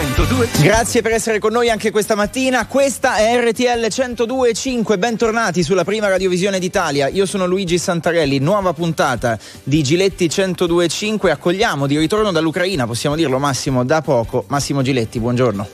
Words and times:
102. 0.00 0.48
Grazie 0.62 1.02
per 1.02 1.12
essere 1.12 1.38
con 1.38 1.52
noi 1.52 1.68
anche 1.68 1.90
questa 1.90 2.14
mattina. 2.14 2.66
Questa 2.66 3.16
è 3.16 3.38
RTL 3.38 3.84
102.5. 3.84 4.98
Bentornati 4.98 5.62
sulla 5.62 5.84
prima 5.84 6.08
radiovisione 6.08 6.58
d'Italia. 6.58 7.08
Io 7.08 7.26
sono 7.26 7.44
Luigi 7.44 7.76
Santarelli. 7.76 8.38
Nuova 8.38 8.72
puntata 8.72 9.38
di 9.62 9.82
Giletti 9.82 10.26
102.5. 10.26 11.28
Accogliamo 11.28 11.86
di 11.86 11.98
ritorno 11.98 12.32
dall'Ucraina, 12.32 12.86
possiamo 12.86 13.14
dirlo 13.14 13.38
Massimo, 13.38 13.84
da 13.84 14.00
poco. 14.00 14.44
Massimo 14.48 14.80
Giletti, 14.80 15.20
buongiorno. 15.20 15.68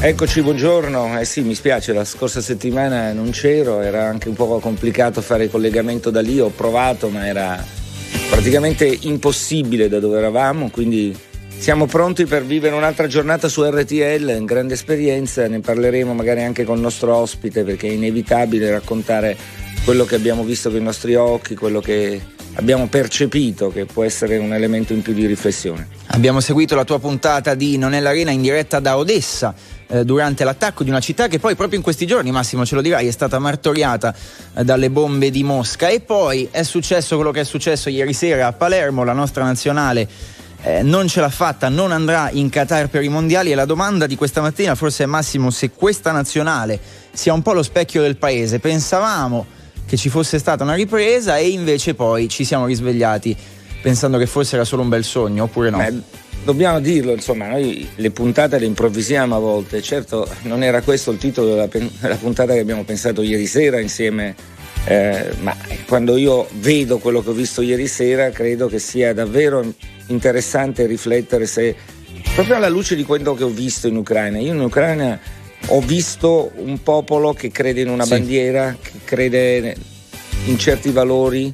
Eccoci, 0.00 0.40
buongiorno. 0.40 1.20
Eh 1.20 1.26
sì, 1.26 1.42
mi 1.42 1.54
spiace, 1.54 1.92
la 1.92 2.06
scorsa 2.06 2.40
settimana 2.40 3.12
non 3.12 3.28
c'ero, 3.28 3.82
era 3.82 4.06
anche 4.06 4.30
un 4.30 4.36
po' 4.36 4.58
complicato 4.58 5.20
fare 5.20 5.44
il 5.44 5.50
collegamento 5.50 6.08
da 6.08 6.22
lì, 6.22 6.40
ho 6.40 6.48
provato, 6.48 7.10
ma 7.10 7.26
era 7.26 7.62
praticamente 8.30 8.86
impossibile 9.02 9.90
da 9.90 10.00
dove 10.00 10.16
eravamo, 10.16 10.70
quindi 10.70 11.28
siamo 11.60 11.84
pronti 11.84 12.24
per 12.24 12.42
vivere 12.42 12.74
un'altra 12.74 13.06
giornata 13.06 13.46
su 13.46 13.62
RTL, 13.62 14.44
grande 14.44 14.72
esperienza, 14.72 15.46
ne 15.46 15.60
parleremo 15.60 16.14
magari 16.14 16.42
anche 16.42 16.64
con 16.64 16.76
il 16.76 16.82
nostro 16.82 17.14
ospite 17.14 17.64
perché 17.64 17.86
è 17.86 17.92
inevitabile 17.92 18.70
raccontare 18.70 19.36
quello 19.84 20.06
che 20.06 20.14
abbiamo 20.14 20.42
visto 20.42 20.70
con 20.70 20.80
i 20.80 20.82
nostri 20.82 21.16
occhi, 21.16 21.54
quello 21.54 21.80
che 21.80 22.18
abbiamo 22.54 22.88
percepito 22.88 23.70
che 23.70 23.84
può 23.84 24.04
essere 24.04 24.38
un 24.38 24.54
elemento 24.54 24.94
in 24.94 25.02
più 25.02 25.12
di 25.12 25.26
riflessione. 25.26 25.86
Abbiamo 26.06 26.40
seguito 26.40 26.74
la 26.74 26.84
tua 26.84 26.98
puntata 26.98 27.54
di 27.54 27.76
Non 27.76 27.92
è 27.92 28.00
l'arena 28.00 28.30
in 28.30 28.40
diretta 28.40 28.80
da 28.80 28.96
Odessa 28.96 29.54
eh, 29.86 30.02
durante 30.02 30.44
l'attacco 30.44 30.82
di 30.82 30.88
una 30.88 31.00
città 31.00 31.28
che 31.28 31.38
poi 31.38 31.56
proprio 31.56 31.76
in 31.76 31.84
questi 31.84 32.06
giorni, 32.06 32.30
Massimo 32.30 32.64
ce 32.64 32.74
lo 32.74 32.80
dirai, 32.80 33.06
è 33.06 33.12
stata 33.12 33.38
martoriata 33.38 34.14
eh, 34.54 34.64
dalle 34.64 34.88
bombe 34.88 35.28
di 35.30 35.42
Mosca 35.42 35.88
e 35.88 36.00
poi 36.00 36.48
è 36.50 36.62
successo 36.62 37.16
quello 37.16 37.32
che 37.32 37.40
è 37.40 37.44
successo 37.44 37.90
ieri 37.90 38.14
sera 38.14 38.46
a 38.46 38.52
Palermo, 38.54 39.04
la 39.04 39.12
nostra 39.12 39.44
nazionale 39.44 40.38
eh, 40.62 40.82
non 40.82 41.08
ce 41.08 41.20
l'ha 41.20 41.30
fatta, 41.30 41.68
non 41.68 41.92
andrà 41.92 42.30
in 42.30 42.48
Qatar 42.48 42.88
per 42.88 43.02
i 43.02 43.08
mondiali 43.08 43.50
e 43.50 43.54
la 43.54 43.64
domanda 43.64 44.06
di 44.06 44.16
questa 44.16 44.40
mattina 44.40 44.74
forse 44.74 45.04
è 45.04 45.06
Massimo 45.06 45.50
se 45.50 45.70
questa 45.70 46.12
nazionale 46.12 46.78
sia 47.12 47.32
un 47.32 47.42
po' 47.42 47.52
lo 47.52 47.62
specchio 47.62 48.02
del 48.02 48.16
paese. 48.16 48.58
Pensavamo 48.58 49.46
che 49.86 49.96
ci 49.96 50.08
fosse 50.08 50.38
stata 50.38 50.62
una 50.62 50.74
ripresa 50.74 51.36
e 51.36 51.48
invece 51.48 51.94
poi 51.94 52.28
ci 52.28 52.44
siamo 52.44 52.66
risvegliati 52.66 53.36
pensando 53.82 54.18
che 54.18 54.26
forse 54.26 54.56
era 54.56 54.64
solo 54.64 54.82
un 54.82 54.88
bel 54.88 55.02
sogno 55.04 55.44
oppure 55.44 55.70
no? 55.70 55.78
Beh, 55.78 56.00
dobbiamo 56.44 56.78
dirlo, 56.80 57.12
insomma, 57.12 57.48
noi 57.48 57.88
le 57.96 58.10
puntate 58.10 58.58
le 58.58 58.66
improvvisiamo 58.66 59.34
a 59.34 59.38
volte, 59.38 59.80
certo 59.82 60.28
non 60.42 60.62
era 60.62 60.82
questo 60.82 61.10
il 61.10 61.18
titolo 61.18 61.54
della, 61.54 61.66
della 61.66 62.16
puntata 62.16 62.52
che 62.52 62.60
abbiamo 62.60 62.84
pensato 62.84 63.22
ieri 63.22 63.46
sera 63.46 63.80
insieme 63.80 64.34
eh, 64.84 65.30
ma 65.40 65.54
quando 65.86 66.16
io 66.16 66.48
vedo 66.52 66.98
quello 66.98 67.22
che 67.22 67.30
ho 67.30 67.34
visto 67.34 67.60
ieri 67.60 67.86
sera 67.86 68.30
credo 68.30 68.66
che 68.66 68.78
sia 68.78 69.12
davvero 69.12 69.64
interessante 70.10 70.86
riflettere 70.86 71.46
se 71.46 71.74
proprio 72.34 72.56
alla 72.56 72.68
luce 72.68 72.94
di 72.96 73.04
quello 73.04 73.34
che 73.34 73.44
ho 73.44 73.48
visto 73.48 73.88
in 73.88 73.96
Ucraina. 73.96 74.38
Io 74.38 74.52
in 74.52 74.60
Ucraina 74.60 75.18
ho 75.66 75.80
visto 75.80 76.50
un 76.56 76.82
popolo 76.82 77.32
che 77.32 77.50
crede 77.50 77.80
in 77.80 77.88
una 77.88 78.04
sì. 78.04 78.10
bandiera, 78.10 78.76
che 78.80 79.00
crede 79.04 79.76
in 80.46 80.58
certi 80.58 80.90
valori, 80.90 81.52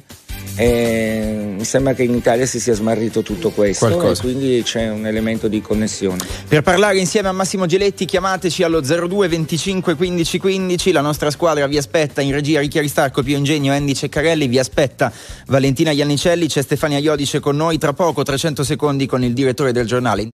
e 0.59 1.53
mi 1.55 1.63
sembra 1.63 1.93
che 1.93 2.01
in 2.01 2.15
Italia 2.15 2.47
si 2.47 2.59
sia 2.59 2.73
smarrito 2.73 3.21
tutto 3.21 3.51
questo 3.51 3.85
Qualcosa. 3.85 4.21
e 4.21 4.25
quindi 4.25 4.61
c'è 4.63 4.89
un 4.89 5.05
elemento 5.05 5.47
di 5.47 5.61
connessione. 5.61 6.25
Per 6.47 6.63
parlare 6.63 6.97
insieme 6.97 7.27
a 7.27 7.31
Massimo 7.31 7.67
Giletti 7.67 8.05
chiamateci 8.05 8.63
allo 8.63 8.81
02 8.81 9.27
25 9.27 9.95
15 9.95 10.39
15, 10.39 10.91
la 10.91 11.01
nostra 11.01 11.29
squadra 11.29 11.67
vi 11.67 11.77
aspetta 11.77 12.21
in 12.21 12.31
regia 12.31 12.59
Ricchi 12.59 12.79
Aristarco, 12.79 13.21
Pio 13.21 13.37
Ingegno, 13.37 13.71
Andy 13.71 13.93
Ceccarelli, 13.93 14.47
vi 14.47 14.57
aspetta 14.57 15.11
Valentina 15.45 15.91
Iannicelli, 15.91 16.47
c'è 16.47 16.63
Stefania 16.63 16.97
Iodice 16.97 17.39
con 17.39 17.55
noi, 17.55 17.77
tra 17.77 17.93
poco 17.93 18.23
300 18.23 18.63
secondi 18.63 19.05
con 19.05 19.23
il 19.23 19.33
direttore 19.33 19.71
del 19.71 19.85
giornale. 19.85 20.29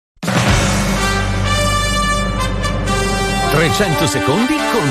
300 3.50 4.06
secondi 4.06 4.54
con 4.72 4.88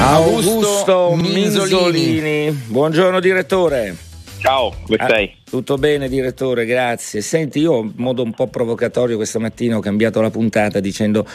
Augusto, 0.00 0.50
Augusto 0.50 1.14
Minzolini. 1.14 1.40
Minzolini. 1.40 2.62
Buongiorno 2.66 3.20
direttore. 3.20 4.06
Ciao, 4.38 4.72
come 4.84 4.96
ah, 4.98 5.04
stai? 5.04 5.34
Tutto 5.44 5.76
bene 5.78 6.08
direttore, 6.08 6.64
grazie. 6.64 7.20
Senti, 7.20 7.58
io 7.58 7.80
in 7.80 7.92
modo 7.96 8.22
un 8.22 8.32
po' 8.32 8.46
provocatorio 8.46 9.16
questa 9.16 9.40
mattina 9.40 9.76
ho 9.76 9.80
cambiato 9.80 10.20
la 10.20 10.30
puntata 10.30 10.78
dicendo 10.78 11.26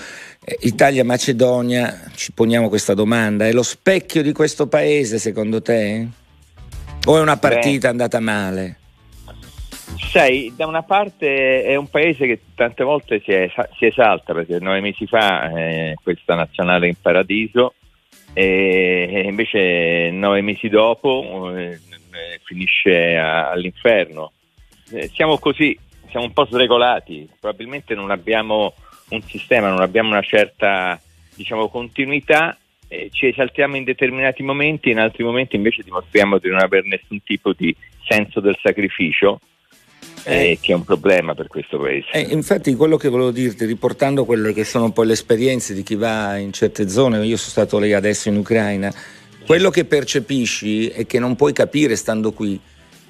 eh, 0.44 0.58
Italia-Macedonia, 0.62 2.00
ci 2.16 2.32
poniamo 2.32 2.70
questa 2.70 2.94
domanda, 2.94 3.46
è 3.46 3.52
lo 3.52 3.64
specchio 3.64 4.22
di 4.22 4.32
questo 4.32 4.68
paese 4.68 5.18
secondo 5.18 5.62
te? 5.62 6.08
O 7.06 7.18
è 7.18 7.22
una 7.22 7.38
partita 7.38 7.88
Beh, 7.88 7.92
andata 7.92 8.20
male? 8.22 8.78
Sai, 9.98 10.54
da 10.56 10.66
una 10.66 10.84
parte 10.84 11.64
è 11.64 11.76
un 11.76 11.90
paese 11.90 12.26
che 12.26 12.40
tante 12.56 12.84
volte 12.86 13.22
si, 13.26 13.32
è, 13.32 13.52
si 13.78 13.86
esalta 13.86 14.34
perché 14.34 14.60
nove 14.60 14.80
mesi 14.80 15.06
fa 15.08 15.52
eh, 15.52 15.96
questa 16.02 16.36
nazionale 16.36 16.88
in 16.88 16.96
paradiso 17.02 17.74
e 18.32 19.24
invece 19.26 20.10
nove 20.12 20.42
mesi 20.42 20.70
dopo 20.70 21.54
eh, 21.56 21.80
eh, 22.14 22.40
finisce 22.44 23.16
a, 23.16 23.50
all'inferno. 23.50 24.32
Eh, 24.92 25.10
siamo 25.14 25.38
così, 25.38 25.78
siamo 26.10 26.26
un 26.26 26.34
po' 26.34 26.46
sregolati, 26.46 27.28
probabilmente 27.40 27.96
non 27.96 28.12
abbiamo 28.12 28.74
un 29.10 29.22
sistema, 29.24 29.70
non 29.70 29.82
abbiamo 29.82 30.10
una 30.10 30.22
certa 30.22 31.00
diciamo, 31.36 31.70
continuità, 31.70 32.58
eh, 32.88 33.10
ci 33.12 33.28
esaltiamo 33.28 33.76
in 33.76 33.84
determinati 33.84 34.44
momenti, 34.44 34.90
in 34.90 35.00
altri 35.00 35.24
momenti 35.24 35.56
invece 35.56 35.82
dimostriamo 35.84 36.38
di 36.38 36.50
non 36.50 36.60
avere 36.60 36.88
nessun 36.88 37.24
tipo 37.24 37.54
di 37.54 37.76
senso 38.08 38.40
del 38.40 38.58
sacrificio. 38.62 39.40
Eh, 40.26 40.58
che 40.62 40.72
è 40.72 40.76
un 40.76 40.86
problema 40.86 41.34
per 41.34 41.48
questo 41.48 41.78
paese. 41.78 42.08
Eh, 42.14 42.22
infatti, 42.34 42.74
quello 42.76 42.96
che 42.96 43.10
volevo 43.10 43.32
dirti, 43.32 43.66
riportando 43.66 44.24
quelle 44.24 44.54
che 44.54 44.64
sono 44.64 44.92
poi 44.92 45.08
le 45.08 45.14
esperienze 45.14 45.74
di 45.74 45.84
chi 45.84 45.96
va 45.96 46.38
in 46.38 46.54
certe 46.54 46.88
zone, 46.88 47.18
io 47.26 47.36
sono 47.36 47.50
stato 47.50 47.78
lì 47.78 47.92
adesso 47.92 48.30
in 48.30 48.38
Ucraina, 48.38 48.94
quello 49.46 49.70
che 49.70 49.86
percepisci 49.86 50.90
e 50.90 51.06
che 51.06 51.20
non 51.20 51.36
puoi 51.36 51.54
capire 51.54 51.96
stando 51.96 52.32
qui 52.32 52.60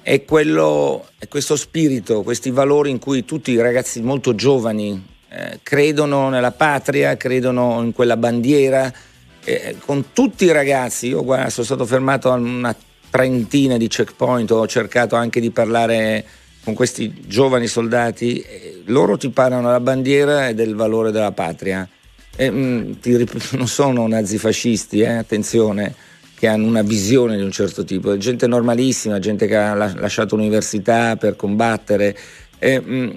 è, 0.02 0.24
quello, 0.24 1.06
è 1.18 1.28
questo 1.28 1.56
spirito, 1.56 2.22
questi 2.22 2.50
valori 2.50 2.90
in 2.90 2.98
cui 2.98 3.24
tutti 3.24 3.52
i 3.52 3.60
ragazzi 3.60 4.02
molto 4.02 4.34
giovani 4.34 5.02
eh, 5.30 5.60
credono 5.62 6.28
nella 6.28 6.52
patria, 6.52 7.16
credono 7.16 7.80
in 7.82 7.92
quella 7.92 8.18
bandiera. 8.18 8.92
Eh, 9.42 9.76
con 9.84 10.12
tutti 10.12 10.44
i 10.44 10.52
ragazzi, 10.52 11.08
io 11.08 11.24
guarda, 11.24 11.48
sono 11.48 11.64
stato 11.64 11.86
fermato 11.86 12.30
a 12.30 12.34
una 12.34 12.74
trentina 13.08 13.78
di 13.78 13.88
checkpoint, 13.88 14.50
ho 14.50 14.66
cercato 14.66 15.16
anche 15.16 15.40
di 15.40 15.50
parlare 15.50 16.24
con 16.64 16.74
questi 16.74 17.22
giovani 17.26 17.66
soldati, 17.66 18.40
eh, 18.40 18.82
loro 18.86 19.16
ti 19.16 19.30
parlano 19.30 19.66
della 19.66 19.80
bandiera 19.80 20.48
e 20.48 20.54
del 20.54 20.74
valore 20.74 21.12
della 21.12 21.32
patria. 21.32 21.88
E, 22.36 22.50
mh, 22.50 22.58
mm, 22.58 22.92
ti, 23.00 23.28
non 23.56 23.68
sono 23.68 24.06
nazifascisti, 24.06 25.00
eh, 25.00 25.14
attenzione 25.14 26.12
che 26.34 26.46
hanno 26.46 26.66
una 26.66 26.82
visione 26.82 27.36
di 27.36 27.42
un 27.42 27.50
certo 27.50 27.84
tipo, 27.84 28.16
gente 28.16 28.46
normalissima, 28.46 29.18
gente 29.18 29.46
che 29.46 29.56
ha 29.56 29.74
lasciato 29.74 30.36
l'università 30.36 31.16
per 31.16 31.36
combattere. 31.36 32.16
E, 32.58 32.80
mh, 32.80 32.94
mm, 32.94 33.10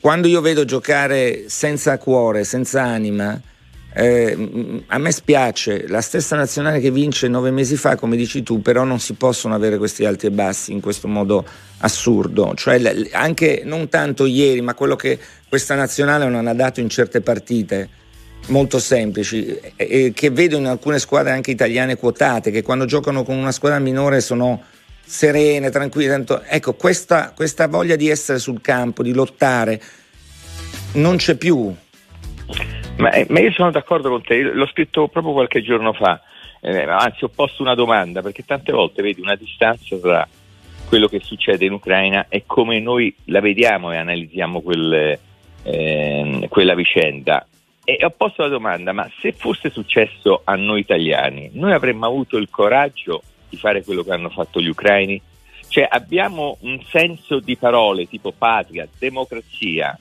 quando 0.00 0.28
io 0.28 0.40
vedo 0.40 0.64
giocare 0.64 1.44
senza 1.48 1.96
cuore, 1.98 2.44
senza 2.44 2.82
anima, 2.82 3.40
eh, 3.94 4.36
mm, 4.36 4.78
a 4.88 4.98
me 4.98 5.10
spiace, 5.12 5.86
la 5.88 6.00
stessa 6.00 6.36
nazionale 6.36 6.80
che 6.80 6.90
vince 6.90 7.28
nove 7.28 7.50
mesi 7.50 7.76
fa, 7.76 7.96
come 7.96 8.16
dici 8.16 8.42
tu, 8.42 8.60
però 8.60 8.84
non 8.84 8.98
si 8.98 9.14
possono 9.14 9.54
avere 9.54 9.78
questi 9.78 10.04
alti 10.04 10.26
e 10.26 10.30
bassi 10.30 10.72
in 10.72 10.80
questo 10.80 11.08
modo 11.08 11.44
assurdo, 11.78 12.54
cioè 12.54 12.80
anche 13.12 13.62
non 13.64 13.88
tanto 13.88 14.26
ieri, 14.26 14.60
ma 14.60 14.74
quello 14.74 14.96
che 14.96 15.18
questa 15.48 15.74
nazionale 15.74 16.28
non 16.28 16.46
ha 16.46 16.54
dato 16.54 16.80
in 16.80 16.88
certe 16.88 17.20
partite 17.20 18.02
molto 18.46 18.78
semplici 18.78 19.58
e 19.76 20.12
che 20.14 20.30
vedo 20.30 20.56
in 20.56 20.66
alcune 20.66 20.98
squadre 20.98 21.32
anche 21.32 21.50
italiane 21.50 21.96
quotate 21.96 22.50
che 22.50 22.62
quando 22.62 22.84
giocano 22.84 23.22
con 23.22 23.36
una 23.36 23.52
squadra 23.52 23.78
minore 23.78 24.20
sono 24.20 24.62
serene, 25.04 25.70
tranquille. 25.70 26.24
Ecco, 26.48 26.74
questa, 26.74 27.32
questa 27.34 27.68
voglia 27.68 27.96
di 27.96 28.08
essere 28.08 28.38
sul 28.38 28.60
campo, 28.60 29.02
di 29.02 29.12
lottare, 29.12 29.80
non 30.94 31.16
c'è 31.16 31.36
più. 31.36 31.74
Ma, 32.96 33.10
eh, 33.10 33.26
ma, 33.28 33.40
io 33.40 33.52
sono 33.52 33.70
d'accordo 33.70 34.08
con 34.08 34.22
te, 34.22 34.40
l'ho 34.42 34.66
scritto 34.66 35.08
proprio 35.08 35.32
qualche 35.32 35.62
giorno 35.62 35.92
fa, 35.92 36.20
eh, 36.60 36.82
anzi 36.82 37.24
ho 37.24 37.28
posto 37.28 37.62
una 37.62 37.74
domanda 37.74 38.22
perché 38.22 38.44
tante 38.44 38.72
volte 38.72 39.02
vedi 39.02 39.20
una 39.20 39.34
distanza 39.34 39.96
tra 39.96 40.26
quello 40.88 41.08
che 41.08 41.20
succede 41.20 41.64
in 41.64 41.72
Ucraina 41.72 42.26
e 42.28 42.44
come 42.46 42.78
noi 42.78 43.14
la 43.26 43.40
vediamo 43.40 43.90
e 43.90 43.96
analizziamo 43.96 44.60
quel, 44.60 45.18
eh, 45.62 46.46
quella 46.48 46.74
vicenda. 46.74 47.46
E 47.84 47.98
ho 48.02 48.10
posto 48.10 48.42
la 48.42 48.48
domanda, 48.48 48.92
ma 48.92 49.08
se 49.20 49.32
fosse 49.32 49.68
successo 49.68 50.40
a 50.44 50.54
noi 50.56 50.80
italiani, 50.80 51.50
noi 51.52 51.72
avremmo 51.72 52.06
avuto 52.06 52.38
il 52.38 52.48
coraggio 52.48 53.22
di 53.48 53.58
fare 53.58 53.84
quello 53.84 54.02
che 54.02 54.12
hanno 54.12 54.30
fatto 54.30 54.58
gli 54.58 54.68
ucraini? 54.68 55.20
Cioè 55.68 55.86
abbiamo 55.90 56.56
un 56.60 56.80
senso 56.84 57.40
di 57.40 57.56
parole 57.56 58.06
tipo 58.06 58.32
patria, 58.32 58.88
democrazia, 58.98 59.98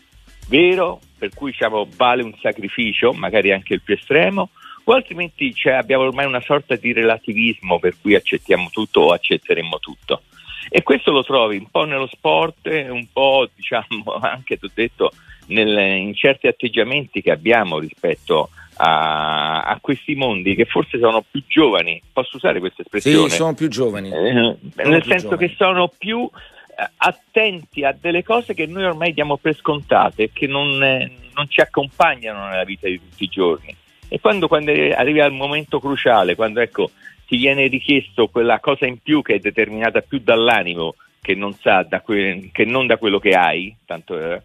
vero, 0.48 1.02
per 1.18 1.32
cui 1.34 1.52
diciamo, 1.52 1.88
vale 1.98 2.24
un 2.24 2.34
sacrificio, 2.40 3.12
magari 3.12 3.52
anche 3.52 3.74
il 3.74 3.82
più 3.82 3.96
estremo, 3.96 4.50
o 4.86 4.94
altrimenti 4.94 5.54
cioè, 5.54 5.74
abbiamo 5.74 6.04
ormai 6.04 6.26
una 6.26 6.42
sorta 6.42 6.76
di 6.76 6.94
relativismo 6.94 7.80
per 7.80 7.96
cui 8.00 8.16
accettiamo 8.16 8.70
tutto 8.72 9.02
o 9.02 9.12
accetteremmo 9.12 9.80
tutto. 9.80 10.22
E 10.70 10.84
questo 10.84 11.12
lo 11.12 11.24
trovi 11.24 11.58
un 11.58 11.70
po' 11.70 11.84
nello 11.84 12.08
sport, 12.08 12.66
un 12.66 13.08
po' 13.12 13.50
diciamo 13.54 14.14
anche, 14.22 14.58
ti 14.58 14.66
ho 14.66 14.72
detto, 14.74 15.12
nel, 15.48 15.98
in 15.98 16.14
certi 16.16 16.48
atteggiamenti 16.48 17.22
che 17.22 17.32
abbiamo 17.32 17.80
rispetto 17.80 18.50
a, 18.78 19.62
a, 19.62 19.78
questi 19.80 20.16
mondi 20.16 20.56
che 20.56 20.66
forse 20.66 20.98
sono 21.00 21.24
più 21.30 21.44
giovani, 21.48 22.02
posso 22.12 22.38
usare 22.38 22.60
questa 22.60 22.82
espressione? 22.82 23.30
Sì, 23.30 23.36
sono 23.36 23.54
più 23.54 23.68
giovani. 23.68 24.10
Eh, 24.10 24.12
sono 24.12 24.58
nel 24.76 25.02
più 25.02 25.12
senso 25.12 25.30
giovani. 25.30 25.48
che 25.48 25.56
sono 25.56 25.92
più 25.96 26.30
eh, 26.78 26.90
attenti 26.98 27.84
a 27.84 27.96
delle 28.00 28.24
cose 28.24 28.54
che 28.54 28.66
noi 28.66 28.86
ormai 28.86 29.14
diamo 29.14 29.38
per 29.38 29.56
scontate, 29.56 30.32
che 30.32 30.48
non, 30.48 30.82
eh, 30.84 31.12
non 31.34 31.48
ci 31.50 31.62
accompagnano 31.62 32.48
nella 32.48 32.64
vita 32.64 32.88
di 32.88 33.00
tutti 33.00 33.24
i 33.24 33.30
giorni. 33.30 33.76
E 34.08 34.20
quando, 34.20 34.48
quando 34.48 34.72
arrivi 34.72 35.20
al 35.20 35.32
momento 35.32 35.80
cruciale, 35.80 36.36
quando 36.36 36.60
ecco, 36.60 36.92
ti 37.26 37.38
viene 37.38 37.68
richiesto 37.68 38.28
quella 38.28 38.60
cosa 38.60 38.86
in 38.86 39.00
più 39.02 39.22
che 39.22 39.36
è 39.36 39.40
determinata 39.40 40.02
più 40.02 40.20
dall'animo 40.20 40.96
che 41.22 41.36
non, 41.36 41.56
da 41.62 42.02
que- 42.02 42.50
che 42.52 42.66
non 42.66 42.86
da 42.86 42.98
quello 42.98 43.18
che 43.18 43.32
hai, 43.32 43.76
tanto, 43.86 44.20
eh, 44.20 44.42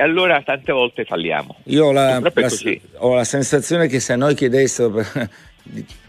e 0.00 0.02
allora 0.02 0.40
tante 0.40 0.72
volte 0.72 1.04
falliamo. 1.04 1.56
Io 1.64 1.86
ho 1.86 1.92
la, 1.92 2.20
la, 2.20 2.32
ho 2.96 3.14
la 3.14 3.24
sensazione 3.24 3.86
che 3.86 4.00
se 4.00 4.14
a 4.14 4.16
noi 4.16 4.34
chiedessero, 4.34 4.88
per, 4.88 5.06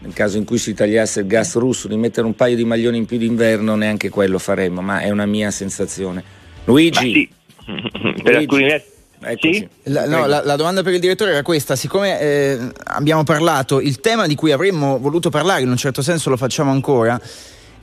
nel 0.00 0.14
caso 0.14 0.38
in 0.38 0.46
cui 0.46 0.56
si 0.56 0.72
tagliasse 0.72 1.20
il 1.20 1.26
gas 1.26 1.56
russo, 1.56 1.88
di 1.88 1.96
mettere 1.96 2.26
un 2.26 2.34
paio 2.34 2.56
di 2.56 2.64
maglioni 2.64 2.96
in 2.96 3.04
più 3.04 3.18
d'inverno, 3.18 3.76
neanche 3.76 4.08
quello 4.08 4.38
faremmo, 4.38 4.80
ma 4.80 5.00
è 5.00 5.10
una 5.10 5.26
mia 5.26 5.50
sensazione. 5.50 6.24
Luigi, 6.64 7.12
sì. 7.12 7.28
per 8.22 8.36
alcuni 8.36 8.64
versi 8.64 8.90
sì? 9.38 9.68
La, 9.84 10.08
no, 10.08 10.26
la, 10.26 10.42
la, 10.42 10.56
domanda 10.56 10.82
per 10.82 10.94
il 10.94 10.98
direttore 10.98 11.30
era 11.30 11.42
questa, 11.42 11.76
siccome 11.76 12.18
eh, 12.18 12.58
abbiamo 12.84 13.22
parlato, 13.24 13.78
il 13.78 14.00
tema 14.00 14.26
di 14.26 14.34
cui 14.34 14.52
avremmo 14.52 14.98
voluto 14.98 15.28
parlare, 15.28 15.62
in 15.62 15.68
un 15.68 15.76
certo 15.76 16.00
senso 16.02 16.30
lo 16.30 16.36
facciamo 16.36 16.72
ancora, 16.72 17.20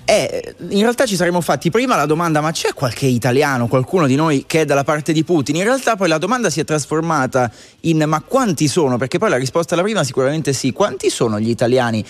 è, 0.10 0.56
in 0.70 0.82
realtà 0.82 1.06
ci 1.06 1.16
saremmo 1.16 1.40
fatti 1.40 1.70
prima 1.70 1.96
la 1.96 2.08
domanda 2.08 2.42
ma 2.42 2.52
c'è 2.52 2.74
qualche 2.74 3.06
italiano, 3.06 3.68
qualcuno 3.68 4.08
di 4.08 4.16
noi 4.16 4.46
che 4.48 4.62
è 4.62 4.66
dalla 4.66 4.84
parte 4.84 5.14
di 5.14 5.24
Putin? 5.24 5.58
In 5.58 5.64
realtà 5.64 5.96
poi 5.96 6.08
la 6.08 6.18
domanda 6.18 6.50
si 6.50 6.60
è 6.60 6.64
trasformata 6.64 7.52
in 7.82 8.04
ma 8.08 8.20
quanti 8.22 8.68
sono? 8.68 8.98
Perché 8.98 9.20
poi 9.20 9.30
la 9.30 9.38
risposta 9.38 9.76
alla 9.76 9.84
prima 9.84 10.04
sicuramente 10.04 10.52
sì, 10.52 10.74
quanti 10.74 11.12
sono 11.12 11.40
gli 11.40 11.50
italiani 11.50 12.04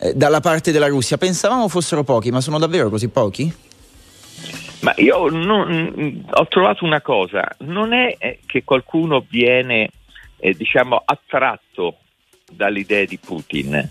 eh, 0.00 0.14
dalla 0.14 0.40
parte 0.40 0.72
della 0.72 0.88
Russia? 0.88 1.16
Pensavamo 1.16 1.68
fossero 1.68 2.02
pochi, 2.02 2.32
ma 2.32 2.40
sono 2.40 2.58
davvero 2.58 2.90
così 2.90 3.06
pochi? 3.06 3.54
Ma 4.80 4.92
io 4.96 5.28
non, 5.28 6.24
ho 6.28 6.46
trovato 6.48 6.84
una 6.84 7.02
cosa, 7.02 7.48
non 7.58 7.92
è 7.92 8.16
eh, 8.18 8.40
che 8.46 8.64
qualcuno 8.64 9.24
viene 9.28 9.90
eh, 10.38 10.54
diciamo 10.54 11.00
attratto 11.04 11.98
dalle 12.50 12.80
idee 12.80 13.06
di 13.06 13.16
Putin, 13.16 13.88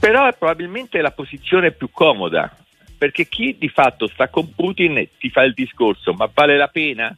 però 0.00 0.26
è 0.26 0.34
probabilmente 0.36 1.00
la 1.00 1.12
posizione 1.12 1.70
più 1.70 1.90
comoda 1.92 2.52
perché 2.98 3.28
chi 3.28 3.56
di 3.56 3.68
fatto 3.68 4.08
sta 4.08 4.28
con 4.28 4.52
Putin 4.54 5.08
ti 5.18 5.30
fa 5.30 5.42
il 5.42 5.54
discorso, 5.54 6.12
ma 6.12 6.28
vale 6.32 6.56
la 6.56 6.66
pena? 6.66 7.16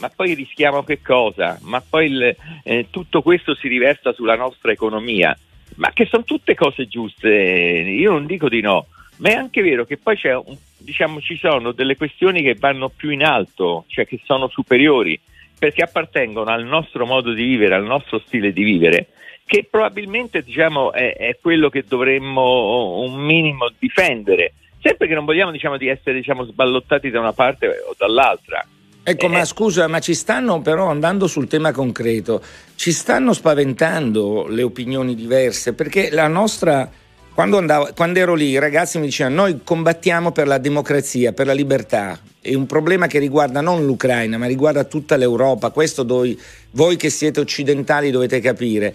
Ma 0.00 0.08
poi 0.08 0.34
rischiamo 0.34 0.82
che 0.82 1.02
cosa? 1.02 1.58
Ma 1.62 1.82
poi 1.86 2.06
il, 2.06 2.36
eh, 2.64 2.86
tutto 2.90 3.20
questo 3.20 3.54
si 3.54 3.68
riversa 3.68 4.12
sulla 4.12 4.36
nostra 4.36 4.72
economia. 4.72 5.36
Ma 5.76 5.90
che 5.92 6.06
sono 6.06 6.24
tutte 6.24 6.54
cose 6.54 6.88
giuste, 6.88 7.28
io 7.28 8.12
non 8.12 8.26
dico 8.26 8.48
di 8.48 8.60
no, 8.60 8.86
ma 9.18 9.28
è 9.30 9.34
anche 9.34 9.62
vero 9.62 9.84
che 9.84 9.98
poi 9.98 10.18
un, 10.24 10.56
diciamo, 10.78 11.20
ci 11.20 11.36
sono 11.36 11.72
delle 11.72 11.96
questioni 11.96 12.42
che 12.42 12.54
vanno 12.54 12.88
più 12.88 13.10
in 13.10 13.22
alto, 13.22 13.84
cioè 13.88 14.06
che 14.06 14.20
sono 14.24 14.48
superiori, 14.48 15.20
perché 15.58 15.82
appartengono 15.82 16.50
al 16.50 16.64
nostro 16.64 17.04
modo 17.04 17.32
di 17.32 17.44
vivere, 17.44 17.74
al 17.74 17.84
nostro 17.84 18.20
stile 18.24 18.52
di 18.52 18.62
vivere, 18.62 19.08
che 19.44 19.66
probabilmente 19.68 20.42
diciamo, 20.42 20.92
è, 20.92 21.16
è 21.16 21.36
quello 21.40 21.68
che 21.68 21.84
dovremmo 21.86 23.00
un 23.00 23.16
minimo 23.16 23.70
difendere 23.78 24.54
sempre 24.80 25.06
che 25.06 25.14
non 25.14 25.24
vogliamo 25.24 25.50
diciamo, 25.50 25.76
di 25.76 25.88
essere 25.88 26.16
diciamo, 26.16 26.44
sballottati 26.44 27.10
da 27.10 27.20
una 27.20 27.32
parte 27.32 27.66
o 27.68 27.94
dall'altra. 27.96 28.64
Ecco, 29.02 29.26
eh, 29.26 29.28
ma 29.28 29.44
scusa, 29.44 29.86
ma 29.86 30.00
ci 30.00 30.12
stanno 30.12 30.60
però 30.60 30.88
andando 30.88 31.26
sul 31.26 31.48
tema 31.48 31.72
concreto, 31.72 32.42
ci 32.74 32.92
stanno 32.92 33.32
spaventando 33.32 34.46
le 34.48 34.62
opinioni 34.62 35.14
diverse, 35.14 35.72
perché 35.72 36.10
la 36.10 36.28
nostra, 36.28 36.90
quando, 37.32 37.56
andavo, 37.56 37.88
quando 37.94 38.18
ero 38.18 38.34
lì 38.34 38.48
i 38.48 38.58
ragazzi 38.58 38.98
mi 38.98 39.06
dicevano 39.06 39.36
noi 39.36 39.60
combattiamo 39.64 40.30
per 40.30 40.46
la 40.46 40.58
democrazia, 40.58 41.32
per 41.32 41.46
la 41.46 41.54
libertà, 41.54 42.20
è 42.38 42.54
un 42.54 42.66
problema 42.66 43.06
che 43.06 43.18
riguarda 43.18 43.62
non 43.62 43.86
l'Ucraina, 43.86 44.36
ma 44.36 44.46
riguarda 44.46 44.84
tutta 44.84 45.16
l'Europa, 45.16 45.70
questo 45.70 46.02
doi, 46.02 46.38
voi 46.72 46.96
che 46.96 47.08
siete 47.08 47.40
occidentali 47.40 48.10
dovete 48.10 48.40
capire. 48.40 48.94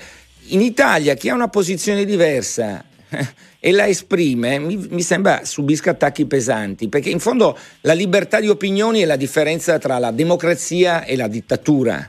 In 0.50 0.62
Italia 0.62 1.16
chi 1.16 1.30
ha 1.30 1.34
una 1.34 1.48
posizione 1.48 2.06
diversa 2.06 2.84
e 3.66 3.72
la 3.72 3.88
esprime, 3.88 4.60
mi, 4.60 4.76
mi, 4.90 5.02
sembra 5.02 5.46
subisca 5.46 5.92
attacchi 5.92 6.26
pesanti, 6.26 6.90
perché 6.90 7.10
in 7.10 7.20
fondo 7.20 7.58
la 7.84 7.94
libertà 7.94 8.42
di 8.42 8.50
opinioni 8.50 9.00
è 9.00 9.06
la 9.06 9.16
differenza 9.16 9.80
tra 9.80 10.00
la 10.00 10.12
democrazia 10.12 11.06
e 11.06 11.16
la 11.16 11.30
dittatura. 11.30 12.06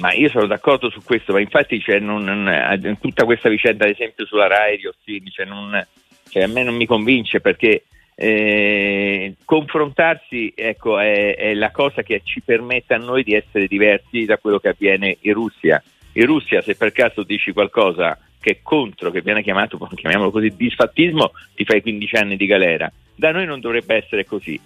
Ma 0.00 0.12
io 0.12 0.28
sono 0.28 0.46
d'accordo 0.46 0.90
su 0.90 1.00
questo, 1.02 1.32
ma 1.32 1.40
infatti 1.40 1.80
cioè, 1.80 1.98
non, 1.98 2.22
non, 2.24 2.98
tutta 3.00 3.24
questa 3.24 3.48
vicenda, 3.48 3.86
ad 3.86 3.92
esempio 3.92 4.26
sulla 4.26 4.46
RAI 4.48 4.76
di 4.76 4.86
Orsini, 4.86 5.30
cioè, 5.30 5.46
non, 5.46 5.82
cioè, 6.28 6.42
a 6.42 6.46
me 6.46 6.62
non 6.62 6.74
mi 6.74 6.84
convince 6.84 7.40
perché 7.40 7.84
eh, 8.14 9.34
confrontarsi 9.46 10.52
ecco, 10.54 10.98
è, 10.98 11.36
è, 11.36 11.54
la 11.54 11.70
cosa 11.70 12.02
che 12.02 12.20
ci 12.22 12.42
permette 12.42 12.92
a 12.92 12.98
noi 12.98 13.22
di 13.22 13.32
essere 13.32 13.66
diversi 13.66 14.26
da 14.26 14.36
quello 14.36 14.58
che 14.58 14.68
avviene 14.68 15.16
in 15.20 15.32
Russia. 15.32 15.82
In 16.12 16.26
Russia, 16.26 16.60
se 16.60 16.74
per 16.74 16.92
caso 16.92 17.22
dici 17.22 17.52
qualcosa 17.52 18.18
che 18.42 18.50
è 18.50 18.58
contro, 18.62 19.10
che 19.12 19.22
viene 19.22 19.42
chiamato, 19.42 19.78
chiamiamolo 19.94 20.32
così, 20.32 20.52
disfattismo, 20.54 21.30
ti 21.54 21.64
fai 21.64 21.80
15 21.80 22.16
anni 22.16 22.36
di 22.36 22.46
galera. 22.46 22.92
Da 23.14 23.30
noi 23.30 23.46
non 23.46 23.60
dovrebbe 23.60 23.94
essere 23.94 24.26
così. 24.26 24.60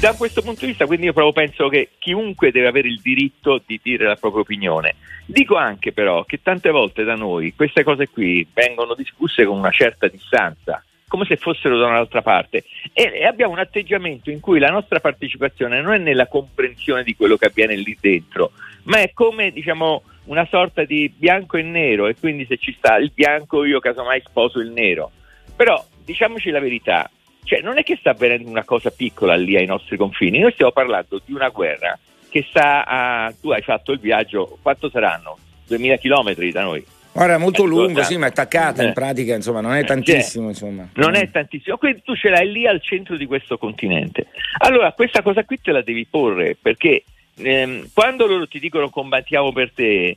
Da 0.00 0.14
questo 0.14 0.42
punto 0.42 0.60
di 0.60 0.68
vista, 0.68 0.86
quindi 0.86 1.06
io 1.06 1.12
proprio 1.12 1.44
penso 1.44 1.68
che 1.68 1.90
chiunque 1.98 2.52
deve 2.52 2.68
avere 2.68 2.86
il 2.86 3.00
diritto 3.02 3.60
di 3.66 3.80
dire 3.82 4.06
la 4.06 4.14
propria 4.14 4.42
opinione. 4.42 4.94
Dico 5.26 5.56
anche 5.56 5.92
però 5.92 6.24
che 6.24 6.40
tante 6.40 6.70
volte 6.70 7.02
da 7.02 7.16
noi 7.16 7.52
queste 7.54 7.82
cose 7.82 8.08
qui 8.08 8.46
vengono 8.54 8.94
discusse 8.94 9.44
con 9.44 9.58
una 9.58 9.72
certa 9.72 10.06
distanza, 10.06 10.82
come 11.08 11.24
se 11.24 11.36
fossero 11.36 11.76
da 11.78 11.86
un'altra 11.86 12.22
parte 12.22 12.64
e 12.92 13.24
abbiamo 13.24 13.54
un 13.54 13.58
atteggiamento 13.58 14.30
in 14.30 14.38
cui 14.38 14.60
la 14.60 14.70
nostra 14.70 15.00
partecipazione 15.00 15.80
non 15.80 15.94
è 15.94 15.98
nella 15.98 16.28
comprensione 16.28 17.02
di 17.02 17.16
quello 17.16 17.36
che 17.36 17.46
avviene 17.46 17.74
lì 17.74 17.96
dentro, 18.00 18.52
ma 18.84 19.00
è 19.00 19.10
come 19.12 19.50
diciamo 19.50 20.04
una 20.28 20.46
sorta 20.50 20.84
di 20.84 21.12
bianco 21.14 21.56
e 21.56 21.62
nero 21.62 22.06
e 22.06 22.14
quindi 22.18 22.46
se 22.46 22.56
ci 22.56 22.74
sta 22.76 22.96
il 22.96 23.10
bianco 23.14 23.64
io 23.64 23.80
casomai 23.80 24.22
sposo 24.24 24.60
il 24.60 24.70
nero. 24.70 25.10
Però 25.56 25.84
diciamoci 26.04 26.50
la 26.50 26.60
verità, 26.60 27.10
cioè 27.44 27.60
non 27.60 27.78
è 27.78 27.82
che 27.82 27.96
sta 27.98 28.10
avvenendo 28.10 28.48
una 28.48 28.64
cosa 28.64 28.90
piccola 28.90 29.34
lì 29.34 29.56
ai 29.56 29.66
nostri 29.66 29.96
confini, 29.96 30.38
noi 30.38 30.52
stiamo 30.52 30.72
parlando 30.72 31.20
di 31.24 31.32
una 31.32 31.48
guerra 31.48 31.98
che 32.30 32.44
sta 32.48 32.86
a... 32.86 33.34
tu 33.40 33.50
hai 33.50 33.62
fatto 33.62 33.92
il 33.92 33.98
viaggio, 33.98 34.58
quanto 34.62 34.88
saranno? 34.90 35.38
2000 35.66 35.96
km 35.98 36.50
da 36.50 36.62
noi. 36.62 36.84
Ora 37.12 37.34
è 37.34 37.38
molto 37.38 37.64
lungo, 37.64 38.02
sì, 38.04 38.16
ma 38.16 38.26
è 38.26 38.28
attaccata 38.28 38.82
in 38.82 38.90
eh. 38.90 38.92
pratica, 38.92 39.34
insomma, 39.34 39.60
non 39.60 39.74
è 39.74 39.80
eh, 39.80 39.84
tantissimo. 39.84 40.48
Insomma. 40.48 40.88
Non 40.94 41.16
è 41.16 41.28
tantissimo, 41.30 41.76
quindi 41.76 42.02
tu 42.04 42.14
ce 42.14 42.28
l'hai 42.28 42.50
lì 42.50 42.66
al 42.66 42.80
centro 42.80 43.16
di 43.16 43.26
questo 43.26 43.58
continente. 43.58 44.26
Allora, 44.58 44.92
questa 44.92 45.20
cosa 45.20 45.42
qui 45.44 45.58
te 45.60 45.72
la 45.72 45.82
devi 45.82 46.06
porre, 46.06 46.56
perché 46.60 47.02
ehm, 47.38 47.88
quando 47.92 48.26
loro 48.26 48.46
ti 48.46 48.58
dicono 48.58 48.90
combattiamo 48.90 49.52
per 49.52 49.72
te, 49.72 50.16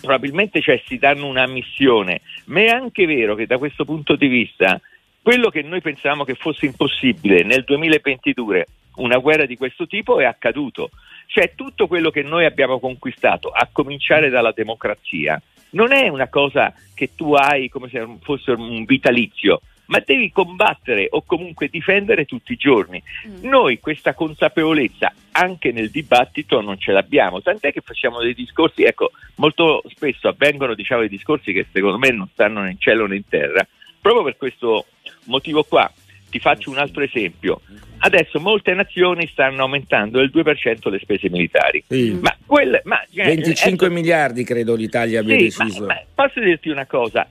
probabilmente 0.00 0.60
cioè, 0.60 0.80
si 0.86 0.98
danno 0.98 1.26
una 1.26 1.46
missione, 1.46 2.20
ma 2.46 2.60
è 2.60 2.66
anche 2.68 3.06
vero 3.06 3.34
che 3.34 3.46
da 3.46 3.58
questo 3.58 3.84
punto 3.84 4.16
di 4.16 4.28
vista 4.28 4.80
quello 5.20 5.50
che 5.50 5.62
noi 5.62 5.80
pensavamo 5.80 6.24
che 6.24 6.34
fosse 6.34 6.66
impossibile 6.66 7.42
nel 7.42 7.64
2022, 7.64 8.66
una 8.96 9.18
guerra 9.18 9.44
di 9.44 9.56
questo 9.56 9.86
tipo, 9.86 10.20
è 10.20 10.24
accaduto. 10.24 10.90
Cioè 11.26 11.52
tutto 11.54 11.86
quello 11.86 12.10
che 12.10 12.22
noi 12.22 12.46
abbiamo 12.46 12.80
conquistato, 12.80 13.50
a 13.50 13.68
cominciare 13.70 14.30
dalla 14.30 14.52
democrazia, 14.52 15.40
non 15.70 15.92
è 15.92 16.08
una 16.08 16.28
cosa 16.28 16.72
che 16.94 17.10
tu 17.14 17.34
hai 17.34 17.68
come 17.68 17.88
se 17.90 18.06
fosse 18.22 18.52
un 18.52 18.84
vitalizio, 18.84 19.60
ma 19.88 20.02
devi 20.04 20.30
combattere 20.30 21.08
o 21.10 21.22
comunque 21.22 21.68
difendere 21.68 22.24
tutti 22.24 22.52
i 22.52 22.56
giorni. 22.56 23.02
Mm. 23.26 23.48
Noi 23.48 23.80
questa 23.80 24.14
consapevolezza 24.14 25.12
anche 25.32 25.72
nel 25.72 25.90
dibattito 25.90 26.60
non 26.60 26.78
ce 26.78 26.92
l'abbiamo, 26.92 27.40
tant'è 27.40 27.72
che 27.72 27.80
facciamo 27.80 28.20
dei 28.20 28.34
discorsi, 28.34 28.82
ecco, 28.82 29.12
molto 29.36 29.82
spesso 29.88 30.28
avvengono 30.28 30.74
diciamo 30.74 31.00
dei 31.00 31.10
discorsi 31.10 31.52
che 31.52 31.66
secondo 31.72 31.98
me 31.98 32.10
non 32.10 32.28
stanno 32.32 32.62
né 32.62 32.70
in 32.72 32.78
cielo 32.78 33.06
né 33.06 33.16
in 33.16 33.28
terra, 33.28 33.66
proprio 34.00 34.24
per 34.24 34.36
questo 34.36 34.86
motivo 35.24 35.64
qua. 35.64 35.90
Ti 36.30 36.40
faccio 36.40 36.68
un 36.68 36.76
altro 36.76 37.02
esempio. 37.02 37.62
Adesso 38.00 38.38
molte 38.38 38.74
nazioni 38.74 39.26
stanno 39.28 39.62
aumentando 39.62 40.18
del 40.18 40.30
2% 40.30 40.90
le 40.90 40.98
spese 40.98 41.30
militari. 41.30 41.82
Sì. 41.88 42.18
Ma 42.20 42.36
quelle, 42.44 42.82
ma, 42.84 43.02
25 43.10 43.86
eh, 43.86 43.90
miliardi 43.90 44.44
credo 44.44 44.74
l'Italia 44.74 45.20
abbia 45.20 45.38
sì, 45.38 45.44
deciso. 45.44 45.86
Ma, 45.86 45.94
ma 45.94 46.02
posso 46.14 46.40
dirti 46.40 46.68
una 46.68 46.84
cosa? 46.84 47.26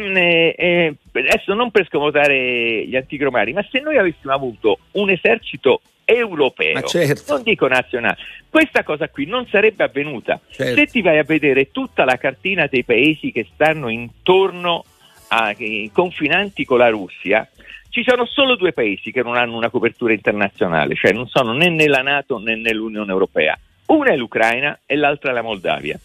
Eh, 0.00 0.54
eh, 0.56 0.94
adesso 1.12 1.54
non 1.54 1.70
per 1.70 1.86
scomodare 1.86 2.86
gli 2.86 2.96
antigromari, 2.96 3.52
ma 3.52 3.66
se 3.70 3.80
noi 3.80 3.96
avessimo 3.96 4.32
avuto 4.32 4.78
un 4.92 5.10
esercito 5.10 5.80
europeo, 6.04 6.80
certo. 6.82 7.34
non 7.34 7.42
dico 7.42 7.66
nazionale, 7.66 8.16
questa 8.48 8.84
cosa 8.84 9.08
qui 9.08 9.26
non 9.26 9.46
sarebbe 9.48 9.84
avvenuta. 9.84 10.40
Certo. 10.48 10.74
Se 10.74 10.86
ti 10.86 11.02
vai 11.02 11.18
a 11.18 11.24
vedere 11.24 11.70
tutta 11.70 12.04
la 12.04 12.16
cartina 12.16 12.66
dei 12.66 12.84
paesi 12.84 13.32
che 13.32 13.46
stanno 13.52 13.88
intorno 13.88 14.84
ai 15.28 15.90
confinanti 15.92 16.64
con 16.64 16.78
la 16.78 16.88
Russia, 16.88 17.48
ci 17.88 18.04
sono 18.06 18.26
solo 18.26 18.56
due 18.56 18.72
paesi 18.72 19.10
che 19.10 19.22
non 19.22 19.36
hanno 19.36 19.56
una 19.56 19.70
copertura 19.70 20.12
internazionale, 20.12 20.94
cioè 20.94 21.12
non 21.12 21.26
sono 21.26 21.52
né 21.52 21.70
nella 21.70 22.02
Nato 22.02 22.38
né 22.38 22.54
nell'Unione 22.54 23.10
Europea. 23.10 23.58
Una 23.86 24.10
è 24.10 24.16
l'Ucraina 24.16 24.80
e 24.84 24.96
l'altra 24.96 25.30
è 25.30 25.34
la 25.34 25.42
Moldavia. 25.42 25.98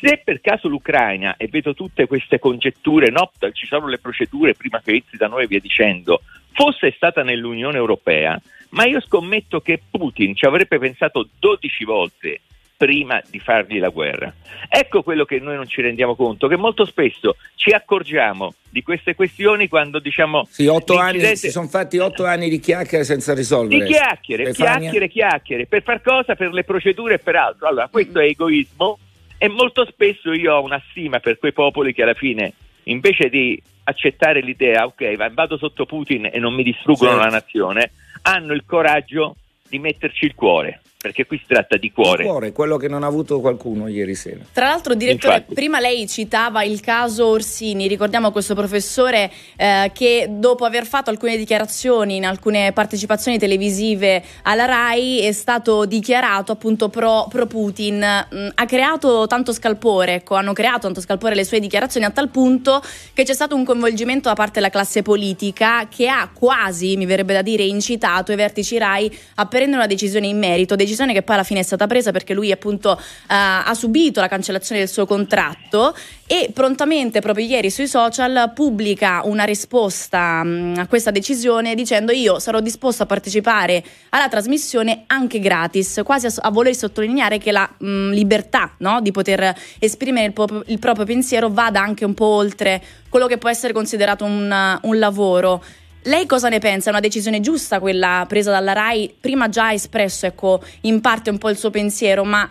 Se 0.00 0.20
per 0.22 0.40
caso 0.40 0.68
l'Ucraina, 0.68 1.36
e 1.36 1.48
vedo 1.48 1.74
tutte 1.74 2.06
queste 2.06 2.38
congetture, 2.38 3.10
no, 3.10 3.30
ci 3.52 3.66
sono 3.66 3.86
le 3.88 3.98
procedure 3.98 4.54
prima 4.54 4.80
che 4.80 4.90
inizi 4.90 5.16
da 5.16 5.26
noi 5.26 5.44
e 5.44 5.46
via 5.46 5.60
dicendo, 5.60 6.22
fosse 6.52 6.92
stata 6.94 7.22
nell'Unione 7.22 7.76
Europea, 7.76 8.40
ma 8.70 8.84
io 8.84 9.00
scommetto 9.00 9.60
che 9.60 9.80
Putin 9.90 10.34
ci 10.34 10.44
avrebbe 10.44 10.78
pensato 10.78 11.28
12 11.38 11.84
volte 11.84 12.40
prima 12.76 13.22
di 13.30 13.38
fargli 13.38 13.78
la 13.78 13.88
guerra. 13.88 14.32
Ecco 14.68 15.02
quello 15.02 15.24
che 15.24 15.38
noi 15.38 15.56
non 15.56 15.66
ci 15.66 15.80
rendiamo 15.80 16.14
conto, 16.14 16.46
che 16.46 16.56
molto 16.56 16.84
spesso 16.84 17.36
ci 17.54 17.70
accorgiamo 17.70 18.54
di 18.68 18.82
queste 18.82 19.14
questioni 19.14 19.66
quando 19.68 19.98
diciamo... 19.98 20.46
Sì, 20.50 20.66
otto 20.66 20.98
anni, 20.98 21.36
si 21.36 21.50
sono 21.50 21.68
fatti 21.68 21.96
otto 21.98 22.26
anni 22.26 22.50
di 22.50 22.58
chiacchiere 22.58 23.04
senza 23.04 23.32
risolvere. 23.32 23.82
Di 23.84 23.90
chiacchiere, 23.90 24.52
Stefania. 24.52 24.78
chiacchiere, 24.78 25.08
chiacchiere. 25.08 25.66
Per 25.66 25.82
far 25.82 26.02
cosa? 26.02 26.34
Per 26.34 26.52
le 26.52 26.64
procedure 26.64 27.14
e 27.14 27.18
per 27.18 27.36
altro. 27.36 27.66
Allora, 27.66 27.88
questo 27.88 28.20
è 28.20 28.26
egoismo 28.26 28.98
e 29.38 29.48
molto 29.48 29.84
spesso 29.86 30.32
io 30.32 30.54
ho 30.54 30.62
una 30.62 30.82
stima 30.90 31.20
per 31.20 31.38
quei 31.38 31.52
popoli 31.52 31.92
che 31.92 32.02
alla 32.02 32.14
fine, 32.14 32.52
invece 32.84 33.28
di 33.28 33.60
accettare 33.84 34.40
l'idea, 34.40 34.84
ok, 34.84 35.32
vado 35.32 35.56
sotto 35.56 35.86
Putin 35.86 36.28
e 36.32 36.38
non 36.38 36.54
mi 36.54 36.62
distruggono 36.62 37.12
certo. 37.12 37.24
la 37.24 37.30
nazione, 37.30 37.90
hanno 38.22 38.52
il 38.52 38.64
coraggio 38.66 39.36
di 39.68 39.78
metterci 39.78 40.24
il 40.24 40.34
cuore 40.34 40.80
perché 40.98 41.26
qui 41.26 41.38
si 41.38 41.44
tratta 41.46 41.76
di 41.76 41.92
cuore. 41.92 42.22
Il 42.22 42.28
cuore, 42.28 42.52
quello 42.52 42.76
che 42.76 42.88
non 42.88 43.02
ha 43.02 43.06
avuto 43.06 43.40
qualcuno 43.40 43.86
ieri 43.86 44.14
sera. 44.14 44.40
Tra 44.52 44.68
l'altro, 44.68 44.94
direttore, 44.94 45.34
Infatti. 45.34 45.54
prima 45.54 45.78
lei 45.78 46.08
citava 46.08 46.62
il 46.64 46.80
caso 46.80 47.26
Orsini, 47.26 47.86
ricordiamo 47.86 48.32
questo 48.32 48.54
professore 48.54 49.30
eh, 49.56 49.90
che 49.94 50.26
dopo 50.30 50.64
aver 50.64 50.86
fatto 50.86 51.10
alcune 51.10 51.36
dichiarazioni 51.36 52.16
in 52.16 52.24
alcune 52.24 52.72
partecipazioni 52.72 53.38
televisive 53.38 54.22
alla 54.42 54.64
RAI 54.64 55.20
è 55.20 55.32
stato 55.32 55.84
dichiarato 55.84 56.52
appunto 56.52 56.88
pro, 56.88 57.26
pro 57.28 57.46
Putin, 57.46 57.98
mm, 57.98 58.48
ha 58.54 58.64
creato 58.64 59.26
tanto 59.26 59.52
scalpore, 59.52 60.14
ecco, 60.14 60.34
hanno 60.34 60.52
creato 60.52 60.80
tanto 60.80 61.00
scalpore 61.00 61.34
le 61.34 61.44
sue 61.44 61.60
dichiarazioni 61.60 62.06
a 62.06 62.10
tal 62.10 62.28
punto 62.30 62.82
che 63.12 63.22
c'è 63.22 63.34
stato 63.34 63.54
un 63.54 63.64
coinvolgimento 63.64 64.28
da 64.28 64.34
parte 64.34 64.54
della 64.54 64.70
classe 64.70 65.02
politica 65.02 65.86
che 65.88 66.08
ha 66.08 66.28
quasi, 66.32 66.96
mi 66.96 67.06
verrebbe 67.06 67.34
da 67.34 67.42
dire, 67.42 67.62
incitato 67.64 68.32
i 68.32 68.36
vertici 68.36 68.78
RAI 68.78 69.18
a 69.36 69.46
prendere 69.46 69.76
una 69.76 69.86
decisione 69.86 70.26
in 70.26 70.38
merito, 70.38 70.74
decisione 70.86 71.12
che 71.12 71.22
poi 71.22 71.34
alla 71.34 71.44
fine 71.44 71.60
è 71.60 71.62
stata 71.62 71.86
presa 71.86 72.12
perché 72.12 72.32
lui 72.32 72.50
appunto 72.50 72.92
uh, 72.92 72.98
ha 73.26 73.74
subito 73.74 74.20
la 74.20 74.28
cancellazione 74.28 74.80
del 74.80 74.88
suo 74.88 75.04
contratto 75.04 75.94
e 76.26 76.50
prontamente 76.52 77.20
proprio 77.20 77.44
ieri 77.44 77.70
sui 77.70 77.86
social 77.86 78.52
pubblica 78.54 79.20
una 79.24 79.44
risposta 79.44 80.40
um, 80.42 80.74
a 80.76 80.86
questa 80.86 81.10
decisione 81.10 81.74
dicendo 81.74 82.12
io 82.12 82.38
sarò 82.38 82.60
disposto 82.60 83.02
a 83.02 83.06
partecipare 83.06 83.84
alla 84.10 84.28
trasmissione 84.28 85.04
anche 85.06 85.38
gratis, 85.38 86.00
quasi 86.04 86.26
a, 86.26 86.32
a 86.38 86.50
voler 86.50 86.74
sottolineare 86.74 87.38
che 87.38 87.52
la 87.52 87.68
um, 87.78 88.10
libertà 88.10 88.74
no, 88.78 89.00
di 89.00 89.10
poter 89.10 89.54
esprimere 89.78 90.26
il, 90.26 90.32
po- 90.32 90.62
il, 90.66 90.78
proprio 90.78 91.04
pensiero 91.04 91.50
vada 91.50 91.80
anche 91.80 92.04
un 92.04 92.14
po' 92.14 92.26
oltre 92.26 92.82
quello 93.08 93.26
che 93.26 93.38
può 93.38 93.48
essere 93.48 93.72
considerato 93.72 94.24
un, 94.24 94.78
un 94.82 94.98
lavoro. 94.98 95.62
Lei 96.06 96.24
cosa 96.26 96.48
ne 96.48 96.60
pensa? 96.60 96.88
È 96.88 96.92
una 96.92 97.00
decisione 97.00 97.40
giusta 97.40 97.80
quella 97.80 98.24
presa 98.28 98.52
dalla 98.52 98.72
RAI? 98.72 99.16
Prima 99.20 99.48
già 99.48 99.66
ha 99.66 99.72
espresso 99.72 100.26
ecco, 100.26 100.62
in 100.82 101.00
parte 101.00 101.30
un 101.30 101.38
po' 101.38 101.50
il 101.50 101.56
suo 101.56 101.70
pensiero, 101.70 102.24
ma 102.24 102.48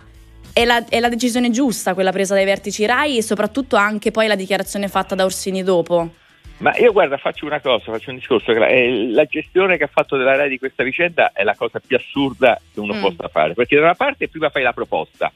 è 0.52 0.66
la, 0.66 0.84
è 0.90 1.00
la, 1.00 1.08
decisione 1.08 1.50
giusta 1.52 1.94
quella 1.94 2.12
presa 2.12 2.34
dai 2.34 2.44
vertici 2.44 2.86
RAI 2.86 3.18
e 3.18 3.22
soprattutto 3.22 3.78
anche 3.78 4.12
poi 4.12 4.28
la 4.28 4.36
dichiarazione 4.36 4.90
fatta 4.90 5.16
da 5.16 5.24
Orsini 5.24 5.64
dopo? 5.64 6.10
Ma 6.58 6.76
io 6.78 6.92
guarda, 6.92 7.16
faccio 7.16 7.46
una 7.46 7.62
cosa, 7.62 7.94
faccio 7.94 8.10
un 8.10 8.18
discorso. 8.18 8.52
La 8.52 9.24
gestione 9.24 9.78
che 9.78 9.86
ha 9.86 9.90
fatto 9.90 10.18
della 10.18 10.36
RAI 10.36 10.50
di 10.50 10.60
questa 10.60 10.84
vicenda 10.84 11.32
è 11.32 11.44
la 11.44 11.56
cosa 11.56 11.80
più 11.80 11.96
assurda 11.96 12.60
che 12.74 12.80
uno 12.82 12.96
mm. 12.96 13.02
possa 13.02 13.30
fare, 13.30 13.54
perché 13.54 13.78
da 13.78 13.84
una 13.84 13.96
parte 13.96 14.28
prima 14.28 14.50
fai 14.50 14.64
la 14.64 14.74
proposta, 14.74 15.32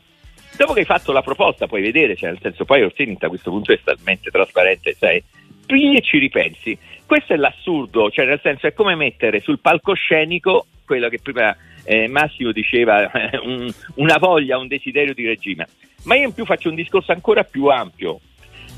dopo 0.57 0.73
che 0.73 0.79
hai 0.81 0.85
fatto 0.85 1.13
la 1.13 1.21
proposta 1.21 1.67
puoi 1.67 1.81
vedere, 1.81 2.17
cioè 2.17 2.31
nel 2.31 2.39
senso 2.41 2.65
poi 2.65 2.83
Orsini 2.83 3.15
da 3.17 3.29
questo 3.29 3.49
punto 3.49 3.71
è 3.71 3.79
talmente 3.81 4.29
trasparente, 4.29 4.93
sai, 4.99 5.23
pigli 5.69 5.95
e 5.95 6.01
ci 6.01 6.17
ripensi. 6.17 6.75
Questo 7.05 7.33
è 7.33 7.37
l'assurdo, 7.37 8.09
cioè 8.09 8.25
nel 8.25 8.39
senso 8.41 8.65
è 8.65 8.73
come 8.73 8.95
mettere 8.95 9.39
sul 9.39 9.59
palcoscenico 9.59 10.65
quello 10.83 11.09
che 11.09 11.19
prima 11.21 11.55
eh, 11.83 12.07
Massimo 12.07 12.51
diceva, 12.51 13.11
un, 13.45 13.71
una 13.95 14.17
voglia, 14.17 14.57
un 14.57 14.67
desiderio 14.67 15.13
di 15.13 15.27
regime. 15.27 15.67
Ma 16.03 16.15
io 16.15 16.27
in 16.27 16.33
più 16.33 16.45
faccio 16.45 16.69
un 16.69 16.75
discorso 16.75 17.11
ancora 17.11 17.43
più 17.43 17.67
ampio. 17.67 18.19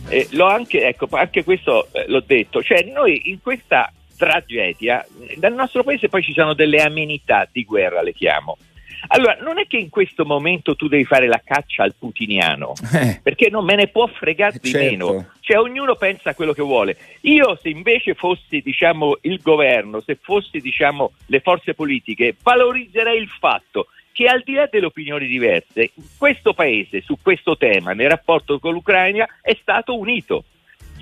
Eh, 0.10 0.28
anche, 0.40 0.86
ecco, 0.86 1.08
anche 1.12 1.46
questo 1.46 1.88
eh, 1.94 2.06
l'ho 2.08 2.24
detto, 2.26 2.62
cioè 2.62 2.84
noi 2.84 3.30
in 3.30 3.40
questa 3.42 3.92
tragedia, 4.18 5.06
dal 5.38 5.54
nostro 5.54 5.84
paese 5.84 6.10
poi 6.10 6.22
ci 6.22 6.34
sono 6.34 6.54
delle 6.54 6.82
amenità 6.82 7.48
di 7.50 7.64
guerra, 7.64 8.02
le 8.02 8.14
chiamo. 8.14 8.58
Allora, 9.08 9.38
non 9.42 9.60
è 9.60 9.68
che 9.68 9.78
in 9.78 9.90
questo 9.90 10.26
momento 10.26 10.76
tu 10.76 10.88
devi 10.88 11.06
fare 11.06 11.28
la 11.28 11.42
caccia 11.44 11.84
al 11.84 11.96
putiniano, 11.98 12.74
eh. 12.94 13.20
perché 13.22 13.50
non 13.50 13.66
me 13.66 13.76
ne 13.76 13.88
può 13.88 14.08
fregare 14.08 14.60
di 14.62 14.70
certo. 14.70 14.90
meno. 14.90 15.30
Cioè, 15.40 15.58
ognuno 15.58 15.96
pensa 15.96 16.36
quello 16.36 16.54
che 16.54 16.62
vuole. 16.62 16.98
Io, 17.22 17.58
se 17.62 17.70
invece 17.70 18.14
fossi, 18.14 18.62
diciamo, 18.62 19.18
il 19.22 19.40
governo, 19.42 20.02
se 20.02 20.18
fossi, 20.22 20.60
diciamo, 20.60 21.14
le 21.28 21.40
forze 21.40 21.74
politiche, 21.74 22.36
valorizzerei 22.42 23.20
il 23.20 23.28
fatto 23.28 23.88
che 24.14 24.26
al 24.26 24.42
di 24.44 24.54
là 24.54 24.68
delle 24.70 24.86
opinioni 24.86 25.26
diverse, 25.26 25.92
questo 26.18 26.54
paese 26.54 27.02
su 27.02 27.18
questo 27.22 27.58
tema, 27.58 27.94
nel 27.94 28.10
rapporto 28.10 28.60
con 28.60 28.74
l'Ucraina, 28.74 29.26
è 29.42 29.58
stato 29.62 29.98
unito 29.98 30.44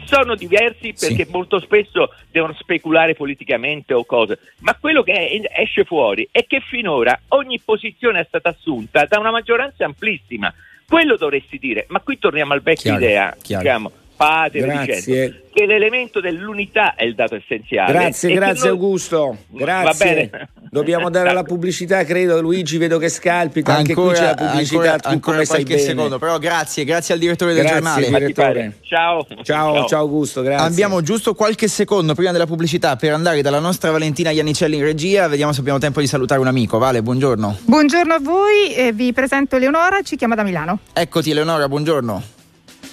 sono 0.10 0.34
diversi 0.34 0.96
perché 1.00 1.26
sì. 1.26 1.32
molto 1.32 1.60
spesso 1.60 2.14
devono 2.32 2.54
speculare 2.54 3.14
politicamente 3.14 3.94
o 3.94 4.04
cose, 4.06 4.40
ma 4.62 4.76
quello 4.76 5.04
che 5.04 5.48
esce 5.56 5.84
fuori 5.84 6.28
è 6.32 6.46
che 6.48 6.62
finora 6.62 7.20
ogni 7.30 7.60
posizione 7.64 8.22
è 8.22 8.26
stata 8.28 8.50
assunta 8.50 9.06
da 9.06 9.20
una 9.20 9.30
maggioranza 9.30 9.86
amplissima. 9.86 10.52
Quello 10.88 11.16
dovresti 11.16 11.60
dire, 11.60 11.86
ma 11.90 12.00
qui 12.00 12.18
torniamo 12.18 12.54
al 12.54 12.62
vecchio 12.64 12.96
chiaro, 12.96 13.06
idea, 13.06 13.38
chiaro. 13.40 13.64
Diciamo, 13.64 13.92
padre 14.20 14.86
dicendo 14.86 15.38
che 15.54 15.66
l'elemento 15.66 16.20
dell'unità 16.20 16.94
è 16.96 17.06
il 17.06 17.16
dato 17.16 17.36
essenziale. 17.36 17.94
Grazie, 17.94 18.34
grazie 18.34 18.70
noi... 18.70 18.78
Augusto. 18.78 19.38
Grazie. 19.48 20.30
Dobbiamo 20.70 21.08
dare 21.12 21.32
la 21.34 21.44
pubblicità, 21.44 22.04
credo. 22.04 22.42
Luigi, 22.42 22.78
vedo 22.78 22.98
che 22.98 23.08
scalpita. 23.08 23.76
Anche 23.76 23.94
qui 23.94 24.12
c'è 24.12 24.26
la 24.26 24.36
pubblicità. 24.36 24.94
Ancora, 24.94 25.10
ancora 25.10 25.46
qualche 25.46 25.78
secondo, 25.78 26.20
però 26.20 26.38
grazie, 26.38 26.84
grazie 26.84 27.14
al 27.14 27.20
direttore 27.20 27.54
del 27.54 27.64
grazie, 27.64 27.80
giornale. 27.82 28.08
Direttore. 28.08 28.78
Ciao. 28.82 29.26
ciao. 29.42 29.88
Ciao, 29.88 30.00
Augusto, 30.00 30.42
grazie. 30.42 30.68
Abbiamo 30.68 31.02
giusto 31.02 31.34
qualche 31.34 31.70
secondo 31.70 32.14
prima 32.14 32.32
della 32.32 32.46
pubblicità 32.46 32.98
per 32.98 33.14
andare 33.14 33.42
dalla 33.42 33.60
nostra 33.60 33.90
Valentina 33.92 34.32
Iannicelli 34.32 34.76
in 34.76 34.84
regia. 34.84 35.28
Vediamo 35.30 35.54
se 35.54 35.62
abbiamo 35.62 35.80
tempo 35.80 36.02
di 36.02 36.08
salutare 36.08 36.42
un 36.42 36.48
amico. 36.48 36.78
Vale, 36.78 37.02
buongiorno. 37.02 37.60
Buongiorno 37.64 38.14
a 38.14 38.20
voi, 38.20 38.74
eh, 38.76 38.92
vi 38.92 39.14
presento 39.14 39.56
Eleonora, 39.56 40.02
ci 40.04 40.18
chiama 40.18 40.36
da 40.36 40.44
Milano. 40.44 40.80
Eccoti 40.94 41.32
Eleonora, 41.32 41.68
buongiorno. 41.68 42.38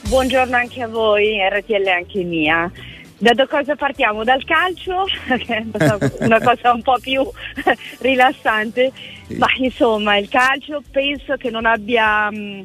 Buongiorno 0.08 0.54
anche 0.54 0.82
a 0.82 0.86
voi, 0.86 1.36
RTL 1.40 1.88
anche 1.88 2.22
mia. 2.22 2.70
Da 3.18 3.46
cosa 3.48 3.74
partiamo? 3.74 4.22
Dal 4.22 4.44
calcio, 4.44 5.04
una 6.20 6.40
cosa 6.40 6.72
un 6.72 6.82
po' 6.82 6.98
più 7.00 7.28
rilassante, 7.98 8.92
ma 9.36 9.48
insomma 9.56 10.16
il 10.16 10.28
calcio 10.28 10.80
penso 10.92 11.36
che 11.36 11.50
non 11.50 11.66
abbia... 11.66 12.30
Mm, 12.30 12.60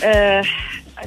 eh, 0.00 0.40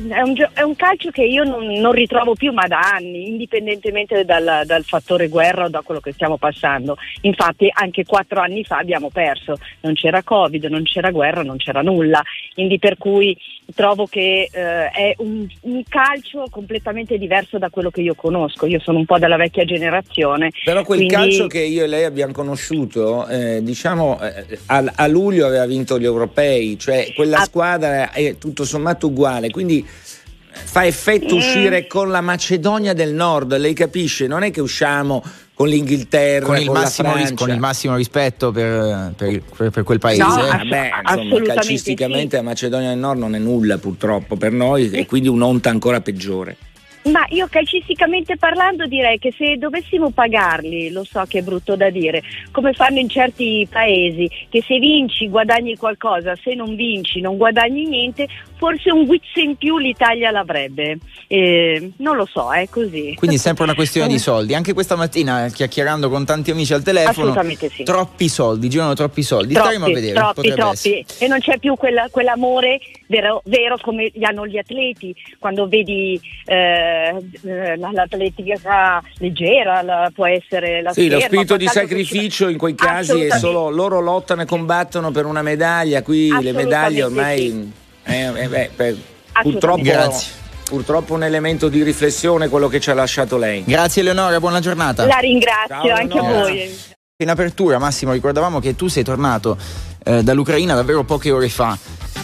è 0.09 0.21
un, 0.21 0.35
è 0.53 0.61
un, 0.61 0.75
calcio 0.75 1.09
che 1.11 1.23
io 1.23 1.43
non, 1.43 1.65
non, 1.65 1.93
ritrovo 1.93 2.35
più 2.35 2.51
ma 2.51 2.67
da 2.67 2.79
anni, 2.79 3.29
indipendentemente 3.29 4.25
dal, 4.25 4.63
dal, 4.65 4.83
fattore 4.83 5.29
guerra 5.29 5.63
o 5.63 5.69
da 5.69 5.81
quello 5.81 6.01
che 6.01 6.11
stiamo 6.11 6.37
passando. 6.37 6.97
Infatti 7.21 7.69
anche 7.73 8.05
quattro 8.05 8.41
anni 8.41 8.63
fa 8.63 8.77
abbiamo 8.77 9.09
perso, 9.09 9.55
non 9.81 9.93
c'era 9.93 10.21
Covid, 10.21 10.65
non 10.65 10.83
c'era 10.83 11.09
guerra, 11.09 11.41
non 11.41 11.57
c'era 11.57 11.81
nulla. 11.81 12.21
Quindi 12.53 12.77
per 12.79 12.97
cui 12.97 13.35
trovo 13.75 14.07
che 14.07 14.49
eh, 14.51 14.89
è 14.89 15.15
un, 15.17 15.47
un, 15.61 15.83
calcio 15.87 16.45
completamente 16.49 17.17
diverso 17.17 17.57
da 17.57 17.69
quello 17.69 17.89
che 17.89 18.01
io 18.01 18.15
conosco. 18.15 18.65
Io 18.65 18.79
sono 18.79 18.99
un 18.99 19.05
po' 19.05 19.19
della 19.19 19.35
vecchia 19.35 19.65
generazione. 19.65 20.51
Però 20.63 20.83
quel 20.83 20.99
quindi... 20.99 21.13
calcio 21.13 21.47
che 21.47 21.59
io 21.59 21.83
e 21.83 21.87
lei 21.87 22.03
abbiamo 22.03 22.33
conosciuto, 22.33 23.27
eh, 23.27 23.59
diciamo 23.61 24.19
eh, 24.21 24.59
a, 24.67 24.83
a, 24.95 25.07
luglio 25.07 25.45
aveva 25.45 25.65
vinto 25.65 25.99
gli 25.99 26.05
europei, 26.05 26.77
cioè 26.79 27.11
quella 27.13 27.39
a... 27.39 27.43
squadra 27.43 28.11
è 28.11 28.37
tutto 28.37 28.63
sommato 28.63 29.07
uguale. 29.07 29.49
Quindi 29.49 29.85
fa 29.85 30.85
effetto 30.85 31.35
mm. 31.35 31.37
uscire 31.37 31.87
con 31.87 32.09
la 32.09 32.21
Macedonia 32.21 32.93
del 32.93 33.13
Nord, 33.13 33.55
lei 33.57 33.73
capisce? 33.73 34.27
Non 34.27 34.43
è 34.43 34.51
che 34.51 34.61
usciamo 34.61 35.23
con 35.57 35.69
l'Inghilterra, 35.69 36.45
con 36.45 36.57
il, 36.59 36.67
con 36.67 36.75
massimo, 36.75 37.15
ris- 37.15 37.33
con 37.33 37.49
il 37.49 37.57
massimo, 37.57 37.95
rispetto 37.95 38.51
per, 38.51 39.13
per, 39.17 39.41
per 39.71 39.83
quel 39.83 39.97
paese. 39.97 40.21
No, 40.21 40.37
eh, 40.37 40.63
beh, 40.63 40.89
insomma, 41.19 41.53
calcisticamente 41.55 42.37
sì. 42.37 42.43
la 42.43 42.47
Macedonia 42.47 42.89
del 42.89 42.99
Nord 42.99 43.17
non 43.17 43.33
è 43.33 43.39
nulla 43.39 43.79
purtroppo 43.79 44.35
per 44.35 44.51
noi 44.51 44.91
e 44.91 45.07
quindi 45.07 45.29
un'onta 45.29 45.71
ancora 45.71 45.99
peggiore. 45.99 46.57
Ma 47.03 47.25
io 47.29 47.47
calcisticamente 47.49 48.35
parlando 48.37 48.85
direi 48.85 49.17
che 49.17 49.33
se 49.37 49.57
dovessimo 49.57 50.09
pagarli, 50.09 50.91
lo 50.91 51.03
so 51.03 51.23
che 51.27 51.39
è 51.39 51.41
brutto 51.41 51.75
da 51.75 51.89
dire, 51.89 52.21
come 52.51 52.73
fanno 52.73 52.99
in 52.99 53.07
certi 53.07 53.65
paesi, 53.69 54.29
che 54.49 54.61
se 54.65 54.77
vinci 54.77 55.29
guadagni 55.29 55.77
qualcosa, 55.77 56.35
se 56.35 56.53
non 56.53 56.75
vinci 56.75 57.21
non 57.21 57.37
guadagni 57.37 57.85
niente, 57.87 58.27
forse 58.57 58.91
un 58.91 59.05
guizzo 59.05 59.39
in 59.39 59.55
più 59.55 59.77
l'Italia 59.77 60.31
l'avrebbe. 60.31 60.97
Eh, 61.27 61.91
non 61.97 62.15
lo 62.15 62.25
so, 62.25 62.51
è 62.53 62.67
così. 62.69 63.13
Quindi 63.15 63.37
sempre 63.37 63.63
una 63.63 63.75
questione 63.75 64.07
di 64.07 64.19
soldi. 64.19 64.53
Anche 64.53 64.73
questa 64.73 64.95
mattina, 64.95 65.47
chiacchierando 65.47 66.09
con 66.09 66.25
tanti 66.25 66.51
amici 66.51 66.73
al 66.73 66.83
telefono, 66.83 67.33
sì. 67.69 67.83
troppi 67.83 68.27
soldi, 68.27 68.69
girano 68.69 68.93
troppi 68.93 69.23
soldi. 69.23 69.53
Troppi, 69.53 69.67
Staremo 69.67 69.85
a 69.85 69.93
vedere. 69.93 70.13
Troppi, 70.13 70.49
troppi. 70.53 70.73
Essere. 70.73 71.05
E 71.19 71.27
non 71.27 71.39
c'è 71.39 71.57
più 71.57 71.75
quella, 71.75 72.07
quell'amore 72.09 72.79
vero, 73.07 73.41
vero, 73.45 73.77
come 73.81 74.11
li 74.13 74.25
hanno 74.25 74.45
gli 74.45 74.57
atleti, 74.57 75.15
quando 75.39 75.67
vedi... 75.67 76.19
Eh, 76.45 76.96
eh, 77.43 77.77
l'atletica 77.77 79.01
leggera, 79.17 79.81
la, 79.81 80.11
può 80.13 80.25
essere 80.25 80.81
la 80.81 80.91
Sì, 80.91 81.01
scherma, 81.01 81.17
lo 81.17 81.21
spirito 81.21 81.57
di 81.57 81.67
sacrificio 81.67 82.47
in 82.47 82.57
quei 82.57 82.75
casi 82.75 83.25
è 83.25 83.37
solo 83.37 83.69
loro 83.69 83.99
lottano 83.99 84.41
e 84.41 84.45
combattono 84.45 85.11
per 85.11 85.25
una 85.25 85.41
medaglia, 85.41 86.01
qui 86.01 86.29
le 86.41 86.51
medaglie 86.51 87.03
ormai 87.03 87.39
sì. 87.39 87.71
eh, 88.03 88.43
eh, 88.43 88.47
beh, 88.47 88.69
per, 88.75 88.95
purtroppo 89.41 89.81
Grazie. 89.81 90.45
Purtroppo 90.67 91.13
un 91.13 91.23
elemento 91.23 91.69
di 91.69 91.81
riflessione 91.81 92.49
quello 92.49 92.67
che 92.67 92.81
ci 92.81 92.89
ha 92.89 92.93
lasciato 92.93 93.37
lei. 93.37 93.63
Grazie 93.65 94.01
Eleonora, 94.01 94.37
buona 94.41 94.59
giornata. 94.59 95.05
La 95.05 95.19
ringrazio, 95.19 95.87
Ciao, 95.87 95.95
anche 95.95 96.17
a 96.17 96.21
voi. 96.21 96.75
In 97.19 97.29
apertura 97.29 97.79
Massimo 97.79 98.11
ricordavamo 98.11 98.59
che 98.59 98.75
tu 98.75 98.87
sei 98.89 99.03
tornato 99.03 99.57
eh, 100.03 100.23
dall'Ucraina 100.23 100.75
davvero 100.75 101.03
poche 101.03 101.31
ore 101.31 101.47
fa 101.47 101.77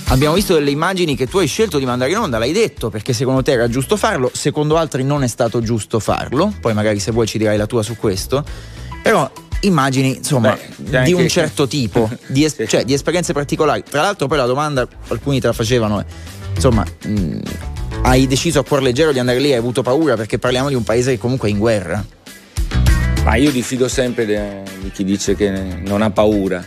Abbiamo 0.07 0.35
visto 0.35 0.53
delle 0.53 0.69
immagini 0.69 1.15
che 1.15 1.27
tu 1.27 1.39
hai 1.39 1.47
scelto 1.47 1.79
di 1.79 1.85
mandare 1.85 2.11
in 2.11 2.17
onda, 2.17 2.37
l'hai 2.37 2.51
detto, 2.51 2.89
perché 2.89 3.13
secondo 3.13 3.41
te 3.41 3.51
era 3.51 3.67
giusto 3.67 3.97
farlo, 3.97 4.29
secondo 4.33 4.77
altri 4.77 5.03
non 5.03 5.23
è 5.23 5.27
stato 5.27 5.61
giusto 5.61 5.99
farlo, 5.99 6.53
poi 6.59 6.73
magari 6.73 6.99
se 6.99 7.11
vuoi 7.11 7.25
ci 7.25 7.37
dirai 7.37 7.57
la 7.57 7.65
tua 7.65 7.81
su 7.81 7.95
questo, 7.95 8.45
però 9.01 9.29
immagini 9.61 10.17
insomma 10.17 10.57
Beh, 10.77 11.03
di 11.03 11.13
un 11.13 11.27
certo 11.27 11.67
tipo, 11.67 12.09
di, 12.27 12.43
es- 12.43 12.63
cioè, 12.67 12.83
di, 12.83 12.93
esperienze 12.93 13.33
particolari. 13.33 13.83
Tra 13.89 14.01
l'altro 14.01 14.27
poi 14.27 14.37
la 14.37 14.45
domanda, 14.45 14.87
alcuni 15.07 15.39
te 15.39 15.47
la 15.47 15.53
facevano, 15.53 15.99
è, 15.99 16.05
insomma, 16.53 16.85
mh, 17.05 17.39
hai 18.03 18.27
deciso 18.27 18.59
a 18.59 18.63
cuor 18.63 18.81
leggero 18.81 19.11
di 19.11 19.19
andare 19.19 19.39
lì, 19.39 19.51
hai 19.51 19.57
avuto 19.57 19.81
paura 19.81 20.15
perché 20.15 20.37
parliamo 20.37 20.69
di 20.69 20.75
un 20.75 20.83
paese 20.83 21.11
che 21.11 21.17
comunque 21.17 21.49
è 21.49 21.51
in 21.51 21.57
guerra. 21.57 22.05
Ma 23.23 23.35
io 23.35 23.51
diffido 23.51 23.87
sempre 23.87 24.25
di 24.25 24.91
chi 24.91 25.03
dice 25.05 25.35
che 25.35 25.49
non 25.49 26.01
ha 26.01 26.11
paura. 26.11 26.63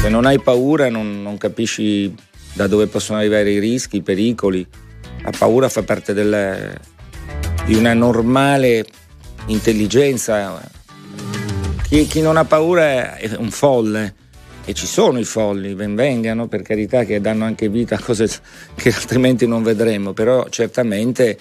Se 0.00 0.08
non 0.08 0.24
hai 0.24 0.40
paura 0.40 0.88
non, 0.88 1.22
non 1.22 1.36
capisci 1.36 2.14
da 2.54 2.66
dove 2.66 2.86
possono 2.86 3.18
arrivare 3.18 3.50
i 3.50 3.58
rischi, 3.58 3.96
i 3.96 4.02
pericoli. 4.02 4.66
La 5.22 5.32
paura 5.36 5.68
fa 5.68 5.82
parte 5.82 6.14
del, 6.14 6.74
di 7.66 7.74
una 7.74 7.92
normale 7.92 8.86
intelligenza. 9.46 10.58
Chi, 11.82 12.06
chi, 12.06 12.22
non 12.22 12.38
ha 12.38 12.46
paura 12.46 13.16
è 13.16 13.30
un 13.36 13.50
folle. 13.50 14.14
E 14.64 14.72
ci 14.72 14.86
sono 14.86 15.18
i 15.18 15.24
folli, 15.24 15.74
ben 15.74 15.94
vengano, 15.94 16.48
per 16.48 16.62
carità, 16.62 17.04
che 17.04 17.20
danno 17.20 17.44
anche 17.44 17.68
vita 17.68 17.96
a 17.96 18.00
cose 18.00 18.26
che 18.76 18.88
altrimenti 18.88 19.46
non 19.46 19.62
vedremo, 19.62 20.14
però 20.14 20.48
certamente 20.48 21.38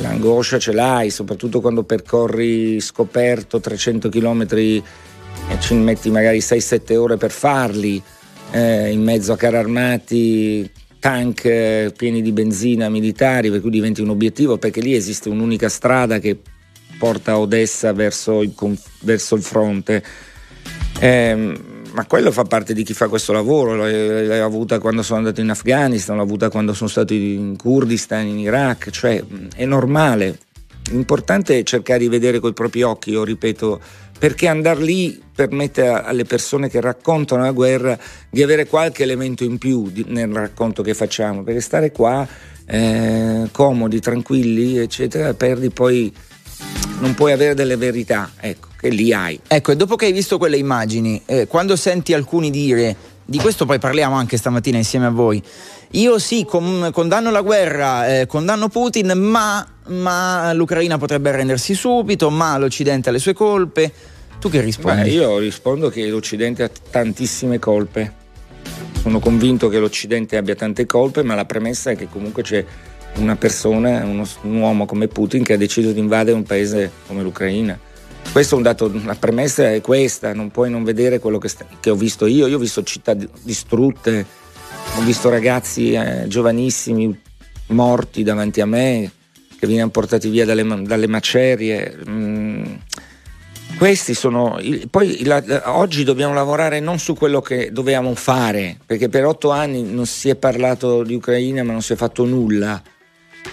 l'angoscia 0.00 0.58
ce 0.58 0.72
l'hai, 0.72 1.08
soprattutto 1.08 1.62
quando 1.62 1.82
percorri 1.84 2.78
scoperto 2.78 3.58
300 3.58 4.10
km 4.10 4.46
e 4.50 4.82
ci 5.60 5.74
metti 5.74 6.10
magari 6.10 6.38
6-7 6.38 6.96
ore 6.96 7.16
per 7.16 7.30
farli 7.30 8.02
eh, 8.52 8.90
in 8.90 9.02
mezzo 9.02 9.32
a 9.32 9.36
carri 9.36 9.56
armati, 9.56 10.70
tank 10.98 11.44
eh, 11.44 11.92
pieni 11.96 12.22
di 12.22 12.32
benzina 12.32 12.88
militari, 12.88 13.50
per 13.50 13.60
cui 13.60 13.70
diventi 13.70 14.00
un 14.00 14.10
obiettivo 14.10 14.58
perché 14.58 14.80
lì 14.80 14.94
esiste 14.94 15.28
un'unica 15.28 15.68
strada 15.68 16.18
che 16.18 16.38
porta 16.98 17.38
Odessa 17.38 17.92
verso 17.92 18.42
il, 18.42 18.54
verso 19.00 19.34
il 19.34 19.42
fronte. 19.42 20.02
Eh, 21.00 21.58
ma 21.92 22.06
quello 22.06 22.30
fa 22.30 22.44
parte 22.44 22.72
di 22.72 22.84
chi 22.84 22.94
fa 22.94 23.08
questo 23.08 23.32
lavoro, 23.32 23.74
l'ho 23.74 24.44
avuta 24.44 24.78
quando 24.78 25.02
sono 25.02 25.18
andato 25.18 25.40
in 25.40 25.50
Afghanistan, 25.50 26.16
l'ho 26.16 26.22
avuta 26.22 26.48
quando 26.48 26.72
sono 26.72 26.88
stato 26.88 27.12
in 27.12 27.56
Kurdistan, 27.56 28.26
in 28.26 28.38
Iraq, 28.38 28.90
cioè 28.90 29.22
è 29.54 29.64
normale. 29.64 30.38
L'importante 30.90 31.58
è 31.58 31.62
cercare 31.62 32.00
di 32.00 32.08
vedere 32.08 32.38
con 32.38 32.50
i 32.50 32.54
propri 32.54 32.82
occhi, 32.82 33.10
io 33.10 33.24
ripeto 33.24 33.80
perché 34.22 34.46
andare 34.46 34.80
lì 34.80 35.20
permette 35.34 35.88
alle 35.88 36.24
persone 36.24 36.68
che 36.68 36.80
raccontano 36.80 37.42
la 37.42 37.50
guerra 37.50 37.98
di 38.30 38.40
avere 38.40 38.68
qualche 38.68 39.02
elemento 39.02 39.42
in 39.42 39.58
più 39.58 39.90
nel 40.06 40.32
racconto 40.32 40.80
che 40.84 40.94
facciamo, 40.94 41.42
perché 41.42 41.60
stare 41.60 41.90
qua 41.90 42.24
eh, 42.64 43.48
comodi, 43.50 43.98
tranquilli, 43.98 44.78
eccetera, 44.78 45.34
perdi 45.34 45.70
poi 45.70 46.14
non 47.00 47.14
puoi 47.14 47.32
avere 47.32 47.54
delle 47.54 47.74
verità, 47.74 48.30
ecco, 48.38 48.68
che 48.78 48.90
lì 48.90 49.12
hai. 49.12 49.40
Ecco, 49.48 49.72
e 49.72 49.76
dopo 49.76 49.96
che 49.96 50.04
hai 50.04 50.12
visto 50.12 50.38
quelle 50.38 50.56
immagini, 50.56 51.20
eh, 51.26 51.48
quando 51.48 51.74
senti 51.74 52.14
alcuni 52.14 52.50
dire, 52.50 52.94
di 53.24 53.38
questo 53.38 53.66
poi 53.66 53.80
parliamo 53.80 54.14
anche 54.14 54.36
stamattina 54.36 54.76
insieme 54.76 55.06
a 55.06 55.10
voi, 55.10 55.42
io 55.94 56.20
sì, 56.20 56.44
con, 56.44 56.90
condanno 56.92 57.32
la 57.32 57.40
guerra, 57.40 58.20
eh, 58.20 58.26
condanno 58.26 58.68
Putin, 58.68 59.18
ma, 59.18 59.66
ma 59.88 60.52
l'Ucraina 60.52 60.96
potrebbe 60.96 61.30
arrendersi 61.30 61.74
subito, 61.74 62.30
ma 62.30 62.56
l'Occidente 62.56 63.08
ha 63.08 63.12
le 63.12 63.18
sue 63.18 63.32
colpe. 63.32 63.92
Tu 64.42 64.50
che 64.50 64.60
rispondi? 64.60 65.02
Beh, 65.02 65.08
io 65.10 65.38
rispondo 65.38 65.88
che 65.88 66.04
l'Occidente 66.08 66.64
ha 66.64 66.70
tantissime 66.90 67.60
colpe. 67.60 68.12
Sono 69.00 69.20
convinto 69.20 69.68
che 69.68 69.78
l'Occidente 69.78 70.36
abbia 70.36 70.56
tante 70.56 70.84
colpe, 70.84 71.22
ma 71.22 71.36
la 71.36 71.44
premessa 71.44 71.92
è 71.92 71.96
che 71.96 72.08
comunque 72.08 72.42
c'è 72.42 72.64
una 73.18 73.36
persona, 73.36 74.04
uno, 74.04 74.26
un 74.40 74.56
uomo 74.56 74.84
come 74.84 75.06
Putin 75.06 75.44
che 75.44 75.52
ha 75.52 75.56
deciso 75.56 75.92
di 75.92 76.00
invadere 76.00 76.36
un 76.36 76.42
paese 76.42 76.90
come 77.06 77.22
l'Ucraina. 77.22 77.78
Questo 78.32 78.54
è 78.54 78.56
un 78.56 78.64
dato, 78.64 78.90
la 79.04 79.14
premessa 79.14 79.70
è 79.70 79.80
questa, 79.80 80.34
non 80.34 80.50
puoi 80.50 80.70
non 80.70 80.82
vedere 80.82 81.20
quello 81.20 81.38
che, 81.38 81.46
sta, 81.46 81.64
che 81.78 81.90
ho 81.90 81.94
visto 81.94 82.26
io. 82.26 82.48
Io 82.48 82.56
ho 82.56 82.60
visto 82.60 82.82
città 82.82 83.14
distrutte, 83.14 84.26
ho 84.96 85.02
visto 85.02 85.28
ragazzi 85.28 85.92
eh, 85.92 86.24
giovanissimi 86.26 87.16
morti 87.68 88.24
davanti 88.24 88.60
a 88.60 88.66
me, 88.66 89.08
che 89.56 89.66
venivano 89.68 89.90
portati 89.90 90.28
via 90.28 90.44
dalle, 90.44 90.82
dalle 90.82 91.06
macerie. 91.06 91.96
Mm 92.08 92.64
questi 93.82 94.14
sono. 94.14 94.60
Poi 94.88 95.24
la, 95.24 95.42
oggi 95.64 96.04
dobbiamo 96.04 96.32
lavorare 96.32 96.78
non 96.78 97.00
su 97.00 97.16
quello 97.16 97.40
che 97.40 97.70
dovevamo 97.72 98.14
fare, 98.14 98.76
perché 98.86 99.08
per 99.08 99.26
otto 99.26 99.50
anni 99.50 99.82
non 99.82 100.06
si 100.06 100.28
è 100.28 100.36
parlato 100.36 101.02
di 101.02 101.14
Ucraina, 101.14 101.64
ma 101.64 101.72
non 101.72 101.82
si 101.82 101.92
è 101.92 101.96
fatto 101.96 102.24
nulla. 102.24 102.80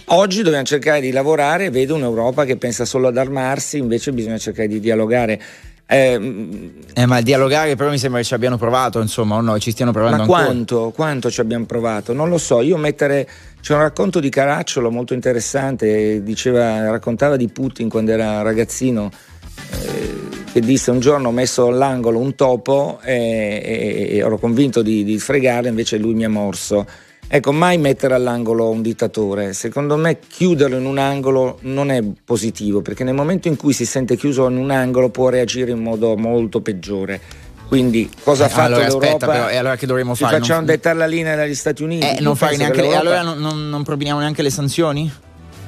Oggi 0.05 0.43
dobbiamo 0.43 0.65
cercare 0.65 1.01
di 1.01 1.09
lavorare, 1.09 1.71
vedo 1.71 1.95
un'Europa 1.95 2.45
che 2.45 2.57
pensa 2.57 2.85
solo 2.85 3.07
ad 3.07 3.17
armarsi, 3.17 3.79
invece 3.79 4.11
bisogna 4.11 4.37
cercare 4.37 4.67
di 4.67 4.79
dialogare. 4.79 5.41
Eh, 5.87 6.71
eh, 6.93 7.05
ma 7.07 7.21
dialogare 7.21 7.75
però 7.75 7.89
mi 7.89 7.97
sembra 7.97 8.19
che 8.19 8.27
ci 8.27 8.35
abbiano 8.35 8.59
provato, 8.59 9.01
insomma, 9.01 9.37
o 9.37 9.41
no, 9.41 9.57
ci 9.57 9.71
stiano 9.71 9.91
provando 9.91 10.17
ma 10.17 10.21
ancora. 10.25 10.43
quanto, 10.43 10.91
quanto 10.93 11.31
ci 11.31 11.41
abbiamo 11.41 11.65
provato? 11.65 12.13
Non 12.13 12.29
lo 12.29 12.37
so, 12.37 12.61
io 12.61 12.77
mettere... 12.77 13.27
C'è 13.61 13.73
un 13.73 13.81
racconto 13.81 14.21
di 14.21 14.29
Caracciolo 14.29 14.89
molto 14.89 15.13
interessante, 15.13 16.23
diceva, 16.23 16.89
raccontava 16.91 17.35
di 17.35 17.49
Putin 17.49 17.89
quando 17.89 18.11
era 18.11 18.41
ragazzino, 18.41 19.11
che 20.51 20.59
disse 20.61 20.91
un 20.91 20.99
giorno 20.99 21.29
ho 21.29 21.31
messo 21.31 21.67
all'angolo 21.67 22.19
un 22.19 22.35
topo 22.35 22.99
e, 23.03 23.61
e, 23.63 24.07
e 24.09 24.17
ero 24.17 24.37
convinto 24.37 24.81
di, 24.81 25.03
di 25.03 25.19
fregarlo, 25.19 25.69
invece 25.69 25.97
lui 25.97 26.13
mi 26.13 26.25
ha 26.25 26.29
morso. 26.29 26.85
Ecco, 27.31 27.51
mai 27.51 27.77
mettere 27.77 28.15
all'angolo 28.15 28.69
un 28.69 28.81
dittatore. 28.81 29.53
Secondo 29.53 29.95
me 29.95 30.17
chiuderlo 30.27 30.77
in 30.77 30.85
un 30.85 30.97
angolo 30.97 31.59
non 31.61 31.91
è 31.91 32.01
positivo, 32.25 32.81
perché 32.81 33.03
nel 33.03 33.13
momento 33.13 33.47
in 33.47 33.55
cui 33.55 33.71
si 33.71 33.85
sente 33.85 34.17
chiuso 34.17 34.49
in 34.49 34.57
un 34.57 34.71
angolo 34.71 35.09
può 35.09 35.29
reagire 35.29 35.69
in 35.69 35.79
modo 35.79 36.17
molto 36.17 36.61
peggiore. 36.61 37.21
Quindi 37.67 38.09
cosa 38.23 38.45
ha 38.45 38.47
eh, 38.47 38.49
fatto 38.49 38.65
allora, 38.65 38.81
l'Europa? 38.81 39.05
Aspetta, 39.05 39.31
però, 39.31 39.49
e 39.49 39.57
allora 39.57 39.75
che 39.75 39.85
dovremmo 39.85 40.15
Ci 40.15 40.23
fare? 40.23 40.39
facciamo 40.39 40.61
non... 40.61 40.69
dettare 40.69 40.97
la 40.97 41.05
linea 41.05 41.35
dagli 41.35 41.53
Stati 41.53 41.83
Uniti. 41.83 42.07
Eh, 42.07 42.19
non 42.19 42.35
fare 42.35 42.57
neanche 42.57 42.81
le... 42.81 42.95
Allora 42.95 43.21
non, 43.21 43.37
non, 43.37 43.69
non 43.69 43.83
proponiamo 43.83 44.19
neanche 44.19 44.41
le 44.41 44.49
sanzioni? 44.49 45.13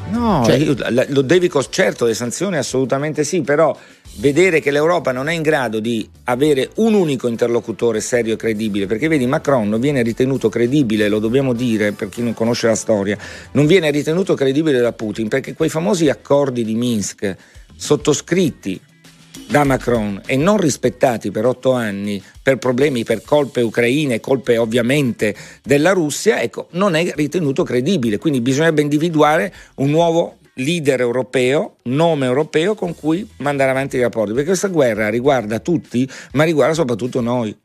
No, 0.10 0.44
cioè, 0.46 0.56
io, 0.56 0.76
lo 1.10 1.22
devi, 1.22 1.50
certo, 1.70 2.06
le 2.06 2.14
sanzioni 2.14 2.58
assolutamente 2.58 3.24
sì, 3.24 3.42
però 3.42 3.76
vedere 4.18 4.60
che 4.60 4.72
l'Europa 4.72 5.12
non 5.12 5.30
è 5.30 5.34
in 5.34 5.42
grado 5.42 5.80
di 5.80 6.08
avere 6.26 6.72
un 6.76 6.94
unico 6.94 7.28
interlocutore 7.28 8.02
serio 8.02 8.34
e 8.34 8.38
credibile, 8.38 8.88
perché 8.88 9.08
vedi 9.08 9.26
Macron 9.26 9.70
non 9.70 9.80
viene 9.80 10.02
ritenuto 10.02 10.50
credibile, 10.50 11.08
lo 11.08 11.20
dobbiamo 11.20 11.54
dire 11.54 11.94
per 11.94 12.10
chi 12.10 12.22
non 12.22 12.34
conosce 12.34 12.68
la 12.68 12.76
storia, 12.76 13.18
non 13.54 13.66
viene 13.68 13.90
ritenuto 13.90 14.34
credibile 14.34 14.80
da 14.80 14.92
Putin 14.92 15.28
perché 15.28 15.54
quei 15.54 15.70
famosi 15.70 16.10
accordi 16.10 16.66
di 16.66 16.76
Minsk 16.76 17.36
sottoscritti 17.76 18.80
da 19.48 19.63
Macron 19.63 20.22
e 20.26 20.38
non 20.38 20.58
rispettati 20.58 21.32
per 21.32 21.46
otto 21.46 21.74
anni 21.74 22.22
per 22.41 22.58
problemi, 22.58 23.04
per 23.04 23.22
colpe 23.22 23.62
ucraine, 23.62 24.20
colpe 24.20 24.58
ovviamente 24.58 25.36
della 25.63 25.91
Russia, 25.91 26.41
ecco, 26.41 26.67
non 26.72 26.96
è 26.96 27.12
ritenuto 27.15 27.63
credibile. 27.63 28.17
Quindi 28.17 28.41
bisognerebbe 28.41 28.82
individuare 28.82 29.54
un 29.76 29.89
nuovo 29.89 30.38
leader 30.56 31.00
europeo, 31.02 31.76
nome 31.84 32.26
europeo 32.26 32.76
con 32.76 32.96
cui 32.96 33.28
mandare 33.38 33.72
avanti 33.72 33.98
i 33.98 34.02
rapporti, 34.02 34.32
perché 34.32 34.48
questa 34.48 34.67
guerra 34.67 35.10
riguarda 35.10 35.60
tutti, 35.60 36.08
ma 36.34 36.44
riguarda 36.44 36.74
soprattutto 36.74 37.22
noi. 37.22 37.56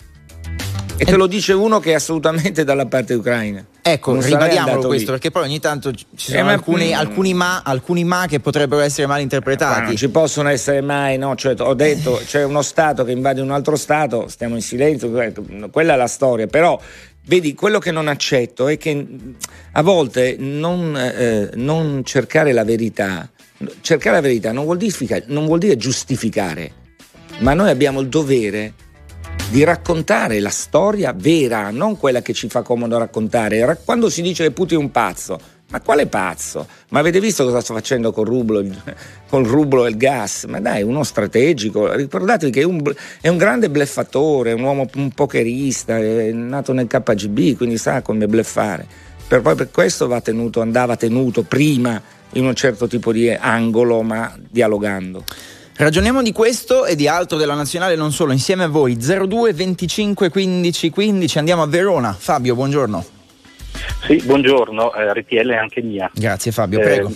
E 0.98 1.04
te 1.04 1.16
lo 1.16 1.26
dice 1.26 1.52
uno 1.52 1.78
che 1.78 1.90
è 1.90 1.94
assolutamente 1.94 2.64
dalla 2.64 2.86
parte 2.86 3.14
ucraina. 3.14 3.64
Ecco, 3.88 4.12
Non 4.14 4.22
ribadiamolo 4.22 4.86
questo, 4.88 5.12
lì. 5.12 5.18
perché 5.18 5.30
poi 5.30 5.44
ogni 5.44 5.60
tanto 5.60 5.92
ci 5.92 6.04
sono 6.16 6.38
Eh, 6.38 6.42
ma- 6.42 6.52
alcuni, 6.52 6.88
mm. 6.90 6.94
alcuni 6.94 7.34
ma, 7.34 7.62
alcuni 7.64 8.02
ma 8.02 8.26
che 8.28 8.40
potrebbero 8.40 8.80
essere 8.80 9.06
mal 9.06 9.16
Ma 9.18 9.22
interpretati. 9.22 9.82
non 9.82 9.96
ci 9.96 10.08
possono 10.08 10.48
essere 10.48 10.80
mai, 10.80 11.18
no? 11.18 11.36
Cioè, 11.36 11.54
ho 11.60 11.74
detto 11.74 12.20
c'è 12.26 12.42
uno 12.42 12.62
Stato 12.62 13.04
che 13.04 13.12
invade 13.12 13.40
un 13.40 13.52
altro 13.52 13.76
Stato, 13.76 14.26
stiamo 14.26 14.56
in 14.56 14.62
silenzio, 14.62 15.10
quella 15.70 15.94
è 15.94 15.96
la 15.96 16.08
storia, 16.08 16.48
però 16.48 16.76
vedi 17.26 17.54
quello 17.54 17.78
che 17.78 17.92
non 17.92 18.08
accetto 18.08 18.66
è 18.66 18.76
che 18.76 18.92
mh, 18.94 19.34
a 19.72 19.82
volte 19.82 20.34
non, 20.38 20.96
eh, 20.96 21.50
non 21.54 22.02
cercare 22.04 22.52
la 22.52 22.64
verità, 22.64 23.30
cercare 23.82 24.16
la 24.16 24.22
verità 24.22 24.50
non 24.50 24.64
vuol, 24.64 24.78
dire, 24.78 25.22
non 25.28 25.46
vuol 25.46 25.60
dire 25.60 25.76
giustificare, 25.76 26.72
ma 27.38 27.54
noi 27.54 27.70
abbiamo 27.70 28.00
il 28.00 28.08
dovere 28.08 28.72
di 29.50 29.62
raccontare 29.62 30.40
la 30.40 30.50
storia 30.50 31.14
vera, 31.16 31.70
non 31.70 31.96
quella 31.96 32.20
che 32.20 32.32
ci 32.32 32.48
fa 32.48 32.62
comodo 32.62 32.98
raccontare. 32.98 33.64
Ra- 33.64 33.76
Quando 33.76 34.10
si 34.10 34.20
dice 34.20 34.42
che 34.42 34.50
Putin 34.50 34.78
è 34.78 34.80
un 34.80 34.90
pazzo, 34.90 35.38
ma 35.68 35.80
quale 35.80 36.06
pazzo? 36.06 36.66
Ma 36.90 36.98
avete 36.98 37.20
visto 37.20 37.44
cosa 37.44 37.60
sta 37.60 37.74
facendo 37.74 38.12
col 38.12 38.26
rublo, 38.26 38.64
col 39.28 39.44
rublo 39.44 39.86
e 39.86 39.90
il 39.90 39.96
gas? 39.96 40.44
Ma 40.44 40.60
dai, 40.60 40.82
uno 40.82 41.04
strategico. 41.04 41.92
Ricordatevi 41.92 42.50
che 42.50 42.60
è 42.60 42.64
un, 42.64 42.82
è 43.20 43.28
un 43.28 43.36
grande 43.36 43.70
bleffatore, 43.70 44.52
un 44.52 44.62
uomo 44.62 44.88
un 44.94 45.10
pokerista, 45.10 45.96
è 45.96 46.32
nato 46.32 46.72
nel 46.72 46.88
KGB, 46.88 47.56
quindi 47.56 47.78
sa 47.78 48.02
come 48.02 48.26
bleffare. 48.26 48.86
Per, 49.28 49.40
poi 49.40 49.54
per 49.54 49.70
questo 49.70 50.08
tenuto, 50.22 50.60
andava 50.60 50.96
tenuto 50.96 51.42
prima 51.42 52.00
in 52.32 52.44
un 52.44 52.54
certo 52.54 52.86
tipo 52.86 53.12
di 53.12 53.30
angolo, 53.30 54.02
ma 54.02 54.36
dialogando. 54.36 55.24
Ragioniamo 55.78 56.22
di 56.22 56.32
questo 56.32 56.86
e 56.86 56.96
di 56.96 57.06
altro 57.06 57.36
della 57.36 57.52
nazionale, 57.52 57.96
non 57.96 58.10
solo, 58.10 58.32
insieme 58.32 58.64
a 58.64 58.68
voi. 58.68 58.96
02 58.96 59.52
25 59.52 60.30
15 60.30 60.88
15, 60.88 61.38
andiamo 61.38 61.60
a 61.60 61.66
Verona. 61.66 62.14
Fabio, 62.14 62.54
buongiorno. 62.54 63.04
Sì, 64.06 64.22
buongiorno, 64.24 64.94
eh, 64.94 65.12
RTL 65.12 65.50
è 65.50 65.56
anche 65.56 65.82
mia. 65.82 66.10
Grazie 66.14 66.50
Fabio, 66.50 66.80
Eh, 66.80 66.82
prego. 66.82 67.12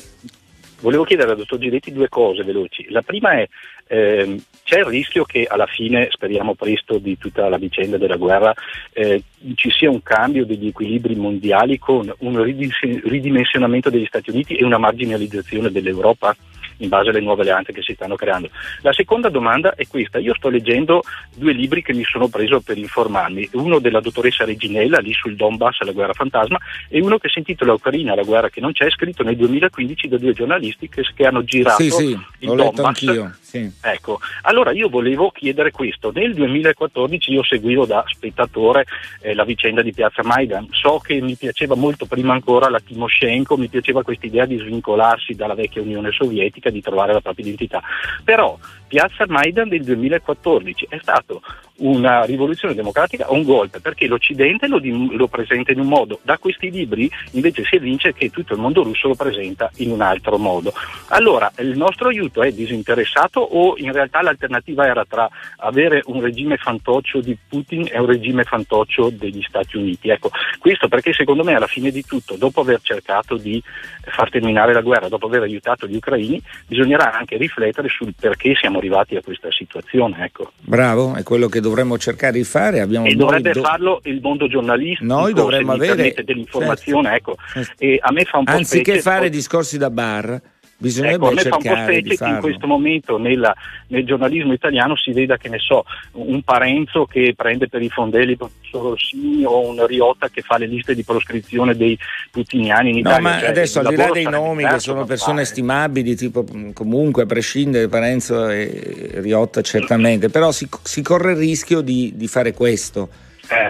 Volevo 0.80 1.04
chiedere 1.04 1.30
al 1.30 1.38
dottor 1.38 1.58
Giretti 1.58 1.90
due 1.90 2.10
cose 2.10 2.44
veloci. 2.44 2.86
La 2.90 3.00
prima 3.00 3.32
è, 3.32 3.48
ehm, 3.86 4.38
c'è 4.62 4.80
il 4.80 4.84
rischio 4.84 5.24
che 5.24 5.46
alla 5.48 5.66
fine, 5.66 6.08
speriamo 6.10 6.54
presto, 6.54 6.98
di 6.98 7.16
tutta 7.16 7.48
la 7.48 7.56
vicenda 7.56 7.96
della 7.96 8.16
guerra, 8.16 8.52
eh, 8.92 9.22
ci 9.54 9.70
sia 9.70 9.90
un 9.90 10.02
cambio 10.02 10.44
degli 10.44 10.66
equilibri 10.66 11.14
mondiali 11.14 11.78
con 11.78 12.12
un 12.18 12.42
ridimensionamento 12.42 13.88
degli 13.88 14.06
Stati 14.06 14.28
Uniti 14.28 14.56
e 14.56 14.64
una 14.64 14.78
marginalizzazione 14.78 15.70
dell'Europa 15.70 16.36
in 16.80 16.88
base 16.88 17.10
alle 17.10 17.20
nuove 17.20 17.42
alleanze 17.42 17.72
che 17.72 17.82
si 17.82 17.94
stanno 17.94 18.16
creando. 18.16 18.50
La 18.82 18.92
seconda 18.92 19.28
domanda 19.28 19.74
è 19.74 19.86
questa. 19.86 20.18
Io 20.18 20.34
sto 20.34 20.48
leggendo 20.48 21.02
due 21.34 21.52
libri 21.52 21.82
che 21.82 21.94
mi 21.94 22.04
sono 22.04 22.28
preso 22.28 22.60
per 22.60 22.76
informarmi, 22.78 23.50
uno 23.52 23.78
della 23.78 24.00
dottoressa 24.00 24.44
Reginella, 24.44 24.98
lì 24.98 25.12
sul 25.12 25.36
Donbass, 25.36 25.80
la 25.80 25.92
guerra 25.92 26.12
fantasma, 26.12 26.58
e 26.88 27.00
uno 27.00 27.18
che 27.18 27.28
si 27.28 27.38
intitola 27.38 27.72
Ucraina, 27.72 28.14
la 28.14 28.22
guerra 28.22 28.48
che 28.48 28.60
non 28.60 28.72
c'è, 28.72 28.90
scritto 28.90 29.22
nel 29.22 29.36
2015 29.36 30.08
da 30.08 30.18
due 30.18 30.32
giornalisti 30.32 30.88
che, 30.88 31.04
che 31.14 31.26
hanno 31.26 31.44
girato 31.44 31.82
Sì, 31.82 31.90
sì, 31.90 32.18
il 32.40 32.54
Donbass. 32.54 32.84
anch'io. 32.84 33.32
Ecco, 33.80 34.20
allora 34.42 34.72
io 34.72 34.88
volevo 34.88 35.30
chiedere 35.30 35.70
questo. 35.70 36.10
Nel 36.12 36.34
2014 36.34 37.32
io 37.32 37.42
seguivo 37.42 37.86
da 37.86 38.04
spettatore 38.06 38.84
eh, 39.20 39.34
la 39.34 39.44
vicenda 39.44 39.82
di 39.82 39.92
Piazza 39.92 40.22
Maidan. 40.22 40.68
So 40.70 40.98
che 40.98 41.20
mi 41.20 41.34
piaceva 41.34 41.74
molto 41.74 42.06
prima 42.06 42.32
ancora 42.32 42.68
la 42.68 42.80
Timoshenko, 42.80 43.56
mi 43.56 43.68
piaceva 43.68 44.02
questa 44.02 44.26
idea 44.26 44.46
di 44.46 44.58
svincolarsi 44.58 45.34
dalla 45.34 45.54
vecchia 45.54 45.82
Unione 45.82 46.10
Sovietica, 46.12 46.70
di 46.70 46.80
trovare 46.80 47.12
la 47.12 47.20
propria 47.20 47.46
identità. 47.46 47.82
Però 48.24 48.58
Piazza 48.86 49.24
Maidan 49.28 49.68
del 49.68 49.84
2014 49.84 50.86
è 50.88 50.98
stato 51.00 51.42
una 51.80 52.24
rivoluzione 52.24 52.74
democratica 52.74 53.30
o 53.30 53.34
un 53.34 53.42
golpe, 53.42 53.80
perché 53.80 54.06
l'Occidente 54.06 54.66
lo, 54.66 54.80
lo 54.82 55.28
presenta 55.28 55.72
in 55.72 55.80
un 55.80 55.86
modo, 55.86 56.20
da 56.22 56.38
questi 56.38 56.70
libri 56.70 57.10
invece 57.32 57.64
si 57.64 57.76
evince 57.76 58.12
che 58.12 58.30
tutto 58.30 58.54
il 58.54 58.60
mondo 58.60 58.82
russo 58.82 59.08
lo 59.08 59.14
presenta 59.14 59.70
in 59.76 59.90
un 59.90 60.00
altro 60.00 60.38
modo. 60.38 60.72
Allora, 61.08 61.50
il 61.58 61.76
nostro 61.76 62.08
aiuto 62.08 62.42
è 62.42 62.52
disinteressato 62.52 63.40
o 63.40 63.74
in 63.78 63.92
realtà 63.92 64.22
l'alternativa 64.22 64.86
era 64.86 65.04
tra 65.04 65.28
avere 65.58 66.02
un 66.06 66.20
regime 66.20 66.56
fantoccio 66.56 67.20
di 67.20 67.36
Putin 67.48 67.88
e 67.90 67.98
un 67.98 68.06
regime 68.06 68.44
fantoccio 68.44 69.10
degli 69.10 69.42
Stati 69.42 69.76
Uniti? 69.76 70.08
Ecco, 70.08 70.30
questo 70.58 70.88
perché 70.88 71.12
secondo 71.12 71.44
me 71.44 71.54
alla 71.54 71.66
fine 71.66 71.90
di 71.90 72.04
tutto, 72.04 72.36
dopo 72.36 72.60
aver 72.60 72.80
cercato 72.82 73.36
di 73.36 73.62
far 74.02 74.30
terminare 74.30 74.72
la 74.72 74.80
guerra, 74.80 75.08
dopo 75.08 75.26
aver 75.26 75.42
aiutato 75.42 75.86
gli 75.86 75.96
ucraini, 75.96 76.40
bisognerà 76.66 77.12
anche 77.12 77.36
riflettere 77.36 77.88
sul 77.88 78.14
perché 78.18 78.54
siamo 78.54 78.78
arrivati 78.78 79.16
a 79.16 79.22
questa 79.22 79.50
situazione. 79.50 80.24
Ecco. 80.24 80.52
Bravo, 80.60 81.14
è 81.14 81.22
quello 81.22 81.48
che 81.48 81.60
dovremmo 81.70 81.96
cercare 81.98 82.32
di 82.32 82.44
fare. 82.44 82.80
Abbiamo 82.80 83.06
E 83.06 83.14
dovrebbe 83.14 83.52
do- 83.52 83.62
farlo 83.62 84.00
il 84.04 84.20
mondo 84.20 84.48
giornalistico, 84.48 85.04
Noi 85.04 85.32
dovremmo 85.32 85.72
avere- 85.72 86.12
dell'informazione. 86.24 87.14
Ecco. 87.14 87.36
Certo. 87.52 87.72
E 87.78 87.98
a 88.02 88.12
me 88.12 88.24
fa 88.24 88.38
un 88.38 88.44
po' 88.44 88.50
Anziché 88.52 88.82
specie- 88.98 89.00
fare 89.02 89.28
discorsi 89.30 89.78
da 89.78 89.90
bar, 89.90 90.40
bisognerebbe 90.80 91.26
Ecco, 91.26 91.32
a 91.32 91.34
me 91.34 91.42
fa 91.42 91.56
un 91.56 91.62
po' 91.62 91.82
specie 91.82 92.16
che 92.16 92.24
in 92.24 92.38
questo 92.40 92.66
momento 92.66 93.18
nella- 93.18 93.54
nel 93.88 94.04
giornalismo 94.04 94.52
italiano 94.54 94.96
si 94.96 95.12
veda, 95.12 95.36
che 95.36 95.48
ne 95.50 95.58
so, 95.58 95.84
un 96.12 96.42
Parenzo 96.42 97.04
che 97.04 97.34
prende 97.36 97.68
per 97.68 97.82
i 97.82 97.90
fondelli 97.90 98.32
il 98.32 98.36
professor 98.38 98.82
Rossini 98.82 99.44
o 99.44 99.60
un 99.68 99.86
Riotta 99.86 100.28
che 100.30 100.40
fa 100.40 100.56
le 100.58 100.66
liste 100.66 100.94
di 100.94 101.04
proscrizione 101.04 101.76
dei 101.76 101.96
putiniani 102.30 102.88
in 102.90 102.94
No, 102.94 103.00
Italia. 103.10 103.20
ma 103.20 103.38
Cioè, 103.38 103.48
adesso 103.48 103.78
al 103.80 103.86
di 103.88 103.96
là 103.96 104.10
dei 104.10 104.24
nomi 104.24 104.64
che 104.64 104.78
sono 104.78 105.04
persone 105.04 105.44
stimabili, 105.44 106.16
tipo 106.16 106.42
mh, 106.50 106.72
comunque 106.72 107.24
a 107.24 107.26
prescindere 107.26 107.88
Parenzo 107.88 108.48
e 108.48 109.10
Riotta 109.16 109.60
certamente, 109.60 110.28
però 110.30 110.50
si, 110.52 110.66
si 110.82 111.02
corre 111.02 111.32
il 111.32 111.38
rischio 111.38 111.82
di, 111.82 112.12
di 112.14 112.26
fare 112.26 112.52
questo. 112.54 113.08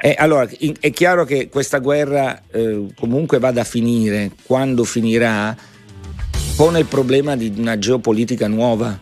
Eh. 0.03 0.15
Allora, 0.19 0.47
è 0.79 0.91
chiaro 0.91 1.25
che 1.25 1.49
questa 1.49 1.79
guerra 1.79 2.43
eh, 2.53 2.89
comunque 2.99 3.39
vada 3.39 3.63
a 3.63 3.65
finire, 3.65 4.31
quando 4.45 4.85
finirà, 4.85 5.57
pone 6.61 6.79
il 6.79 6.85
problema 6.85 7.37
di 7.37 7.51
una 7.57 7.79
geopolitica 7.79 8.47
nuova, 8.47 8.99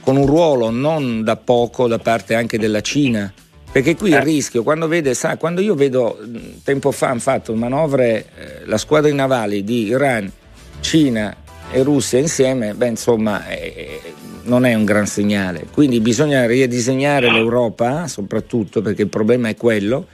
con 0.00 0.16
un 0.16 0.24
ruolo 0.24 0.70
non 0.70 1.22
da 1.22 1.36
poco 1.36 1.86
da 1.86 1.98
parte 1.98 2.34
anche 2.34 2.56
della 2.56 2.80
Cina. 2.80 3.30
Perché 3.70 3.94
qui 3.94 4.08
il 4.08 4.14
Eh. 4.14 4.24
rischio, 4.24 4.62
quando, 4.62 4.88
vede, 4.88 5.12
sa, 5.12 5.36
quando 5.36 5.60
io 5.60 5.74
vedo, 5.74 6.18
tempo 6.62 6.92
fa 6.92 7.10
hanno 7.10 7.20
fatto 7.20 7.54
manovre, 7.54 8.24
eh, 8.38 8.64
la 8.64 8.78
squadra 8.78 9.12
navali 9.12 9.62
di 9.64 9.88
Iran, 9.88 10.32
Cina 10.80 11.36
e 11.70 11.82
Russia 11.82 12.18
insieme, 12.18 12.72
beh 12.72 12.88
insomma 12.88 13.46
eh, 13.48 14.00
non 14.44 14.64
è 14.64 14.72
un 14.72 14.86
gran 14.86 15.06
segnale. 15.06 15.66
Quindi 15.70 16.00
bisogna 16.00 16.46
ridisegnare 16.46 17.30
l'Europa, 17.30 18.08
soprattutto 18.08 18.80
perché 18.80 19.02
il 19.02 19.08
problema 19.08 19.50
è 19.50 19.56
quello, 19.56 20.06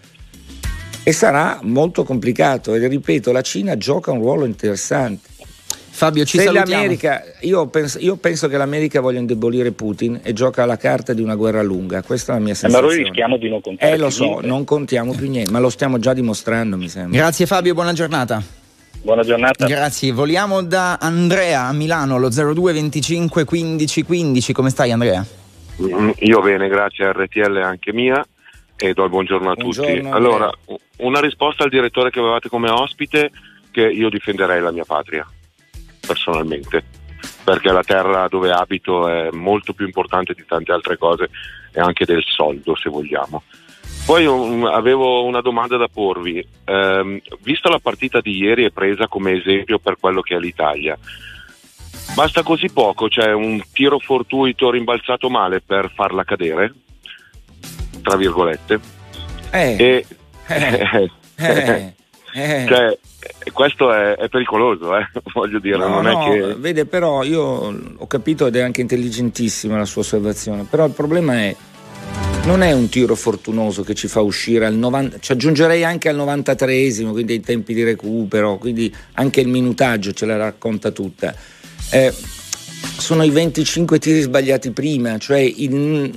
e 1.04 1.12
sarà 1.12 1.60
molto 1.62 2.02
complicato. 2.02 2.74
E 2.74 2.84
ripeto, 2.88 3.30
la 3.30 3.42
Cina 3.42 3.76
gioca 3.76 4.10
un 4.10 4.18
ruolo 4.18 4.44
interessante. 4.44 5.29
Fabio, 5.92 6.24
ci 6.24 6.38
Se 6.38 6.44
salutiamo. 6.44 6.70
l'America, 6.80 7.22
io 7.40 7.66
penso, 7.66 7.98
io 7.98 8.16
penso 8.16 8.48
che 8.48 8.56
l'America 8.56 9.00
voglia 9.00 9.18
indebolire 9.18 9.72
Putin 9.72 10.20
e 10.22 10.32
gioca 10.32 10.64
la 10.64 10.76
carta 10.76 11.12
di 11.12 11.20
una 11.20 11.34
guerra 11.34 11.62
lunga. 11.62 12.02
Questa 12.02 12.32
è 12.32 12.34
la 12.36 12.40
mia 12.40 12.54
Eh, 12.54 12.56
ma 12.62 12.68
sensazione. 12.68 12.94
noi 12.94 13.04
rischiamo 13.04 13.36
di 13.36 13.48
non 13.50 13.60
contare 13.60 13.92
Eh, 13.92 13.96
lo 13.98 14.08
so, 14.10 14.24
niente. 14.24 14.46
non 14.46 14.64
contiamo 14.64 15.12
più 15.14 15.28
niente, 15.28 15.50
ma 15.50 15.58
lo 15.58 15.68
stiamo 15.68 15.98
già 15.98 16.14
dimostrando, 16.14 16.76
mi 16.76 16.88
sembra. 16.88 17.18
Grazie 17.18 17.44
Fabio, 17.46 17.74
buona 17.74 17.92
giornata. 17.92 18.42
Buona 19.02 19.22
giornata. 19.22 19.66
Grazie, 19.66 20.12
voliamo 20.12 20.62
da 20.62 20.96
Andrea 21.00 21.62
a 21.64 21.72
Milano 21.72 22.16
allo 22.16 22.28
02 22.30 22.72
25 22.72 23.44
15 23.44 24.02
15. 24.02 24.52
Come 24.52 24.70
stai 24.70 24.92
Andrea? 24.92 25.24
Mm, 25.82 26.10
Io 26.20 26.40
bene, 26.40 26.68
grazie 26.68 27.06
a 27.06 27.12
RTL 27.12 27.56
anche 27.62 27.92
mia 27.92 28.24
e 28.76 28.92
do 28.94 29.04
il 29.04 29.10
buongiorno 29.10 29.50
a 29.50 29.54
Buongiorno, 29.54 29.86
tutti. 29.90 29.98
Andrea. 30.06 30.14
Allora, 30.14 30.50
una 30.98 31.20
risposta 31.20 31.64
al 31.64 31.70
direttore 31.70 32.10
che 32.10 32.18
avevate 32.20 32.48
come 32.48 32.70
ospite 32.70 33.30
che 33.70 33.82
io 33.82 34.08
difenderei 34.10 34.60
la 34.60 34.70
mia 34.72 34.84
patria, 34.84 35.26
personalmente, 36.10 36.82
perché 37.44 37.70
la 37.70 37.84
terra 37.84 38.26
dove 38.26 38.50
abito 38.50 39.06
è 39.08 39.30
molto 39.30 39.72
più 39.72 39.86
importante 39.86 40.34
di 40.34 40.44
tante 40.44 40.72
altre 40.72 40.98
cose 40.98 41.30
e 41.72 41.80
anche 41.80 42.04
del 42.04 42.24
soldo, 42.26 42.74
se 42.74 42.90
vogliamo. 42.90 43.44
Poi 44.04 44.26
um, 44.26 44.64
avevo 44.64 45.24
una 45.24 45.40
domanda 45.40 45.76
da 45.76 45.86
porvi. 45.86 46.44
Ehm, 46.64 47.20
vista 47.42 47.68
la 47.68 47.78
partita 47.78 48.20
di 48.20 48.36
ieri 48.38 48.64
è 48.64 48.70
presa 48.70 49.06
come 49.06 49.38
esempio 49.38 49.78
per 49.78 49.98
quello 50.00 50.20
che 50.20 50.34
è 50.34 50.38
l'Italia. 50.40 50.98
Basta 52.14 52.42
così 52.42 52.72
poco, 52.72 53.08
cioè 53.08 53.32
un 53.32 53.62
tiro 53.72 54.00
fortuito 54.00 54.68
rimbalzato 54.70 55.30
male 55.30 55.60
per 55.60 55.92
farla 55.94 56.24
cadere, 56.24 56.74
tra 58.02 58.16
virgolette. 58.16 58.80
Eh, 59.52 59.76
E, 59.78 60.06
eh, 60.48 61.10
eh, 61.36 61.94
eh. 62.34 62.64
cioè, 62.68 62.98
questo 63.52 63.92
è, 63.92 64.16
è 64.16 64.28
pericoloso, 64.28 64.96
eh, 64.96 65.06
voglio 65.34 65.58
dire, 65.58 65.76
No, 65.76 66.00
no, 66.00 66.30
che... 66.30 66.54
vede, 66.58 66.86
però 66.86 67.22
io 67.22 67.42
ho 67.96 68.06
capito 68.06 68.46
ed 68.46 68.56
è 68.56 68.60
anche 68.60 68.80
intelligentissima 68.80 69.76
la 69.76 69.84
sua 69.84 70.02
osservazione, 70.02 70.66
però 70.68 70.84
il 70.84 70.92
problema 70.92 71.34
è 71.34 71.56
non 72.44 72.62
è 72.62 72.72
un 72.72 72.88
tiro 72.88 73.14
fortunoso 73.14 73.82
che 73.82 73.94
ci 73.94 74.08
fa 74.08 74.20
uscire 74.22 74.64
al 74.64 74.74
90, 74.74 75.18
ci 75.18 75.32
aggiungerei 75.32 75.84
anche 75.84 76.08
al 76.08 76.16
93esimo, 76.16 77.10
quindi 77.10 77.34
ai 77.34 77.40
tempi 77.40 77.74
di 77.74 77.84
recupero, 77.84 78.56
quindi 78.56 78.92
anche 79.14 79.40
il 79.40 79.48
minutaggio 79.48 80.12
ce 80.12 80.26
la 80.26 80.36
racconta 80.36 80.90
tutta. 80.90 81.34
Eh, 81.90 82.12
sono 82.96 83.24
i 83.24 83.30
25 83.30 83.98
tiri 83.98 84.20
sbagliati 84.20 84.70
prima, 84.70 85.18
cioè 85.18 85.38
il, 85.38 86.10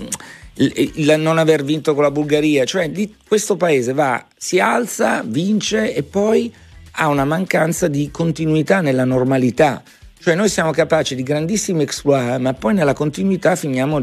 il, 0.55 0.91
il 0.95 1.19
non 1.19 1.37
aver 1.37 1.63
vinto 1.63 1.93
con 1.93 2.03
la 2.03 2.11
Bulgaria, 2.11 2.65
cioè 2.65 2.89
di, 2.89 3.15
questo 3.27 3.55
paese 3.57 3.93
va, 3.93 4.25
si 4.37 4.59
alza, 4.59 5.23
vince 5.25 5.93
e 5.93 6.03
poi 6.03 6.53
ha 6.91 7.07
una 7.07 7.25
mancanza 7.25 7.87
di 7.87 8.11
continuità 8.11 8.81
nella 8.81 9.05
normalità. 9.05 9.81
Cioè 10.19 10.35
noi 10.35 10.47
siamo 10.49 10.71
capaci 10.71 11.15
di 11.15 11.23
grandissimi 11.23 11.83
exploit, 11.83 12.39
ma 12.39 12.53
poi 12.53 12.73
nella 12.73 12.93
continuità 12.93 13.55
finiamo 13.55 14.01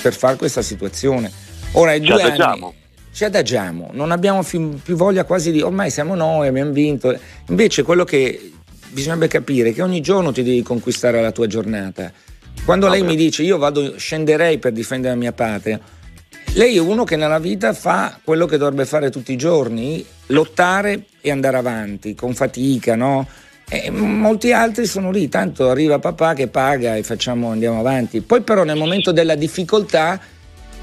per 0.00 0.14
fare 0.14 0.36
questa 0.36 0.62
situazione. 0.62 1.30
Ora 1.72 1.92
è 1.92 2.00
Ci 2.00 2.06
due 2.06 2.22
adagiamo. 2.22 2.66
anni. 2.66 2.82
Ci 3.12 3.24
adagiamo, 3.24 3.90
non 3.92 4.10
abbiamo 4.10 4.42
fi- 4.42 4.80
più 4.82 4.96
voglia 4.96 5.22
quasi 5.24 5.52
di 5.52 5.60
ormai 5.60 5.90
siamo 5.90 6.16
noi, 6.16 6.48
abbiamo 6.48 6.72
vinto. 6.72 7.16
Invece 7.48 7.84
quello 7.84 8.02
che 8.02 8.50
bisognerebbe 8.88 9.28
capire 9.28 9.68
è 9.68 9.74
che 9.74 9.82
ogni 9.82 10.00
giorno 10.00 10.32
ti 10.32 10.42
devi 10.42 10.62
conquistare 10.62 11.20
la 11.22 11.30
tua 11.30 11.46
giornata. 11.46 12.12
Quando 12.64 12.88
lei 12.88 13.02
mi 13.02 13.16
dice 13.16 13.42
io 13.42 13.58
vado, 13.58 13.98
scenderei 13.98 14.58
per 14.58 14.72
difendere 14.72 15.14
la 15.14 15.20
mia 15.20 15.32
patria, 15.32 15.78
lei 16.54 16.76
è 16.76 16.80
uno 16.80 17.04
che 17.04 17.16
nella 17.16 17.38
vita 17.38 17.72
fa 17.72 18.18
quello 18.22 18.46
che 18.46 18.56
dovrebbe 18.56 18.86
fare 18.86 19.10
tutti 19.10 19.32
i 19.32 19.36
giorni, 19.36 20.04
lottare 20.26 21.06
e 21.20 21.30
andare 21.30 21.56
avanti, 21.56 22.14
con 22.14 22.32
fatica, 22.34 22.94
no? 22.94 23.26
E 23.68 23.90
molti 23.90 24.52
altri 24.52 24.86
sono 24.86 25.10
lì, 25.10 25.28
tanto 25.28 25.70
arriva 25.70 25.98
papà 25.98 26.34
che 26.34 26.48
paga 26.48 26.96
e 26.96 27.02
facciamo, 27.02 27.50
andiamo 27.50 27.80
avanti. 27.80 28.20
Poi 28.20 28.42
però 28.42 28.62
nel 28.62 28.76
momento 28.76 29.10
della 29.10 29.34
difficoltà, 29.34 30.20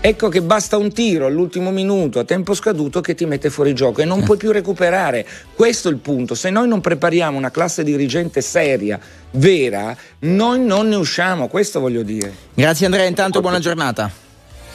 ecco 0.02 0.30
che 0.30 0.42
basta 0.42 0.78
un 0.78 0.92
tiro 0.92 1.28
all'ultimo 1.28 1.72
minuto, 1.72 2.20
a 2.20 2.24
tempo 2.24 2.54
scaduto, 2.54 3.00
che 3.02 3.16
ti 3.16 3.26
mette 3.26 3.50
fuori 3.50 3.74
gioco 3.74 4.02
e 4.02 4.06
non 4.06 4.24
puoi 4.24 4.38
più 4.38 4.52
recuperare. 4.52 5.26
Questo 5.54 5.88
è 5.88 5.92
il 5.92 5.98
punto. 5.98 6.36
Se 6.36 6.50
noi 6.50 6.68
non 6.68 6.82
prepariamo 6.82 7.38
una 7.38 7.52
classe 7.52 7.84
dirigente 7.84 8.42
seria, 8.42 9.00
vera, 9.32 9.96
noi 10.20 10.60
non 10.66 10.90
ne 10.90 10.96
usciamo, 10.96 11.48
questo 11.48 11.80
voglio 11.80 12.04
dire. 12.04 12.34
Grazie 12.54 12.88
Andrea, 12.88 13.06
intanto 13.06 13.40
buona 13.40 13.60
giornata. 13.60 14.31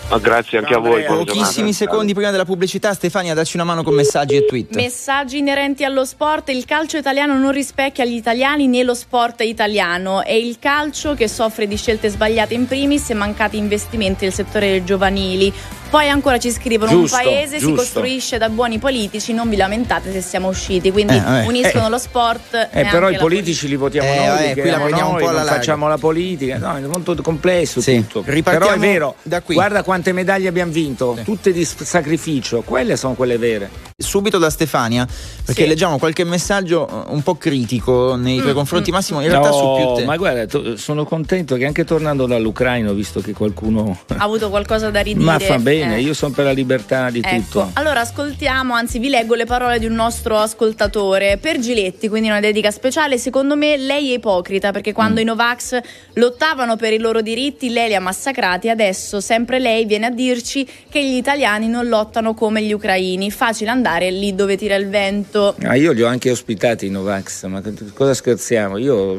Ma 0.09 0.19
grazie 0.19 0.59
anche 0.59 0.73
a 0.73 0.79
voi. 0.79 1.03
Pochissimi 1.05 1.45
giornata. 1.45 1.73
secondi 1.73 2.15
prima 2.15 2.31
della 2.31 2.45
pubblicità, 2.45 2.95
Stefania, 2.95 3.35
dacci 3.35 3.57
una 3.57 3.65
mano 3.65 3.83
con 3.83 3.93
messaggi 3.93 4.37
e 4.37 4.47
tweet. 4.47 4.73
Messaggi 4.77 5.39
inerenti 5.39 5.83
allo 5.85 6.05
sport. 6.05 6.49
Il 6.51 6.65
calcio 6.65 6.97
italiano 6.97 7.37
non 7.37 7.51
rispecchia 7.51 8.05
gli 8.05 8.15
italiani 8.15 8.69
né 8.69 8.85
lo 8.85 8.95
sport 8.95 9.41
italiano. 9.41 10.23
È 10.23 10.31
il 10.31 10.59
calcio 10.61 11.15
che 11.15 11.27
soffre 11.27 11.67
di 11.67 11.77
scelte 11.77 12.09
sbagliate 12.09 12.55
in 12.55 12.67
primis 12.69 13.11
e 13.11 13.15
mancati 13.15 13.57
investimenti 13.57 14.25
nel 14.25 14.33
settore 14.33 14.69
dei 14.69 14.85
giovanili. 14.85 15.53
Poi 15.91 16.09
ancora 16.09 16.39
ci 16.39 16.51
scrivono: 16.53 16.91
Giusto, 16.91 17.17
un 17.17 17.23
paese 17.25 17.55
si 17.55 17.61
giusto. 17.61 17.77
costruisce 17.77 18.39
da 18.39 18.49
buoni 18.49 18.79
politici, 18.79 19.33
non 19.33 19.49
vi 19.49 19.57
lamentate 19.57 20.13
se 20.13 20.21
siamo 20.21 20.49
usciti. 20.49 20.93
Quindi 20.93 21.17
Eh, 21.17 21.47
uniscono 21.47 21.89
lo 21.89 21.99
sport. 21.99 22.55
e 22.55 22.81
Eh, 22.81 22.87
però 22.87 23.09
i 23.11 23.17
politici 23.17 23.67
li 23.67 23.77
votiamo 23.77 24.09
Eh, 24.09 24.27
noi, 24.27 24.53
qui 24.53 24.71
la 24.71 24.79
prendiamo 24.79 25.11
un 25.11 25.15
noi, 25.17 25.23
po' 25.25 25.29
alla 25.31 25.45
facciamo 25.45 25.89
la 25.89 25.99
politica, 25.99 26.59
no, 26.59 26.77
è 26.77 26.81
molto 26.83 27.15
complesso 27.23 27.81
Sì. 27.81 27.97
tutto. 27.97 28.23
Ripartiamo 28.25 28.67
Però 28.67 28.77
è 28.77 28.79
vero, 28.93 29.15
da 29.23 29.43
qui. 29.43 29.55
guarda 29.55 29.83
quante 29.97 30.13
medaglie 30.13 30.49
abbiamo 30.49 30.73
vinto, 30.73 31.17
tutte 31.25 31.53
di 31.53 31.65
sacrificio, 31.65 32.61
quelle 32.61 32.97
sono 32.97 33.15
quelle 33.15 33.39
vere. 33.39 33.71
Subito 33.97 34.37
da 34.37 34.51
Stefania, 34.51 35.07
perché 35.43 35.63
Sì. 35.63 35.69
leggiamo 35.69 35.97
qualche 35.97 36.23
messaggio 36.25 36.87
eh, 36.87 37.13
un 37.15 37.23
po' 37.23 37.37
critico 37.37 38.15
nei 38.15 38.39
tuoi 38.39 38.53
confronti, 38.53 38.91
Massimo. 38.91 39.23
In 39.23 39.31
realtà 39.31 39.53
su 39.53 39.75
più 39.75 39.85
No, 39.87 39.93
te. 39.95 40.05
ma 40.05 40.17
guarda, 40.19 40.45
to- 40.45 40.77
sono 40.77 41.07
contento 41.07 41.57
che 41.57 41.65
anche 41.65 41.85
tornando 41.85 42.27
dall'Ucraina 42.27 42.91
ho 42.91 42.93
visto 42.93 43.21
che 43.23 43.33
qualcuno... 43.33 43.99
Ha 44.09 44.23
avuto 44.23 44.51
qualcosa 44.51 44.91
da 44.91 45.01
ridire. 45.01 45.25
Ma 45.25 45.39
fa 45.39 45.59
bene, 45.59 45.97
Eh. 45.97 46.01
io 46.01 46.13
sono 46.13 46.35
per 46.35 46.45
la 46.45 46.53
libertà 46.53 47.09
di 47.09 47.23
Ecco, 47.25 47.37
tutto. 47.41 47.71
allora 47.73 48.01
ascoltiamo, 48.01 48.75
anzi 48.75 48.99
vi 48.99 49.09
leggo 49.09 49.35
le 49.35 49.47
parole 49.47 49.79
di 49.79 49.87
un 49.87 49.95
nostro 49.95 50.37
ascoltatore. 50.37 51.39
Per 51.39 51.59
Giletti, 51.59 52.11
quindi 52.11 52.29
una 52.29 52.41
dedica 52.41 52.71
speciale, 52.71 53.17
secondo 53.17 53.57
me 53.57 53.79
lei 53.79 54.11
è 54.11 54.17
ipocrita 54.17 54.73
perché 54.73 54.93
quando 54.93 55.21
Mm. 55.21 55.23
i 55.23 55.25
Novax 55.25 55.79
lottavano 56.15 56.77
per 56.77 56.93
i 56.93 56.99
loro 56.99 57.23
diritti 57.23 57.71
lei 57.71 57.89
li 57.89 57.95
ha 57.95 58.01
massacrati, 58.01 58.69
adesso 58.69 59.21
sempre 59.23 59.59
lei 59.59 59.86
viene 59.87 60.07
a 60.07 60.11
dirci 60.11 60.69
che 60.89 61.05
gli 61.05 61.17
italiani 61.17 61.69
non 61.69 61.89
lottano 61.89 62.35
come 62.35 62.63
gli 62.63 62.73
ucraini. 62.73 63.31
Facile 63.31 63.71
andare 63.71 64.11
lì 64.11 64.35
dove 64.35 64.57
tira 64.57 64.75
il 64.75 64.89
vento. 64.89 65.57
Ah, 65.63 65.75
io 65.77 65.93
li 65.93 66.03
ho 66.03 66.07
anche 66.07 66.31
ospitati 66.31 66.87
i 66.87 66.91
Novax, 66.91 67.47
ma 67.47 67.63
cosa 67.95 68.15
scherziamo? 68.15 68.77
Io... 68.79 69.19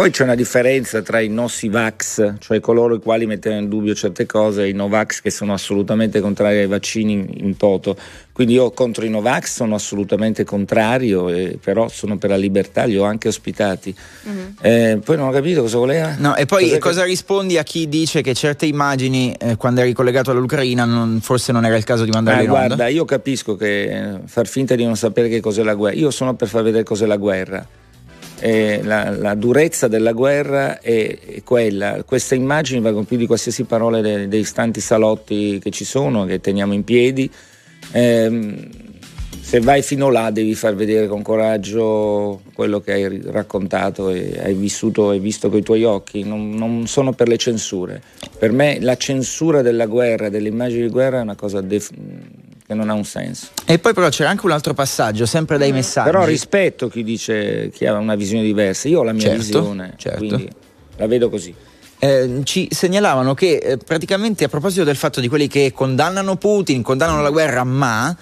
Poi 0.00 0.10
c'è 0.10 0.22
una 0.22 0.34
differenza 0.34 1.02
tra 1.02 1.20
i 1.20 1.28
Nossivax, 1.28 2.36
cioè 2.38 2.58
coloro 2.58 2.94
i 2.94 3.00
quali 3.00 3.26
mettevano 3.26 3.60
in 3.60 3.68
dubbio 3.68 3.94
certe 3.94 4.24
cose, 4.24 4.62
e 4.62 4.68
i 4.70 4.72
Novax 4.72 5.20
che 5.20 5.28
sono 5.28 5.52
assolutamente 5.52 6.20
contrari 6.20 6.56
ai 6.56 6.66
vaccini 6.66 7.12
in, 7.40 7.54
toto. 7.58 7.98
Quindi 8.32 8.54
io 8.54 8.70
contro 8.70 9.04
i 9.04 9.10
Novax 9.10 9.56
sono 9.56 9.74
assolutamente 9.74 10.42
contrario, 10.42 11.28
e 11.28 11.58
però 11.62 11.88
sono 11.88 12.16
per 12.16 12.30
la 12.30 12.36
libertà, 12.38 12.84
li 12.84 12.96
ho 12.96 13.02
anche 13.04 13.28
ospitati. 13.28 13.94
Eh, 14.62 15.00
poi 15.04 15.16
non 15.18 15.28
ho 15.28 15.32
capito 15.32 15.60
cosa 15.60 15.76
voleva. 15.76 16.14
No, 16.16 16.34
e 16.34 16.46
poi 16.46 16.62
Cos'è 16.62 16.72
che- 16.72 16.78
cosa 16.80 17.04
rispondi 17.04 17.58
a 17.58 17.62
chi 17.62 17.86
dice 17.86 18.22
che 18.22 18.32
certe 18.32 18.64
immagini, 18.64 19.34
eh, 19.38 19.56
quando 19.56 19.82
eri 19.82 19.92
collegato 19.92 20.30
all'Ucraina, 20.30 20.86
non- 20.86 21.20
forse 21.20 21.52
non 21.52 21.66
era 21.66 21.76
il 21.76 21.84
caso 21.84 22.04
di 22.04 22.10
mandarle 22.10 22.40
Ah, 22.40 22.44
in 22.44 22.48
onda? 22.50 22.64
guarda, 22.66 22.86
io 22.88 23.04
capisco 23.04 23.54
che 23.54 23.82
eh, 23.82 24.18
far 24.24 24.46
finta 24.46 24.74
di 24.76 24.84
non 24.86 24.96
sapere 24.96 25.28
che 25.28 25.40
cos'è 25.40 25.62
la 25.62 25.74
guerra. 25.74 25.96
Io 25.98 26.10
sono 26.10 26.32
per 26.36 26.48
far 26.48 26.62
vedere 26.62 26.84
cos'è 26.84 27.04
la 27.04 27.18
guerra. 27.18 27.66
Eh, 28.40 28.80
la, 28.82 29.10
la 29.10 29.34
durezza 29.34 29.86
della 29.86 30.12
guerra 30.12 30.80
è, 30.80 31.18
è 31.18 31.42
quella. 31.42 32.02
Queste 32.04 32.34
immagini 32.34 32.80
valgono 32.80 33.04
più 33.04 33.16
di 33.18 33.26
qualsiasi 33.26 33.64
parola 33.64 34.00
de- 34.00 34.28
dei 34.28 34.46
tanti 34.50 34.80
salotti 34.80 35.58
che 35.62 35.70
ci 35.70 35.84
sono, 35.84 36.24
che 36.24 36.40
teniamo 36.40 36.72
in 36.72 36.82
piedi. 36.82 37.30
Ehm, 37.92 38.68
se 39.50 39.58
vai 39.58 39.82
fino 39.82 40.10
là 40.10 40.30
devi 40.30 40.54
far 40.54 40.76
vedere 40.76 41.08
con 41.08 41.22
coraggio 41.22 42.40
quello 42.54 42.78
che 42.80 42.92
hai 42.92 43.20
raccontato 43.24 44.10
e 44.10 44.38
hai 44.40 44.54
vissuto 44.54 45.10
e 45.10 45.18
visto 45.18 45.48
con 45.48 45.58
i 45.58 45.62
tuoi 45.62 45.82
occhi. 45.82 46.22
Non, 46.22 46.50
non 46.50 46.86
sono 46.86 47.12
per 47.12 47.26
le 47.26 47.36
censure. 47.36 48.00
Per 48.38 48.52
me 48.52 48.78
la 48.80 48.96
censura 48.96 49.60
della 49.60 49.86
guerra, 49.86 50.28
delle 50.28 50.48
immagini 50.48 50.82
di 50.82 50.88
guerra 50.88 51.18
è 51.18 51.22
una 51.22 51.34
cosa 51.34 51.60
def- 51.60 51.92
che 52.70 52.76
non 52.76 52.88
ha 52.88 52.92
un 52.92 53.04
senso. 53.04 53.48
E 53.64 53.80
poi 53.80 53.92
però 53.92 54.08
c'era 54.10 54.30
anche 54.30 54.46
un 54.46 54.52
altro 54.52 54.74
passaggio, 54.74 55.26
sempre 55.26 55.58
dai 55.58 55.72
messaggi. 55.72 56.08
Però 56.08 56.24
rispetto 56.24 56.86
chi 56.86 57.02
dice 57.02 57.68
chi 57.74 57.84
ha 57.84 57.94
una 57.94 58.14
visione 58.14 58.44
diversa. 58.44 58.86
Io 58.86 59.00
ho 59.00 59.02
la 59.02 59.10
mia 59.10 59.22
Certo, 59.22 59.36
visione, 59.38 59.94
certo. 59.96 60.18
quindi 60.18 60.48
la 60.96 61.06
vedo 61.08 61.28
così. 61.28 61.52
Eh, 61.98 62.42
ci 62.44 62.68
segnalavano 62.70 63.34
che 63.34 63.56
eh, 63.56 63.76
praticamente 63.76 64.44
a 64.44 64.48
proposito 64.48 64.84
del 64.84 64.94
fatto 64.94 65.20
di 65.20 65.26
quelli 65.26 65.48
che 65.48 65.72
condannano 65.74 66.36
Putin, 66.36 66.82
condannano 66.82 67.22
la 67.22 67.30
guerra, 67.30 67.64
ma 67.64 68.16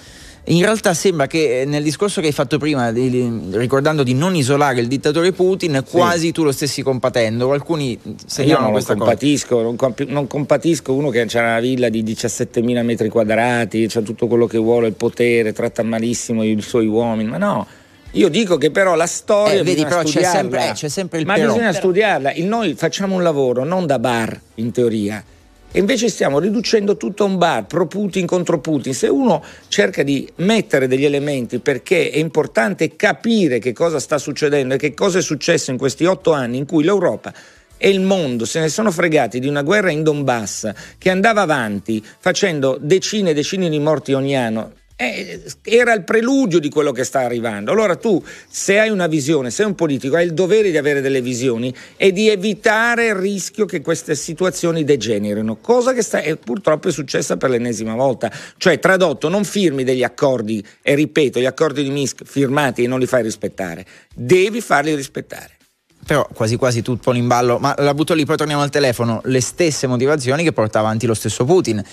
in 0.51 0.63
realtà 0.63 0.95
sembra 0.95 1.27
che 1.27 1.61
eh, 1.61 1.65
nel 1.65 1.83
discorso 1.83 2.21
che 2.21 2.29
hai 2.29 2.33
fatto 2.33 2.59
prima, 2.59 2.91
ricordando 2.91 4.03
di 4.03 4.15
non 4.15 4.35
isolare 4.35 4.81
il 4.81 4.87
dittatore 4.89 5.33
Putin, 5.33 5.83
quasi 5.89 6.33
tu 6.33 6.43
lo 6.43 6.53
stessi 6.53 6.83
compatendo. 6.83 7.53
Alcuni 7.53 7.93
Io 8.03 8.15
segnalano 8.27 8.59
non 8.61 8.67
lo 8.69 8.73
questa 8.73 8.95
cosa. 8.95 9.05
compatisco, 9.05 9.61
non, 9.63 9.77
compi- 9.77 10.07
non 10.09 10.27
compatisco 10.27 10.95
uno 10.95 11.11
che 11.11 11.21
ha 11.21 11.41
una 11.41 11.61
villa 11.61 11.89
di 11.89 12.03
17.000 12.03 12.83
metri 12.83 13.09
quadrati, 13.09 13.87
c'ha 13.89 14.01
tutto 14.01 14.27
quello 14.27 14.47
che 14.47 14.59
vuole, 14.59 14.89
il 14.89 14.95
potere, 14.95 15.53
tratta 15.53 15.83
malissimo 15.83 16.43
i 16.45 16.61
suoi 16.61 16.87
uomini, 16.87 17.29
ma 17.29 17.37
no. 17.39 17.67
Io 18.13 18.29
dico 18.31 18.57
che 18.57 18.71
però 18.71 18.95
la 18.95 19.07
storia 19.07 19.61
Eh, 19.61 19.63
vedi, 19.63 19.83
però 19.83 20.03
c'è 20.03 20.23
sempre- 20.25 20.71
eh, 20.71 20.73
c'è 20.73 20.89
sempre 20.89 21.19
il 21.21 21.27
Ma 21.27 21.35
però. 21.35 21.49
bisogna 21.49 21.67
Però. 21.69 21.79
studiarla. 21.79 22.33
Il- 22.33 22.47
noi 22.47 22.73
facciamo 22.75 23.15
un 23.15 23.23
lavoro 23.23 23.65
non 23.65 23.85
da 23.85 23.99
bar, 23.99 24.41
in 24.55 24.73
teoria. 24.73 25.23
E 25.71 25.79
invece 25.81 26.09
stiamo 26.09 26.39
riducendo 26.39 26.97
tutto 26.97 27.25
a 27.25 27.27
un 27.27 27.37
bar, 27.37 27.67
pro 27.67 27.87
Putin 27.87 28.27
contro 28.27 28.59
Putin. 28.59 28.95
Se 28.95 29.07
uno 29.09 29.45
cerca 29.69 30.03
di 30.03 30.27
mettere 30.37 30.89
degli 30.89 31.05
elementi 31.05 31.59
perché 31.59 32.11
è 32.11 32.19
importante 32.19 32.97
capire 32.97 33.59
che 33.59 33.75
cosa 33.75 34.01
sta 34.01 34.17
succedendo 34.17 34.75
e 34.75 34.79
che 34.79 34.95
cosa 34.95 35.19
è 35.19 35.23
successo 35.23 35.71
in 35.71 35.77
questi 35.77 36.07
otto 36.07 36.33
anni 36.33 36.57
in 36.57 36.67
cui 36.67 36.85
l'Europa 36.85 37.33
e 37.77 37.91
il 37.91 38.01
mondo 38.01 38.45
se 38.45 38.61
ne 38.61 38.69
sono 38.69 38.91
fregati 38.91 39.39
di 39.39 39.47
una 39.47 39.63
guerra 39.63 39.91
in 39.91 40.03
Donbass 40.03 40.73
che 40.99 41.11
andava 41.11 41.43
avanti 41.43 42.05
facendo 42.19 42.77
decine 42.81 43.31
e 43.31 43.35
decine 43.35 43.69
di 43.69 43.79
morti 43.79 44.13
ogni 44.13 44.37
anno. 44.37 44.73
Eh, 45.01 45.41
era 45.63 45.93
il 45.93 46.03
preludio 46.03 46.59
di 46.59 46.69
quello 46.69 46.91
che 46.91 47.05
sta 47.05 47.21
arrivando. 47.21 47.71
Allora 47.71 47.95
tu, 47.95 48.21
se 48.49 48.81
hai 48.81 48.91
una 48.91 49.07
visione, 49.07 49.53
sei 49.53 49.67
un 49.67 49.77
politico, 49.77 50.17
hai 50.17 50.25
il 50.25 50.35
dovere 50.35 50.73
di 50.73 50.77
avere 50.77 51.01
delle 51.01 51.23
visioni 51.23 51.73
e 51.97 52.11
di 52.11 52.29
evitare 52.29 53.07
il 53.07 53.15
rischio 53.15 53.65
che 53.65 53.81
queste 53.81 54.17
situazioni 54.17 54.83
degenerino, 54.83 55.59
cosa 55.61 55.93
che 55.93 56.03
sta, 56.03 56.21
e 56.21 56.37
purtroppo 56.37 56.89
è 56.89 56.93
successa 56.93 57.37
per 57.37 57.51
l'ennesima 57.51 57.95
volta. 57.95 58.29
Cioè, 58.57 58.81
tradotto, 58.81 59.29
non 59.29 59.45
firmi 59.45 59.85
degli 59.85 60.03
accordi, 60.03 60.67
e 60.83 60.97
ripeto, 60.97 61.39
gli 61.39 61.47
accordi 61.47 61.85
di 61.85 61.91
Minsk 61.91 62.25
firmati 62.25 62.83
e 62.83 62.89
non 62.89 62.99
li 62.99 63.07
fai 63.07 63.23
rispettare, 63.23 63.87
devi 64.13 64.61
farli 64.61 64.97
rispettare. 64.97 65.53
Però 66.05 66.27
quasi 66.33 66.57
quasi 66.57 66.83
tu 66.83 66.97
poni 66.97 67.19
in 67.19 67.29
ballo, 67.29 67.59
ma 67.59 67.75
la 67.79 67.95
butto 67.95 68.15
lì, 68.15 68.25
poi 68.25 68.37
torniamo 68.37 68.63
al 68.63 68.71
telefono, 68.71 69.21
le 69.25 69.41
stesse 69.41 69.87
motivazioni 69.87 70.43
che 70.43 70.53
porta 70.53 70.81
avanti 70.81 71.07
lo 71.07 71.15
stesso 71.15 71.45
Putin. 71.45 71.85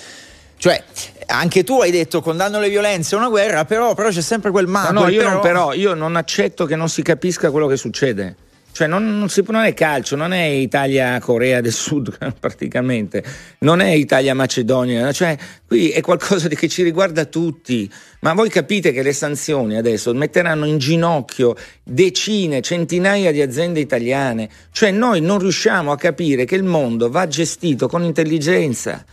Cioè, 0.65 0.83
anche 1.27 1.63
tu 1.63 1.79
hai 1.79 1.91
detto 1.91 2.23
condanno 2.23 2.59
le 2.59 2.69
violenze, 2.69 3.13
è 3.13 3.19
una 3.19 3.29
guerra, 3.29 3.65
però, 3.65 3.93
però 3.93 4.09
c'è 4.09 4.21
sempre 4.21 4.49
quel 4.49 4.65
ma. 4.65 4.89
No, 4.89 5.01
no, 5.01 5.09
io 5.09 5.21
non, 5.21 5.39
però, 5.39 5.73
io 5.73 5.93
non 5.93 6.15
accetto 6.15 6.65
che 6.65 6.75
non 6.75 6.89
si 6.89 7.03
capisca 7.03 7.51
quello 7.51 7.67
che 7.67 7.77
succede. 7.77 8.35
Cioè, 8.71 8.87
non, 8.87 9.19
non 9.19 9.29
si- 9.29 9.43
non 9.47 9.63
è 9.63 9.75
calcio, 9.75 10.15
non 10.15 10.33
è 10.33 10.41
Italia-Corea 10.45 11.61
del 11.61 11.71
Sud 11.71 12.17
praticamente, 12.39 13.23
non 13.59 13.79
è 13.79 13.91
Italia-Macedonia, 13.91 15.11
cioè 15.11 15.37
qui 15.67 15.91
è 15.91 16.01
qualcosa 16.01 16.47
di- 16.47 16.55
che 16.55 16.67
ci 16.67 16.81
riguarda 16.81 17.25
tutti. 17.25 17.87
Ma 18.21 18.33
voi 18.33 18.49
capite 18.49 18.91
che 18.91 19.03
le 19.03 19.13
sanzioni 19.13 19.77
adesso 19.77 20.11
metteranno 20.15 20.65
in 20.65 20.79
ginocchio 20.79 21.55
decine, 21.83 22.61
centinaia 22.61 23.31
di 23.31 23.43
aziende 23.43 23.81
italiane. 23.81 24.49
Cioè, 24.71 24.89
noi 24.89 25.21
non 25.21 25.37
riusciamo 25.37 25.91
a 25.91 25.95
capire 25.95 26.45
che 26.45 26.55
il 26.55 26.63
mondo 26.63 27.11
va 27.11 27.27
gestito 27.27 27.87
con 27.87 28.01
intelligenza. 28.01 29.05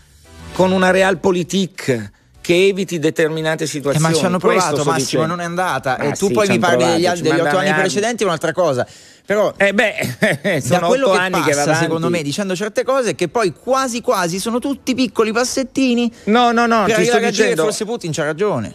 Con 0.52 0.72
una 0.72 0.90
realpolitik 0.90 2.10
che 2.40 2.66
eviti 2.66 2.98
determinate 2.98 3.64
Eh, 3.64 3.66
situazioni. 3.68 4.08
ma 4.12 4.12
ci 4.18 4.24
hanno 4.24 4.38
Questo 4.38 4.58
provato, 4.58 4.80
sto 4.82 4.90
Massimo, 4.90 5.26
non 5.26 5.40
è 5.40 5.44
andata. 5.44 5.96
Ah, 5.96 6.06
e 6.06 6.12
tu 6.12 6.26
sì, 6.26 6.32
poi 6.32 6.48
mi 6.48 6.58
parli 6.58 6.84
degli, 6.84 7.20
degli 7.20 7.38
otto 7.38 7.56
anni 7.56 7.68
anni. 7.68 7.80
precedenti, 7.80 8.22
è 8.24 8.26
un'altra 8.26 8.52
cosa. 8.52 8.86
Però 9.24 9.54
Eh 9.56 9.72
beh, 9.72 10.16
da 10.42 10.60
sono 10.60 10.88
quello 10.88 11.12
anni 11.12 11.34
che 11.34 11.40
va 11.40 11.46
passa, 11.46 11.62
avanti. 11.62 11.82
secondo 11.84 12.08
me, 12.10 12.22
dicendo 12.22 12.56
certe 12.56 12.82
cose, 12.82 13.14
che 13.14 13.28
poi 13.28 13.52
quasi 13.52 14.00
quasi 14.00 14.40
sono 14.40 14.58
tutti 14.58 14.94
piccoli 14.94 15.32
passettini. 15.32 16.12
No, 16.24 16.50
no, 16.50 16.66
no, 16.66 16.84
ti 16.86 17.04
sto 17.04 17.18
dicendo 17.18 17.62
forse 17.62 17.84
Putin 17.84 18.10
c'ha 18.12 18.24
ragione. 18.24 18.74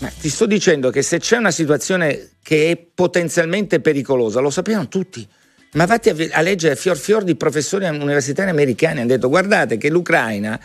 Ma 0.00 0.10
ti 0.20 0.28
sto 0.28 0.44
dicendo 0.46 0.90
che 0.90 1.00
se 1.02 1.18
c'è 1.18 1.36
una 1.38 1.50
situazione 1.50 2.32
che 2.42 2.70
è 2.70 2.76
potenzialmente 2.76 3.80
pericolosa, 3.80 4.40
lo 4.40 4.50
sappiamo 4.50 4.88
tutti. 4.88 5.26
Ma 5.72 5.86
vatti 5.86 6.08
a, 6.10 6.14
a 6.32 6.40
leggere 6.42 6.74
fior 6.76 6.96
fior 6.98 7.22
di 7.22 7.36
professori 7.36 7.86
universitari 7.86 8.50
americani, 8.50 8.98
hanno 9.00 9.08
detto 9.08 9.28
guardate 9.28 9.76
che 9.78 9.88
l'Ucraina 9.88 10.58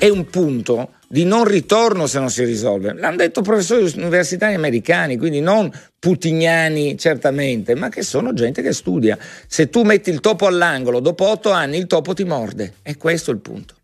è 0.00 0.08
un 0.08 0.24
punto 0.30 0.92
di 1.08 1.24
non 1.24 1.44
ritorno 1.44 2.06
se 2.06 2.18
non 2.18 2.30
si 2.30 2.42
risolve. 2.42 2.94
L'hanno 2.94 3.16
detto 3.16 3.42
professori 3.42 3.92
universitari 3.96 4.54
americani, 4.54 5.18
quindi 5.18 5.40
non 5.40 5.70
putiniani 5.98 6.96
certamente, 6.96 7.74
ma 7.74 7.90
che 7.90 8.00
sono 8.00 8.32
gente 8.32 8.62
che 8.62 8.72
studia. 8.72 9.18
Se 9.46 9.68
tu 9.68 9.82
metti 9.82 10.08
il 10.08 10.20
topo 10.20 10.46
all'angolo, 10.46 11.00
dopo 11.00 11.28
otto 11.28 11.50
anni 11.50 11.76
il 11.76 11.86
topo 11.86 12.14
ti 12.14 12.24
morde. 12.24 12.76
E 12.80 12.96
questo 12.96 13.30
è 13.30 13.34
il 13.34 13.40
punto. 13.40 13.74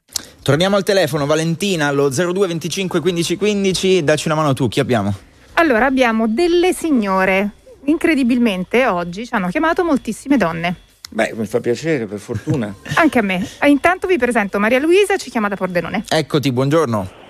Torniamo 0.42 0.76
al 0.76 0.84
telefono, 0.84 1.26
Valentina, 1.26 1.88
allo 1.88 2.08
02 2.08 2.46
25 2.46 3.00
15 3.00 3.36
15, 3.36 4.02
dacci 4.02 4.28
una 4.28 4.36
mano 4.36 4.54
tu, 4.54 4.68
chi 4.68 4.80
abbiamo? 4.80 5.14
Allora, 5.54 5.84
abbiamo 5.84 6.28
delle 6.28 6.72
signore. 6.72 7.50
Incredibilmente 7.84 8.86
oggi 8.86 9.26
ci 9.26 9.34
hanno 9.34 9.48
chiamato 9.48 9.84
moltissime 9.84 10.38
donne. 10.38 10.85
Beh, 11.10 11.32
mi 11.34 11.46
fa 11.46 11.60
piacere, 11.60 12.06
per 12.06 12.18
fortuna. 12.18 12.74
Anche 12.96 13.18
a 13.18 13.22
me. 13.22 13.46
E 13.60 13.68
intanto 13.68 14.06
vi 14.06 14.18
presento 14.18 14.58
Maria 14.58 14.80
Luisa, 14.80 15.16
ci 15.16 15.30
chiama 15.30 15.48
da 15.48 15.56
Pordenone. 15.56 16.04
Eccoti, 16.08 16.52
buongiorno. 16.52 17.24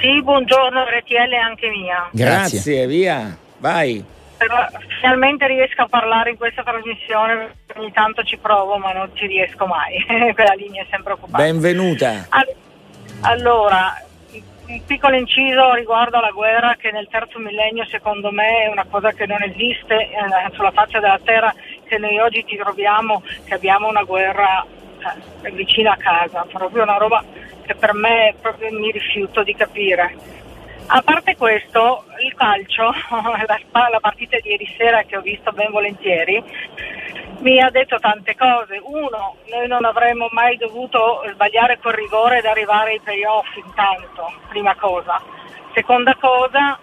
Sì, 0.00 0.22
buongiorno 0.22 0.84
RTL 0.84 1.32
anche 1.42 1.68
mia. 1.70 2.08
Grazie. 2.12 2.58
Grazie, 2.58 2.86
via, 2.86 3.36
vai. 3.58 4.04
Però 4.36 4.54
finalmente 5.00 5.46
riesco 5.46 5.82
a 5.82 5.88
parlare 5.88 6.30
in 6.30 6.36
questa 6.36 6.62
trasmissione, 6.62 7.54
ogni 7.76 7.90
tanto 7.92 8.22
ci 8.22 8.36
provo 8.36 8.76
ma 8.76 8.92
non 8.92 9.08
ci 9.14 9.26
riesco 9.26 9.64
mai, 9.64 10.04
quella 10.34 10.52
linea 10.54 10.82
è 10.82 10.86
sempre 10.90 11.14
occupata. 11.14 11.42
Benvenuta. 11.42 12.26
Al- 12.28 12.54
allora, 13.22 13.94
un 14.66 14.84
piccolo 14.84 15.16
inciso 15.16 15.72
riguardo 15.74 16.18
alla 16.18 16.30
guerra 16.30 16.76
che 16.78 16.90
nel 16.90 17.08
terzo 17.10 17.38
millennio 17.38 17.86
secondo 17.86 18.30
me 18.30 18.64
è 18.64 18.68
una 18.68 18.84
cosa 18.88 19.12
che 19.12 19.24
non 19.24 19.42
esiste 19.42 19.94
eh, 19.94 20.10
sulla 20.52 20.72
faccia 20.72 21.00
della 21.00 21.20
terra, 21.24 21.54
che 21.86 21.98
noi 21.98 22.18
oggi 22.18 22.44
ci 22.46 22.56
troviamo 22.56 23.22
che 23.44 23.54
abbiamo 23.54 23.88
una 23.88 24.02
guerra 24.02 24.64
eh, 25.42 25.50
vicina 25.52 25.92
a 25.92 25.96
casa, 25.96 26.46
proprio 26.50 26.82
una 26.82 26.96
roba 26.96 27.24
che 27.64 27.74
per 27.74 27.94
me 27.94 28.34
mi 28.70 28.90
rifiuto 28.90 29.42
di 29.42 29.54
capire. 29.54 30.44
A 30.88 31.02
parte 31.02 31.36
questo, 31.36 32.04
il 32.22 32.32
calcio, 32.34 32.92
la, 33.10 33.88
la 33.90 34.00
partita 34.00 34.38
di 34.40 34.50
ieri 34.50 34.72
sera 34.78 35.02
che 35.02 35.16
ho 35.16 35.20
visto 35.20 35.50
ben 35.50 35.70
volentieri, 35.70 36.42
mi 37.40 37.60
ha 37.60 37.70
detto 37.70 37.98
tante 37.98 38.36
cose. 38.36 38.80
Uno, 38.82 39.36
noi 39.50 39.66
non 39.66 39.84
avremmo 39.84 40.28
mai 40.30 40.56
dovuto 40.56 41.24
sbagliare 41.32 41.78
quel 41.78 41.94
rigore 41.94 42.38
ed 42.38 42.44
arrivare 42.44 42.92
ai 42.92 43.00
playoff 43.00 43.56
intanto, 43.56 44.32
prima 44.48 44.74
cosa. 44.76 45.20
Seconda 45.74 46.14
cosa, 46.18 46.78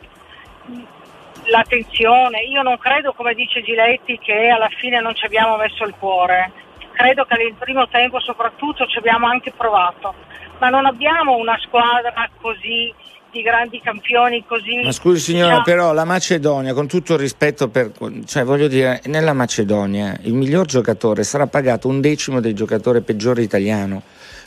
la 1.45 1.63
tensione. 1.67 2.41
Io 2.43 2.61
non 2.61 2.77
credo, 2.77 3.13
come 3.13 3.33
dice 3.33 3.61
Giletti, 3.61 4.19
che 4.19 4.49
alla 4.49 4.69
fine 4.77 5.01
non 5.01 5.15
ci 5.15 5.25
abbiamo 5.25 5.57
messo 5.57 5.83
il 5.83 5.93
cuore. 5.97 6.51
Credo 6.91 7.25
che 7.25 7.37
nel 7.37 7.55
primo 7.57 7.87
tempo 7.87 8.19
soprattutto 8.19 8.85
ci 8.85 8.97
abbiamo 8.99 9.27
anche 9.27 9.51
provato, 9.55 10.13
ma 10.59 10.69
non 10.69 10.85
abbiamo 10.85 11.35
una 11.35 11.57
squadra 11.59 12.29
così 12.39 12.93
di 13.31 13.41
grandi 13.41 13.81
campioni 13.81 14.45
così. 14.45 14.83
Ma 14.83 14.91
scusi 14.91 15.19
signora, 15.19 15.57
diciamo- 15.57 15.63
però 15.63 15.91
la 15.93 16.05
Macedonia, 16.05 16.73
con 16.73 16.87
tutto 16.87 17.13
il 17.13 17.19
rispetto 17.19 17.67
per... 17.67 17.91
cioè 18.27 18.43
voglio 18.43 18.67
dire, 18.67 19.01
nella 19.05 19.33
Macedonia 19.33 20.15
il 20.21 20.35
miglior 20.35 20.67
giocatore 20.67 21.23
sarà 21.23 21.47
pagato 21.47 21.87
un 21.87 21.99
decimo 21.99 22.39
del 22.39 22.53
giocatore 22.53 23.01
peggiore 23.01 23.41
italiano. 23.41 24.03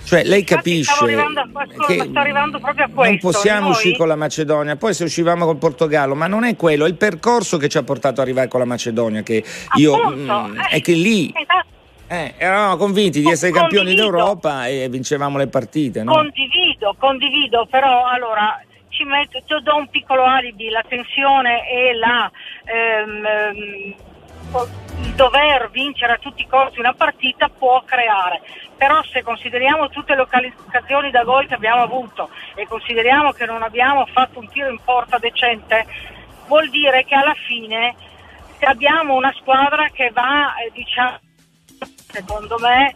Cioè 0.07 0.23
lei 0.23 0.45
capisce 0.45 0.92
stavo 0.92 1.07
arrivando 1.07 1.40
a- 1.40 1.85
che 1.87 1.97
ma 1.97 2.05
sto 2.05 2.19
arrivando 2.21 2.59
proprio 2.61 2.85
a 2.85 3.05
non 3.05 3.19
possiamo 3.19 3.61
Noi- 3.62 3.71
uscire 3.71 3.97
con 3.97 4.07
la 4.07 4.14
Macedonia, 4.14 4.77
poi 4.77 4.95
se 4.95 5.03
uscivamo 5.03 5.45
col 5.45 5.57
Portogallo, 5.57 6.14
ma 6.14 6.29
non 6.29 6.45
è 6.45 6.55
quello, 6.55 6.85
è 6.85 6.88
il 6.88 6.95
percorso 6.95 7.57
che 7.57 7.69
ci 7.69 7.77
ha 7.77 7.83
portato 7.83 8.21
ad 8.21 8.27
arrivare 8.27 8.47
con 8.47 8.61
la 8.61 8.66
Macedonia, 8.66 9.23
che 9.23 9.42
io... 9.75 9.95
Appunto, 9.97 10.33
mm, 10.49 10.59
eh, 10.61 10.69
è 10.69 10.81
che 10.81 10.92
lì 10.92 11.33
esatto. 11.35 11.66
eh, 12.07 12.35
eravamo 12.38 12.77
convinti 12.77 13.21
di 13.21 13.29
essere 13.29 13.51
campioni 13.51 13.87
condivido. 13.97 14.16
d'Europa 14.16 14.66
e 14.69 14.88
vincevamo 14.88 15.38
le 15.38 15.49
partite, 15.49 16.05
no? 16.05 16.12
Condivido, 16.12 16.95
condivido, 16.99 17.66
però 17.69 18.07
allora 18.07 18.62
ci 18.90 19.03
metto, 19.03 19.40
do 19.61 19.77
un 19.77 19.88
piccolo 19.88 20.23
alibi, 20.23 20.69
la 20.71 20.85
tensione 20.88 21.69
e 21.69 21.95
la, 21.97 22.31
ehm, 22.64 23.25
ehm, 23.27 23.95
il 25.02 25.14
dover 25.14 25.70
vincere 25.70 26.14
a 26.14 26.18
tutti 26.18 26.42
i 26.42 26.46
costi 26.46 26.78
una 26.78 26.94
partita 26.94 27.48
può 27.48 27.82
creare, 27.85 28.40
però 28.76 29.02
se 29.02 29.22
consideriamo 29.22 29.88
tutte 29.88 30.14
le 30.14 30.22
occasioni 30.22 31.11
da 31.11 31.24
gol 31.24 31.46
che 31.46 31.54
abbiamo 31.54 31.82
avuto 31.82 32.30
e 32.54 32.66
consideriamo 32.66 33.32
che 33.32 33.46
non 33.46 33.62
abbiamo 33.62 34.06
fatto 34.06 34.38
un 34.38 34.48
tiro 34.48 34.68
in 34.68 34.78
porta 34.82 35.18
decente, 35.18 35.87
vuol 36.46 36.68
dire 36.70 37.04
che 37.04 37.14
alla 37.14 37.35
fine 37.46 37.94
abbiamo 38.61 39.14
una 39.14 39.32
squadra 39.38 39.88
che 39.90 40.11
va, 40.11 40.54
eh, 40.56 40.70
diciamo, 40.72 41.18
secondo 42.09 42.56
me, 42.59 42.94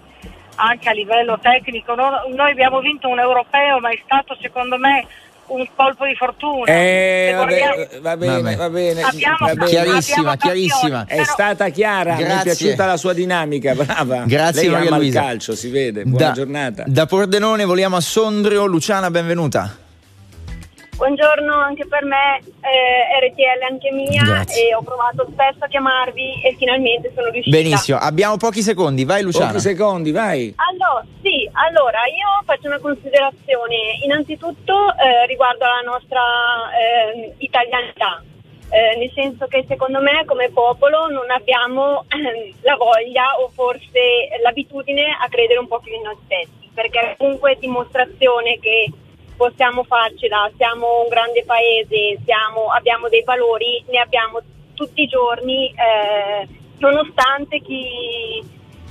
anche 0.57 0.89
a 0.89 0.93
livello 0.93 1.39
tecnico. 1.39 1.95
No- 1.95 2.25
Noi 2.29 2.51
abbiamo 2.51 2.81
vinto 2.81 3.09
un 3.09 3.19
europeo, 3.19 3.79
ma 3.81 3.91
è 3.91 4.01
stato 4.03 4.37
secondo 4.41 4.79
me 4.79 5.07
un 5.51 5.67
colpo 5.77 6.05
di 6.07 6.15
fortuna. 6.15 6.65
Eh, 6.67 7.33
vabbè, 7.37 7.99
va 8.01 8.17
bene, 8.17 8.33
Vabbè. 8.43 8.57
va 8.57 8.71
bene. 8.71 9.03
Abbiamo- 9.03 9.37
va 9.41 9.55
bene. 9.55 9.67
Chiarissima, 9.67 10.31
abbiamo 10.33 10.37
chiarissima. 10.37 11.05
È 11.07 11.17
però- 11.17 11.25
stata 11.25 11.69
chiara, 11.69 12.15
mi 12.15 12.23
è 12.23 12.25
Grazie. 12.25 12.43
piaciuta 12.57 12.87
la 12.87 12.97
sua 12.97 13.13
dinamica, 13.13 13.75
brava. 13.75 14.25
Grazie, 14.27 14.63
Lei 14.63 14.71
Maria 14.71 14.89
ama 14.89 14.97
Luisa. 14.99 15.21
il 15.21 15.27
calcio, 15.27 15.55
si 15.57 15.69
vede. 15.71 16.05
Buona 16.05 16.27
da, 16.27 16.33
giornata. 16.33 16.85
Da 16.87 17.07
Pordenone 17.07 17.65
voliamo 17.65 17.97
a 17.97 18.01
Sondrio, 18.01 18.67
Luciana, 18.67 19.11
benvenuta. 19.11 19.77
Buongiorno 21.01 21.55
anche 21.55 21.87
per 21.87 22.05
me, 22.05 22.43
eh, 22.61 23.27
RTL 23.27 23.63
anche 23.73 23.91
mia 23.91 24.23
Grazie. 24.23 24.69
e 24.69 24.75
ho 24.75 24.83
provato 24.83 25.27
spesso 25.33 25.65
a 25.65 25.67
chiamarvi 25.67 26.43
e 26.45 26.55
finalmente 26.59 27.11
sono 27.15 27.31
riuscita. 27.31 27.57
Benissimo, 27.57 27.97
abbiamo 27.97 28.37
pochi 28.37 28.61
secondi, 28.61 29.07
vai 29.07 29.23
Luciana. 29.23 29.47
Pochi 29.47 29.61
secondi, 29.61 30.11
vai. 30.13 30.55
Allora, 30.57 31.03
sì, 31.23 31.49
allora 31.53 32.01
io 32.05 32.45
faccio 32.45 32.67
una 32.67 32.79
considerazione 32.81 33.97
innanzitutto 34.05 34.93
eh, 34.93 35.25
riguardo 35.25 35.65
alla 35.65 35.91
nostra 35.91 36.21
eh, 36.69 37.33
italianità, 37.39 38.23
eh, 38.69 38.99
nel 38.99 39.11
senso 39.15 39.47
che 39.47 39.65
secondo 39.67 40.03
me 40.03 40.27
come 40.27 40.51
popolo 40.51 41.09
non 41.09 41.31
abbiamo 41.31 42.05
ehm, 42.09 42.57
la 42.61 42.77
voglia 42.77 43.41
o 43.41 43.49
forse 43.55 44.37
l'abitudine 44.43 45.17
a 45.19 45.27
credere 45.31 45.61
un 45.61 45.67
po' 45.67 45.81
più 45.81 45.95
in 45.95 46.03
noi 46.03 46.19
stessi, 46.27 46.69
perché 46.75 47.15
comunque 47.17 47.53
è 47.53 47.57
dimostrazione 47.59 48.59
che 48.61 48.93
possiamo 49.41 49.85
farcela, 49.85 50.51
siamo 50.59 51.01
un 51.01 51.09
grande 51.09 51.43
paese, 51.47 52.19
siamo- 52.27 52.69
abbiamo 52.69 53.09
dei 53.09 53.25
valori, 53.25 53.83
ne 53.89 53.99
abbiamo 53.99 54.39
tutti 54.75 55.01
i 55.01 55.07
giorni, 55.07 55.69
eh, 55.69 56.47
nonostante 56.77 57.61
chi 57.61 58.45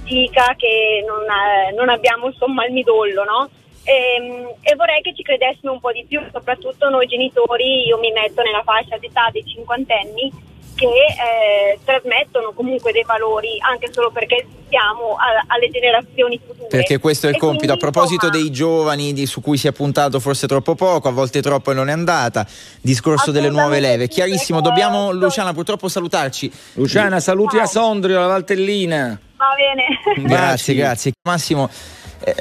dica 0.06 0.56
che 0.58 1.04
non, 1.06 1.22
eh, 1.22 1.72
non 1.74 1.90
abbiamo 1.90 2.26
insomma 2.26 2.66
il 2.66 2.74
midollo, 2.74 3.24
no? 3.24 3.50
Ehm, 3.84 4.48
E, 4.62 4.76
vorrei 4.76 5.02
che 5.02 5.14
ci 5.14 5.22
credessimo 5.22 5.72
un 5.72 5.80
po' 5.80 5.92
di 5.92 6.06
più, 6.08 6.20
soprattutto 6.32 6.90
noi 6.90 7.06
genitori, 7.06 7.86
io 7.86 7.98
mi 8.00 8.12
metto 8.12 8.42
nella 8.42 8.64
fascia 8.64 8.98
d'età 8.98 9.30
dei 9.32 9.46
cinquantenni 9.46 10.32
che 10.80 10.86
eh, 10.86 11.80
trasmettono 11.84 12.54
comunque 12.54 12.92
dei 12.94 13.04
valori 13.06 13.58
anche 13.70 13.90
solo 13.92 14.12
perché 14.12 14.48
siamo 14.70 15.16
a- 15.18 15.44
alle 15.48 15.70
generazioni 15.70 16.40
future. 16.46 16.68
Perché 16.70 17.00
questo 17.00 17.26
è 17.28 17.30
il 17.32 17.36
E 17.36 17.40
compito. 17.40 17.74
A 17.74 17.76
quindi, 17.78 17.92
proposito 17.92 18.26
insomma, 18.28 18.44
dei 18.44 18.52
giovani 18.52 19.14
di- 19.14 19.26
su 19.26 19.42
cui 19.42 19.58
si 19.58 19.68
è 19.68 19.72
puntato 19.72 20.20
forse 20.20 20.48
troppo 20.48 20.76
poco, 20.76 21.08
a 21.08 21.12
volte 21.12 21.42
troppo 21.42 21.72
e 21.72 21.74
non 21.74 21.90
è 21.90 21.92
andata, 21.92 22.46
discorso 22.82 23.32
delle 23.32 23.50
nuove 23.50 23.80
leve. 23.80 24.08
Chiarissimo, 24.08 24.60
questo- 24.62 24.70
dobbiamo, 24.82 25.12
Luciana, 25.12 25.54
purtroppo 25.54 25.88
salutarci. 25.90 26.52
Luciana, 26.74 27.20
saluti 27.20 27.58
a 27.58 27.66
Sondrio, 27.66 28.20
la 28.20 28.28
Valtellina. 28.28 29.20
Va 29.38 29.46
bene. 29.56 30.28
Grazie, 30.28 30.74
grazie. 30.76 31.12
Massimo, 31.24 31.70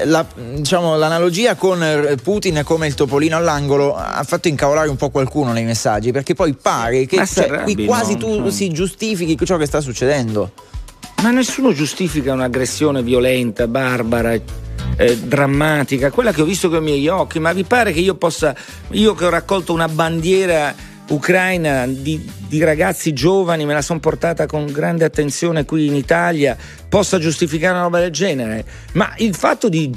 la- 0.05 0.25
diciamo, 0.53 0.95
l'analogia 0.95 1.55
con 1.55 2.17
Putin 2.21 2.61
come 2.63 2.87
il 2.87 2.93
topolino 2.93 3.37
all'angolo 3.37 3.95
ha 3.95 4.23
fatto 4.23 4.47
incavolare 4.47 4.89
un 4.89 4.95
po' 4.95 5.09
qualcuno 5.09 5.51
nei 5.51 5.63
messaggi, 5.63 6.11
perché 6.11 6.33
poi 6.33 6.53
pare 6.53 7.05
che 7.05 7.25
cioè, 7.25 7.63
qui 7.63 7.85
quasi 7.85 8.13
no? 8.13 8.19
tu 8.19 8.27
Insomma. 8.29 8.51
si 8.51 8.69
giustifichi 8.69 9.37
ciò 9.45 9.57
che 9.57 9.65
sta 9.65 9.81
succedendo. 9.81 10.51
Ma 11.21 11.31
nessuno 11.31 11.73
giustifica 11.73 12.31
un'aggressione 12.31 13.03
violenta, 13.03 13.67
barbara, 13.67 14.33
eh, 14.33 15.17
drammatica, 15.17 16.11
quella 16.11 16.31
che 16.31 16.41
ho 16.41 16.45
visto 16.45 16.69
con 16.69 16.79
i 16.79 16.83
miei 16.83 17.07
occhi, 17.07 17.39
ma 17.39 17.51
vi 17.51 17.63
pare 17.63 17.91
che 17.91 17.99
io 17.99 18.15
possa, 18.15 18.55
io 18.91 19.13
che 19.15 19.25
ho 19.25 19.29
raccolto 19.29 19.73
una 19.73 19.87
bandiera 19.87 20.73
ucraina 21.09 21.85
di, 21.87 22.27
di 22.47 22.63
ragazzi 22.63 23.13
giovani, 23.13 23.65
me 23.65 23.73
la 23.73 23.81
sono 23.81 23.99
portata 23.99 24.45
con 24.45 24.65
grande 24.65 25.05
attenzione 25.05 25.65
qui 25.65 25.87
in 25.87 25.95
Italia, 25.95 26.57
possa 26.87 27.19
giustificare 27.19 27.73
una 27.73 27.83
roba 27.83 27.99
del 27.99 28.11
genere? 28.11 28.65
Ma 28.93 29.13
il 29.17 29.35
fatto 29.35 29.69
di... 29.69 29.91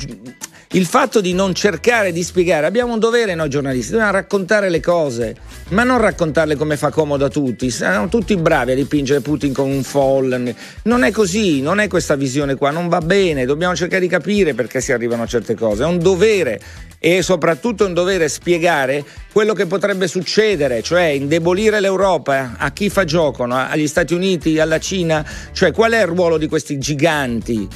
il 0.72 0.86
fatto 0.86 1.20
di 1.20 1.34
non 1.34 1.54
cercare 1.54 2.12
di 2.12 2.22
spiegare, 2.22 2.66
abbiamo 2.66 2.94
un 2.94 2.98
dovere 2.98 3.34
noi 3.34 3.50
giornalisti, 3.50 3.92
dobbiamo 3.92 4.12
raccontare 4.12 4.70
le 4.70 4.80
cose, 4.80 5.36
ma 5.68 5.84
non 5.84 5.98
raccontarle 5.98 6.56
come 6.56 6.78
fa 6.78 6.90
comodo 6.90 7.26
a 7.26 7.28
tutti. 7.28 7.70
Siamo 7.70 8.08
tutti 8.08 8.34
bravi 8.36 8.72
a 8.72 8.74
dipingere 8.74 9.20
Putin 9.20 9.52
con 9.52 9.70
un 9.70 9.82
fallen. 9.82 10.54
Non 10.84 11.04
è 11.04 11.10
così, 11.10 11.60
non 11.60 11.78
è 11.78 11.88
questa 11.88 12.14
visione 12.14 12.54
qua, 12.54 12.70
non 12.70 12.88
va 12.88 13.00
bene, 13.00 13.44
dobbiamo 13.44 13.76
cercare 13.76 14.00
di 14.00 14.08
capire 14.08 14.54
perché 14.54 14.80
si 14.80 14.92
arrivano 14.92 15.24
a 15.24 15.26
certe 15.26 15.54
cose. 15.54 15.82
È 15.82 15.86
un 15.86 15.98
dovere 15.98 16.60
e 16.98 17.20
soprattutto 17.20 17.84
è 17.84 17.86
un 17.88 17.94
dovere 17.94 18.28
spiegare 18.28 19.04
quello 19.32 19.54
che 19.54 19.66
potrebbe 19.66 20.06
succedere, 20.06 20.82
cioè 20.82 21.04
indebolire 21.04 21.80
l'Europa 21.80 22.54
a 22.58 22.70
chi 22.70 22.90
fa 22.90 23.04
gioco, 23.04 23.46
no? 23.46 23.56
agli 23.56 23.86
Stati 23.86 24.12
Uniti, 24.14 24.60
alla 24.60 24.78
Cina, 24.78 25.26
cioè 25.52 25.72
qual 25.72 25.92
è 25.92 26.02
il 26.02 26.08
ruolo 26.08 26.36
di 26.36 26.46
questi 26.46 26.78
giganti? 26.78 27.68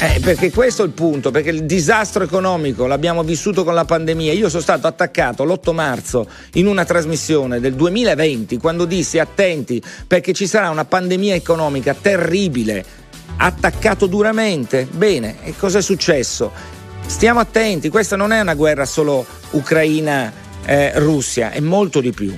Eh, 0.00 0.20
perché 0.20 0.50
questo 0.50 0.82
è 0.82 0.86
il 0.86 0.92
punto, 0.92 1.30
perché 1.30 1.50
il 1.50 1.64
disastro 1.64 2.24
economico 2.24 2.86
l'abbiamo 2.86 3.22
vissuto 3.22 3.64
con 3.64 3.74
la 3.74 3.84
pandemia. 3.84 4.32
Io 4.32 4.48
sono 4.48 4.62
stato 4.62 4.86
attaccato 4.86 5.44
l'8 5.44 5.72
marzo 5.72 6.28
in 6.54 6.66
una 6.66 6.84
trasmissione 6.84 7.58
del 7.58 7.74
2020 7.74 8.58
quando 8.58 8.84
dissi 8.84 9.18
attenti 9.18 9.82
perché 10.06 10.32
ci 10.32 10.46
sarà 10.46 10.70
una 10.70 10.84
pandemia 10.84 11.34
economica 11.34 11.94
terribile. 11.94 12.84
Attaccato 13.36 14.06
duramente. 14.06 14.86
Bene, 14.90 15.36
e 15.42 15.54
cosa 15.56 15.78
è 15.78 15.82
successo? 15.82 16.52
Stiamo 17.06 17.40
attenti, 17.40 17.88
questa 17.88 18.16
non 18.16 18.32
è 18.32 18.40
una 18.40 18.54
guerra 18.54 18.84
solo 18.84 19.24
Ucraina-Russia, 20.64 21.50
è 21.50 21.60
molto 21.60 22.00
di 22.00 22.12
più. 22.12 22.36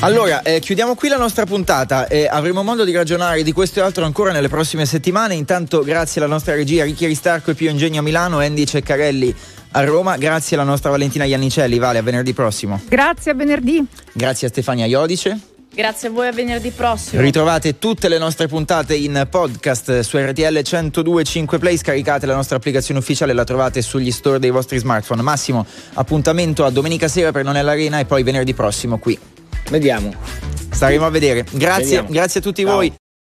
Allora, 0.00 0.42
eh, 0.42 0.60
chiudiamo 0.60 0.94
qui 0.94 1.08
la 1.08 1.16
nostra 1.16 1.44
puntata 1.44 2.06
e 2.06 2.28
avremo 2.30 2.62
modo 2.62 2.84
di 2.84 2.92
ragionare 2.92 3.42
di 3.42 3.52
questo 3.52 3.80
e 3.80 3.82
altro 3.82 4.04
ancora 4.04 4.30
nelle 4.30 4.48
prossime 4.48 4.86
settimane. 4.86 5.34
Intanto, 5.34 5.82
grazie 5.82 6.20
alla 6.20 6.30
nostra 6.30 6.54
regia 6.54 6.84
Ricchi 6.84 7.06
Ristarco 7.06 7.50
e 7.50 7.54
Pio 7.54 7.70
Ingegno 7.70 7.98
a 7.98 8.02
Milano, 8.02 8.38
Andy 8.38 8.64
Ceccarelli 8.64 9.34
a 9.72 9.84
Roma. 9.84 10.16
Grazie 10.16 10.56
alla 10.56 10.64
nostra 10.64 10.90
Valentina 10.90 11.24
Iannicelli. 11.24 11.78
Vale, 11.78 11.98
a 11.98 12.02
venerdì 12.02 12.32
prossimo. 12.32 12.80
Grazie 12.88 13.32
a 13.32 13.34
venerdì. 13.34 13.84
Grazie 14.12 14.46
a 14.46 14.50
Stefania 14.50 14.86
Iodice. 14.86 15.56
Grazie 15.78 16.08
a 16.08 16.10
voi, 16.10 16.26
a 16.26 16.32
venerdì 16.32 16.70
prossimo. 16.70 17.22
Ritrovate 17.22 17.78
tutte 17.78 18.08
le 18.08 18.18
nostre 18.18 18.48
puntate 18.48 18.96
in 18.96 19.28
podcast 19.30 20.00
su 20.00 20.18
RTL 20.18 20.42
1025 20.42 21.58
Play, 21.58 21.76
scaricate 21.76 22.26
la 22.26 22.34
nostra 22.34 22.56
applicazione 22.56 22.98
ufficiale, 22.98 23.32
la 23.32 23.44
trovate 23.44 23.80
sugli 23.80 24.10
store 24.10 24.40
dei 24.40 24.50
vostri 24.50 24.78
smartphone. 24.78 25.22
Massimo 25.22 25.64
appuntamento 25.94 26.64
a 26.64 26.70
domenica 26.70 27.06
sera 27.06 27.30
per 27.30 27.44
Non 27.44 27.54
è 27.54 27.62
l'Arena 27.62 28.00
e 28.00 28.06
poi 28.06 28.24
venerdì 28.24 28.54
prossimo 28.54 28.98
qui. 28.98 29.16
Vediamo. 29.70 30.12
Staremo 30.68 31.06
a 31.06 31.10
vedere. 31.10 31.44
Grazie, 31.48 31.84
Vediamo. 31.84 32.08
grazie 32.08 32.40
a 32.40 32.42
tutti 32.42 32.62
Ciao. 32.64 32.74
voi. 32.74 32.92